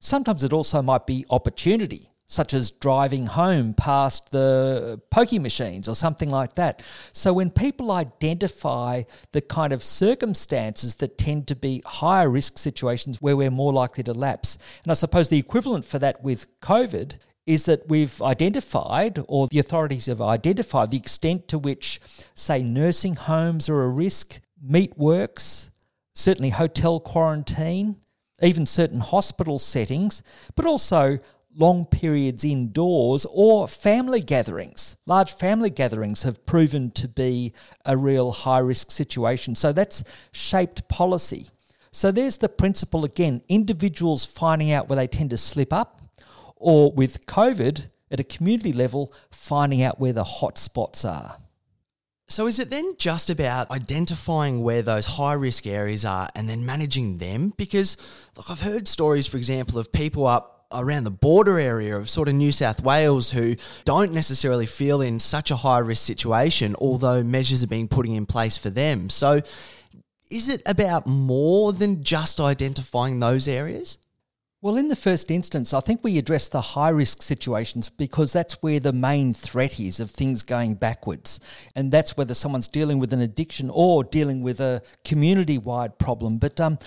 Sometimes 0.00 0.42
it 0.42 0.52
also 0.52 0.82
might 0.82 1.06
be 1.06 1.26
opportunity, 1.30 2.09
such 2.30 2.54
as 2.54 2.70
driving 2.70 3.26
home 3.26 3.74
past 3.74 4.30
the 4.30 5.00
pokey 5.10 5.40
machines 5.40 5.88
or 5.88 5.96
something 5.96 6.30
like 6.30 6.54
that. 6.54 6.80
So 7.12 7.32
when 7.32 7.50
people 7.50 7.90
identify 7.90 9.02
the 9.32 9.40
kind 9.40 9.72
of 9.72 9.82
circumstances 9.82 10.94
that 10.96 11.18
tend 11.18 11.48
to 11.48 11.56
be 11.56 11.82
higher 11.84 12.30
risk 12.30 12.56
situations 12.56 13.20
where 13.20 13.36
we're 13.36 13.50
more 13.50 13.72
likely 13.72 14.04
to 14.04 14.14
lapse, 14.14 14.58
and 14.84 14.92
I 14.92 14.94
suppose 14.94 15.28
the 15.28 15.40
equivalent 15.40 15.84
for 15.84 15.98
that 15.98 16.22
with 16.22 16.46
COVID 16.60 17.16
is 17.46 17.64
that 17.64 17.88
we've 17.88 18.22
identified, 18.22 19.18
or 19.26 19.48
the 19.48 19.58
authorities 19.58 20.06
have 20.06 20.22
identified, 20.22 20.92
the 20.92 20.98
extent 20.98 21.48
to 21.48 21.58
which, 21.58 22.00
say, 22.36 22.62
nursing 22.62 23.16
homes 23.16 23.68
are 23.68 23.82
a 23.82 23.88
risk, 23.88 24.38
meat 24.62 24.96
works, 24.96 25.68
certainly 26.14 26.50
hotel 26.50 27.00
quarantine, 27.00 27.96
even 28.40 28.66
certain 28.66 29.00
hospital 29.00 29.58
settings, 29.58 30.22
but 30.54 30.64
also 30.64 31.18
long 31.56 31.84
periods 31.84 32.44
indoors 32.44 33.26
or 33.30 33.66
family 33.68 34.20
gatherings. 34.20 34.96
Large 35.06 35.32
family 35.32 35.70
gatherings 35.70 36.22
have 36.22 36.44
proven 36.46 36.90
to 36.92 37.08
be 37.08 37.52
a 37.84 37.96
real 37.96 38.32
high 38.32 38.58
risk 38.58 38.90
situation. 38.90 39.54
So 39.54 39.72
that's 39.72 40.04
shaped 40.32 40.88
policy. 40.88 41.48
So 41.92 42.12
there's 42.12 42.36
the 42.36 42.48
principle 42.48 43.04
again 43.04 43.42
individuals 43.48 44.24
finding 44.24 44.70
out 44.70 44.88
where 44.88 44.96
they 44.96 45.08
tend 45.08 45.30
to 45.30 45.38
slip 45.38 45.72
up 45.72 46.00
or 46.56 46.92
with 46.92 47.26
COVID 47.26 47.88
at 48.10 48.20
a 48.20 48.24
community 48.24 48.72
level, 48.72 49.12
finding 49.30 49.82
out 49.82 50.00
where 50.00 50.12
the 50.12 50.24
hot 50.24 50.58
spots 50.58 51.04
are. 51.04 51.38
So, 52.28 52.46
is 52.46 52.60
it 52.60 52.70
then 52.70 52.94
just 52.96 53.28
about 53.28 53.70
identifying 53.72 54.62
where 54.62 54.82
those 54.82 55.06
high 55.06 55.32
risk 55.32 55.66
areas 55.66 56.04
are 56.04 56.28
and 56.36 56.48
then 56.48 56.64
managing 56.64 57.18
them? 57.18 57.52
Because, 57.56 57.96
look, 58.36 58.48
I've 58.48 58.60
heard 58.60 58.86
stories, 58.86 59.26
for 59.26 59.36
example, 59.36 59.80
of 59.80 59.90
people 59.90 60.28
up 60.28 60.59
around 60.72 61.04
the 61.04 61.10
border 61.10 61.58
area 61.58 61.96
of 61.96 62.08
sort 62.08 62.28
of 62.28 62.34
New 62.34 62.52
South 62.52 62.82
Wales 62.82 63.32
who 63.32 63.56
don't 63.84 64.12
necessarily 64.12 64.66
feel 64.66 65.00
in 65.00 65.18
such 65.20 65.50
a 65.50 65.56
high 65.56 65.78
risk 65.78 66.04
situation, 66.04 66.74
although 66.78 67.22
measures 67.22 67.62
are 67.62 67.68
being 67.68 67.88
put 67.88 68.06
in 68.06 68.26
place 68.26 68.56
for 68.56 68.70
them. 68.70 69.10
So, 69.10 69.42
is 70.30 70.48
it 70.48 70.62
about 70.64 71.06
more 71.06 71.72
than 71.72 72.04
just 72.04 72.40
identifying 72.40 73.18
those 73.18 73.48
areas? 73.48 73.98
Well, 74.62 74.76
in 74.76 74.88
the 74.88 74.96
first 74.96 75.30
instance, 75.30 75.72
I 75.72 75.80
think 75.80 76.04
we 76.04 76.18
address 76.18 76.46
the 76.46 76.60
high 76.60 76.90
risk 76.90 77.22
situations 77.22 77.88
because 77.88 78.30
that's 78.30 78.62
where 78.62 78.78
the 78.78 78.92
main 78.92 79.32
threat 79.32 79.80
is 79.80 80.00
of 80.00 80.10
things 80.10 80.42
going 80.42 80.74
backwards. 80.74 81.40
And 81.74 81.90
that's 81.90 82.14
whether 82.14 82.34
someone's 82.34 82.68
dealing 82.68 82.98
with 82.98 83.14
an 83.14 83.22
addiction 83.22 83.70
or 83.72 84.04
dealing 84.04 84.42
with 84.42 84.60
a 84.60 84.82
community 85.02 85.56
wide 85.56 85.98
problem. 85.98 86.36
But 86.36 86.60
um, 86.60 86.78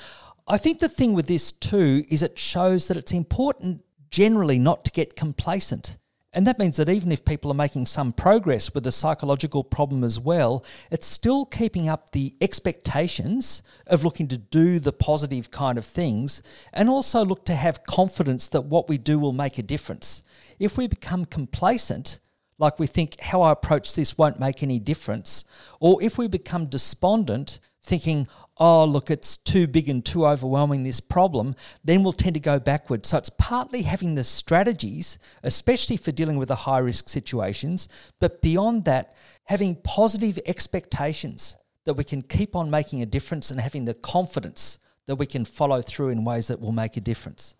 I 0.47 0.57
think 0.57 0.79
the 0.79 0.89
thing 0.89 1.13
with 1.13 1.27
this 1.27 1.51
too 1.51 2.03
is 2.09 2.21
it 2.21 2.37
shows 2.37 2.87
that 2.87 2.97
it's 2.97 3.13
important 3.13 3.83
generally 4.09 4.59
not 4.59 4.83
to 4.85 4.91
get 4.91 5.15
complacent. 5.15 5.97
And 6.33 6.47
that 6.47 6.57
means 6.57 6.77
that 6.77 6.89
even 6.89 7.11
if 7.11 7.23
people 7.23 7.51
are 7.51 7.55
making 7.55 7.85
some 7.85 8.11
progress 8.11 8.73
with 8.73 8.83
the 8.83 8.91
psychological 8.91 9.63
problem 9.63 10.03
as 10.03 10.19
well, 10.19 10.65
it's 10.89 11.05
still 11.05 11.45
keeping 11.45 11.87
up 11.87 12.09
the 12.09 12.35
expectations 12.41 13.61
of 13.85 14.03
looking 14.03 14.27
to 14.29 14.37
do 14.37 14.79
the 14.79 14.91
positive 14.91 15.51
kind 15.51 15.77
of 15.77 15.85
things 15.85 16.41
and 16.73 16.89
also 16.89 17.23
look 17.23 17.45
to 17.45 17.55
have 17.55 17.83
confidence 17.83 18.47
that 18.49 18.61
what 18.61 18.89
we 18.89 18.97
do 18.97 19.19
will 19.19 19.31
make 19.31 19.59
a 19.59 19.63
difference. 19.63 20.23
If 20.57 20.75
we 20.75 20.87
become 20.87 21.25
complacent, 21.25 22.19
like 22.57 22.79
we 22.79 22.87
think 22.87 23.21
how 23.21 23.43
I 23.43 23.51
approach 23.51 23.93
this 23.95 24.17
won't 24.17 24.39
make 24.39 24.63
any 24.63 24.79
difference, 24.79 25.45
or 25.79 26.01
if 26.01 26.17
we 26.17 26.27
become 26.27 26.65
despondent, 26.65 27.59
thinking, 27.83 28.27
oh, 28.57 28.85
look, 28.85 29.09
it's 29.09 29.37
too 29.37 29.67
big 29.67 29.89
and 29.89 30.05
too 30.05 30.25
overwhelming, 30.25 30.83
this 30.83 30.99
problem, 30.99 31.55
then 31.83 32.03
we'll 32.03 32.13
tend 32.13 32.35
to 32.35 32.39
go 32.39 32.59
backwards. 32.59 33.09
So 33.09 33.17
it's 33.17 33.29
partly 33.29 33.81
having 33.81 34.15
the 34.15 34.23
strategies, 34.23 35.17
especially 35.41 35.97
for 35.97 36.11
dealing 36.11 36.37
with 36.37 36.49
the 36.49 36.55
high 36.55 36.79
risk 36.79 37.09
situations, 37.09 37.87
but 38.19 38.41
beyond 38.41 38.85
that, 38.85 39.15
having 39.45 39.75
positive 39.83 40.39
expectations 40.45 41.55
that 41.85 41.95
we 41.95 42.03
can 42.03 42.21
keep 42.21 42.55
on 42.55 42.69
making 42.69 43.01
a 43.01 43.05
difference 43.05 43.51
and 43.51 43.59
having 43.59 43.85
the 43.85 43.93
confidence 43.93 44.77
that 45.07 45.15
we 45.15 45.25
can 45.25 45.43
follow 45.45 45.81
through 45.81 46.09
in 46.09 46.23
ways 46.23 46.47
that 46.47 46.61
will 46.61 46.71
make 46.71 46.95
a 46.95 47.01
difference. 47.01 47.55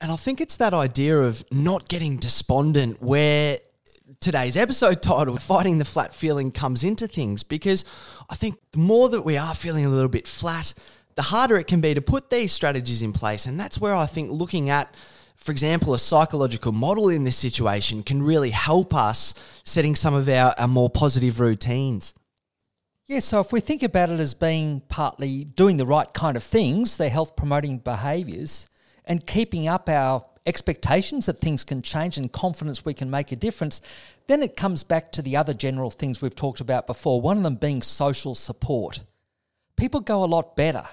And 0.00 0.12
I 0.12 0.16
think 0.16 0.40
it's 0.40 0.56
that 0.56 0.74
idea 0.74 1.18
of 1.18 1.42
not 1.50 1.88
getting 1.88 2.18
despondent 2.18 3.02
where 3.02 3.58
today's 4.20 4.56
episode 4.56 5.02
title, 5.02 5.36
Fighting 5.36 5.78
the 5.78 5.84
Flat 5.84 6.14
Feeling, 6.14 6.50
comes 6.50 6.84
into 6.84 7.08
things 7.08 7.42
because 7.42 7.84
I 8.30 8.34
think 8.34 8.58
the 8.72 8.78
more 8.78 9.08
that 9.08 9.22
we 9.22 9.36
are 9.36 9.54
feeling 9.54 9.84
a 9.84 9.88
little 9.88 10.08
bit 10.08 10.26
flat, 10.28 10.74
the 11.14 11.22
harder 11.22 11.56
it 11.56 11.66
can 11.66 11.80
be 11.80 11.94
to 11.94 12.00
put 12.00 12.30
these 12.30 12.52
strategies 12.52 13.02
in 13.02 13.12
place. 13.12 13.46
And 13.46 13.58
that's 13.58 13.80
where 13.80 13.94
I 13.94 14.06
think 14.06 14.30
looking 14.30 14.70
at 14.70 14.94
For 15.36 15.52
example, 15.52 15.94
a 15.94 15.98
psychological 15.98 16.72
model 16.72 17.08
in 17.10 17.24
this 17.24 17.36
situation 17.36 18.02
can 18.02 18.22
really 18.22 18.50
help 18.50 18.94
us 18.94 19.34
setting 19.64 19.94
some 19.94 20.14
of 20.14 20.28
our, 20.28 20.54
our 20.58 20.66
more 20.66 20.90
positive 20.90 21.40
routines. 21.40 22.14
Yeah, 23.06 23.20
so 23.20 23.40
if 23.40 23.52
we 23.52 23.60
think 23.60 23.82
about 23.82 24.10
it 24.10 24.18
as 24.18 24.34
being 24.34 24.80
partly 24.88 25.44
doing 25.44 25.76
the 25.76 25.86
right 25.86 26.12
kind 26.12 26.36
of 26.36 26.42
things, 26.42 26.96
the 26.96 27.08
health 27.08 27.36
promoting 27.36 27.78
behaviours, 27.78 28.66
and 29.04 29.24
keeping 29.24 29.68
up 29.68 29.88
our 29.88 30.24
expectations 30.46 31.26
that 31.26 31.38
things 31.38 31.64
can 31.64 31.82
change 31.82 32.16
and 32.16 32.32
confidence 32.32 32.84
we 32.84 32.94
can 32.94 33.10
make 33.10 33.32
a 33.32 33.36
difference, 33.36 33.80
then 34.28 34.42
it 34.42 34.56
comes 34.56 34.84
back 34.84 35.12
to 35.12 35.22
the 35.22 35.36
other 35.36 35.52
general 35.52 35.90
things 35.90 36.22
we've 36.22 36.34
talked 36.34 36.60
about 36.60 36.86
before, 36.86 37.20
one 37.20 37.36
of 37.36 37.42
them 37.42 37.56
being 37.56 37.82
social 37.82 38.34
support. 38.34 39.00
People 39.76 40.00
go 40.00 40.24
a 40.24 40.26
lot 40.26 40.56
better 40.56 40.84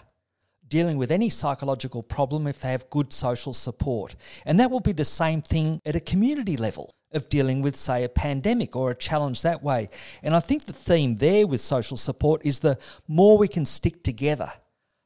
dealing 0.67 0.97
with 0.97 1.11
any 1.11 1.29
psychological 1.29 2.01
problem 2.01 2.47
if 2.47 2.61
they 2.61 2.71
have 2.71 2.89
good 2.89 3.13
social 3.13 3.53
support. 3.53 4.15
And 4.43 4.59
that 4.59 4.71
will 4.71 4.79
be 4.79 4.91
the 4.91 5.05
same 5.05 5.43
thing 5.43 5.79
at 5.85 5.95
a 5.95 5.99
community 5.99 6.57
level 6.57 6.91
of 7.11 7.29
dealing 7.29 7.61
with, 7.61 7.75
say, 7.75 8.03
a 8.03 8.09
pandemic 8.09 8.75
or 8.75 8.89
a 8.89 8.95
challenge 8.95 9.43
that 9.43 9.61
way. 9.61 9.89
And 10.23 10.35
I 10.35 10.39
think 10.39 10.65
the 10.65 10.73
theme 10.73 11.17
there 11.17 11.45
with 11.45 11.61
social 11.61 11.95
support 11.95 12.41
is 12.43 12.59
the 12.59 12.79
more 13.07 13.37
we 13.37 13.47
can 13.47 13.65
stick 13.65 14.03
together. 14.03 14.51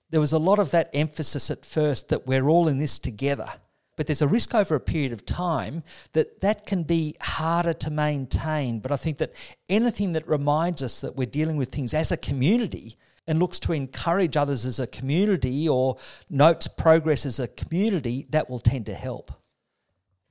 There 0.10 0.22
was 0.22 0.32
a 0.32 0.40
lot 0.40 0.58
of 0.58 0.72
that 0.72 0.90
emphasis 0.94 1.52
at 1.52 1.66
first 1.66 2.08
that 2.08 2.26
we're 2.26 2.48
all 2.48 2.70
in 2.70 2.78
this 2.78 2.98
together 2.98 3.50
but 3.98 4.08
there's 4.08 4.22
a 4.22 4.28
risk 4.28 4.56
over 4.56 4.76
a 4.76 4.80
period 4.80 5.12
of 5.12 5.26
time 5.26 5.84
that 6.14 6.40
that 6.40 6.66
can 6.66 6.84
be 6.84 7.16
harder 7.20 7.74
to 7.74 7.92
maintain. 7.92 8.80
But 8.80 8.94
I 8.94 8.96
think 8.96 9.18
that 9.18 9.34
anything 9.68 10.14
that 10.14 10.26
reminds 10.28 10.82
us 10.82 11.02
that 11.02 11.18
we're 11.18 11.26
dealing 11.26 11.58
with 11.58 11.70
things 11.70 11.94
as 11.94 12.12
a 12.12 12.18
community 12.18 12.96
and 13.28 13.40
looks 13.40 13.60
to 13.60 13.74
encourage 13.74 14.38
others 14.38 14.66
as 14.66 14.80
a 14.80 14.88
community 14.88 15.68
or 15.68 15.98
notes 16.30 16.70
progress 16.70 17.26
as 17.26 17.40
a 17.40 17.48
community, 17.48 18.26
that 18.30 18.50
will 18.50 18.60
tend 18.60 18.86
to 18.86 18.94
help. 18.94 19.34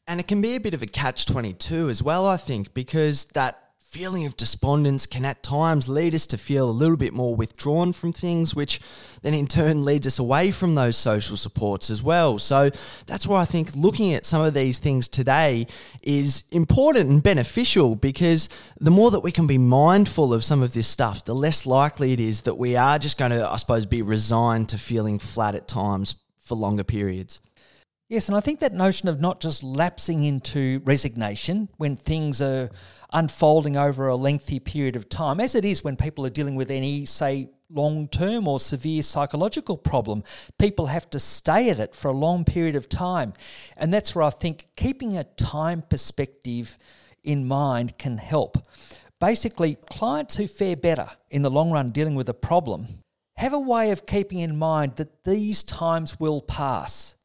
And 0.06 0.20
it 0.20 0.28
can 0.28 0.40
be 0.40 0.54
a 0.54 0.60
bit 0.60 0.72
of 0.72 0.82
a 0.82 0.86
catch 0.86 1.26
22 1.26 1.90
as 1.90 2.02
well, 2.02 2.26
I 2.26 2.36
think, 2.36 2.72
because 2.72 3.26
that 3.34 3.65
feeling 3.88 4.26
of 4.26 4.36
despondence 4.36 5.06
can 5.06 5.24
at 5.24 5.42
times 5.42 5.88
lead 5.88 6.14
us 6.14 6.26
to 6.26 6.36
feel 6.36 6.68
a 6.68 6.70
little 6.70 6.96
bit 6.96 7.14
more 7.14 7.36
withdrawn 7.36 7.92
from 7.92 8.12
things, 8.12 8.54
which 8.54 8.80
then 9.22 9.32
in 9.32 9.46
turn 9.46 9.84
leads 9.84 10.06
us 10.06 10.18
away 10.18 10.50
from 10.50 10.74
those 10.74 10.96
social 10.96 11.36
supports 11.36 11.88
as 11.88 12.02
well. 12.02 12.38
So 12.38 12.70
that's 13.06 13.26
why 13.26 13.40
I 13.40 13.44
think 13.44 13.74
looking 13.76 14.12
at 14.12 14.26
some 14.26 14.42
of 14.42 14.54
these 14.54 14.78
things 14.78 15.06
today 15.06 15.66
is 16.02 16.44
important 16.50 17.08
and 17.08 17.22
beneficial 17.22 17.94
because 17.94 18.48
the 18.80 18.90
more 18.90 19.10
that 19.12 19.20
we 19.20 19.32
can 19.32 19.46
be 19.46 19.56
mindful 19.56 20.34
of 20.34 20.44
some 20.44 20.62
of 20.62 20.74
this 20.74 20.88
stuff, 20.88 21.24
the 21.24 21.34
less 21.34 21.64
likely 21.64 22.12
it 22.12 22.20
is 22.20 22.42
that 22.42 22.56
we 22.56 22.76
are 22.76 22.98
just 22.98 23.16
going 23.16 23.30
to, 23.30 23.48
I 23.48 23.56
suppose, 23.56 23.86
be 23.86 24.02
resigned 24.02 24.68
to 24.70 24.78
feeling 24.78 25.18
flat 25.18 25.54
at 25.54 25.68
times 25.68 26.16
for 26.40 26.56
longer 26.56 26.84
periods. 26.84 27.40
Yes, 28.08 28.28
and 28.28 28.36
I 28.36 28.40
think 28.40 28.60
that 28.60 28.72
notion 28.72 29.08
of 29.08 29.20
not 29.20 29.40
just 29.40 29.64
lapsing 29.64 30.22
into 30.22 30.80
resignation 30.84 31.68
when 31.76 31.96
things 31.96 32.40
are 32.40 32.70
unfolding 33.12 33.76
over 33.76 34.06
a 34.06 34.14
lengthy 34.14 34.60
period 34.60 34.94
of 34.94 35.08
time, 35.08 35.40
as 35.40 35.56
it 35.56 35.64
is 35.64 35.82
when 35.82 35.96
people 35.96 36.24
are 36.24 36.30
dealing 36.30 36.54
with 36.54 36.70
any, 36.70 37.04
say, 37.04 37.48
long 37.68 38.06
term 38.06 38.46
or 38.46 38.60
severe 38.60 39.02
psychological 39.02 39.76
problem. 39.76 40.22
People 40.56 40.86
have 40.86 41.10
to 41.10 41.18
stay 41.18 41.68
at 41.68 41.80
it 41.80 41.96
for 41.96 42.06
a 42.06 42.12
long 42.12 42.44
period 42.44 42.76
of 42.76 42.88
time. 42.88 43.32
And 43.76 43.92
that's 43.92 44.14
where 44.14 44.24
I 44.24 44.30
think 44.30 44.68
keeping 44.76 45.16
a 45.16 45.24
time 45.24 45.82
perspective 45.82 46.78
in 47.24 47.48
mind 47.48 47.98
can 47.98 48.18
help. 48.18 48.58
Basically, 49.18 49.78
clients 49.90 50.36
who 50.36 50.46
fare 50.46 50.76
better 50.76 51.08
in 51.28 51.42
the 51.42 51.50
long 51.50 51.72
run 51.72 51.90
dealing 51.90 52.14
with 52.14 52.28
a 52.28 52.34
problem 52.34 52.86
have 53.36 53.52
a 53.52 53.58
way 53.58 53.90
of 53.90 54.06
keeping 54.06 54.38
in 54.38 54.56
mind 54.56 54.96
that 54.96 55.24
these 55.24 55.64
times 55.64 56.20
will 56.20 56.40
pass 56.40 57.15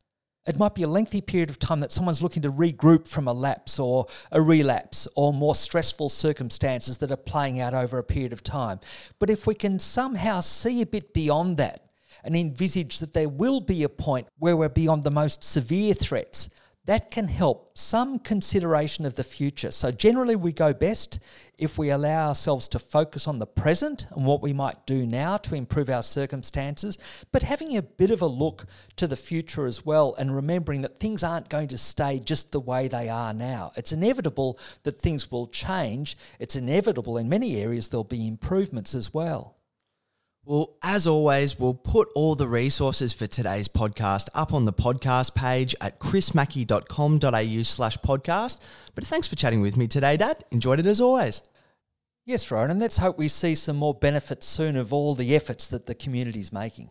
it 0.48 0.58
might 0.58 0.74
be 0.74 0.84
a 0.84 0.88
lengthy 0.88 1.22
period 1.22 1.50
of 1.50 1.60
time 1.60 1.82
that 1.82 1.92
someone's 1.92 2.24
looking 2.24 2.42
to 2.42 2.52
regroup 2.52 3.08
from 3.08 3.28
a 3.28 3.34
lapse 3.34 3.78
or 3.78 4.08
a 4.32 4.42
relapse 4.42 5.08
or 5.16 5.32
more 5.32 5.54
stressful 5.54 6.10
circumstances 6.10 6.98
that 6.98 7.12
are 7.12 7.18
playing 7.18 7.60
out 7.60 7.74
over 7.74 8.00
a 8.00 8.04
period 8.04 8.34
of 8.34 8.44
time. 8.44 8.80
But 9.20 9.30
if 9.30 9.46
we 9.46 9.54
can 9.54 9.78
somehow 9.78 10.40
see 10.40 10.82
a 10.82 10.88
bit 10.88 11.14
beyond 11.14 11.58
that 11.58 11.86
and 12.24 12.36
envisage 12.36 13.00
that 13.00 13.14
there 13.14 13.30
will 13.30 13.62
be 13.62 13.84
a 13.84 13.90
point 13.90 14.28
where 14.40 14.58
we're 14.58 14.70
beyond 14.70 15.04
the 15.04 15.12
most 15.12 15.44
severe 15.44 15.94
threats, 15.94 16.50
that 16.86 17.12
can 17.12 17.28
help 17.28 17.78
some 17.78 18.18
consideration 18.18 19.06
of 19.06 19.16
the 19.16 19.24
future. 19.24 19.72
So, 19.72 19.92
generally, 19.92 20.36
we 20.36 20.52
go 20.52 20.74
best 20.74 21.20
if 21.58 21.78
we 21.78 21.92
allow 21.92 22.30
ourselves 22.30 22.68
to 22.70 22.80
focus 22.80 23.28
on 23.28 23.38
the 23.38 23.46
present 23.46 24.08
and 24.16 24.26
what 24.26 24.42
we 24.42 24.52
might 24.52 24.88
do 24.88 25.06
now 25.06 25.38
to 25.38 25.54
improve 25.54 25.92
our 25.92 26.02
circumstances, 26.02 26.98
but 27.32 27.44
having 27.44 27.78
a 27.78 27.84
bit 27.84 28.10
of 28.10 28.22
a 28.22 28.28
look 28.28 28.66
to 28.96 29.06
the 29.06 29.16
future 29.16 29.68
as 29.68 29.86
well 29.86 30.16
and 30.18 30.36
remembering 30.36 30.82
that 30.82 31.00
things 31.00 31.24
aren't 31.24 31.50
going 31.50 31.68
to 31.68 31.78
stay 31.78 32.18
just 32.18 32.52
the 32.52 32.60
way 32.60 32.88
they 32.88 33.10
are 33.10 33.34
now. 33.34 33.72
It's 33.76 33.92
inevitable 33.92 34.58
that 34.84 35.00
things 35.00 35.30
will 35.30 35.46
change, 35.46 36.18
it's 36.40 36.56
inevitable 36.56 37.18
in 37.18 37.30
many 37.30 37.58
areas 37.58 37.90
there'll 37.90 38.04
be 38.04 38.28
improvements 38.28 38.96
as 38.96 39.14
well. 39.14 39.56
Well, 40.44 40.76
as 40.82 41.06
always, 41.06 41.60
we'll 41.60 41.76
put 41.76 42.10
all 42.16 42.34
the 42.34 42.48
resources 42.48 43.14
for 43.14 43.28
today's 43.28 43.68
podcast 43.68 44.28
up 44.34 44.54
on 44.54 44.66
the 44.66 44.74
podcast 44.74 45.36
page 45.36 45.76
at 45.80 46.00
chrismackey.com.au 46.00 47.64
slash 47.64 47.98
podcast. 48.00 48.58
But 48.96 49.06
thanks 49.06 49.28
for 49.28 49.36
chatting 49.36 49.62
with 49.62 49.78
me 49.78 49.88
today, 49.88 50.18
Dad. 50.18 50.44
Enjoyed 50.50 50.80
it 50.80 50.88
as 50.88 51.00
always. 51.00 51.44
Yes, 52.26 52.50
Rowan, 52.50 52.72
and 52.72 52.80
let's 52.80 52.98
hope 52.98 53.20
we 53.20 53.28
see 53.28 53.54
some 53.54 53.76
more 53.76 53.94
benefits 53.94 54.48
soon 54.48 54.78
of 54.78 54.92
all 54.92 55.14
the 55.14 55.36
efforts 55.36 55.68
that 55.68 55.86
the 55.86 55.94
community 55.94 56.40
is 56.40 56.52
making. 56.52 56.90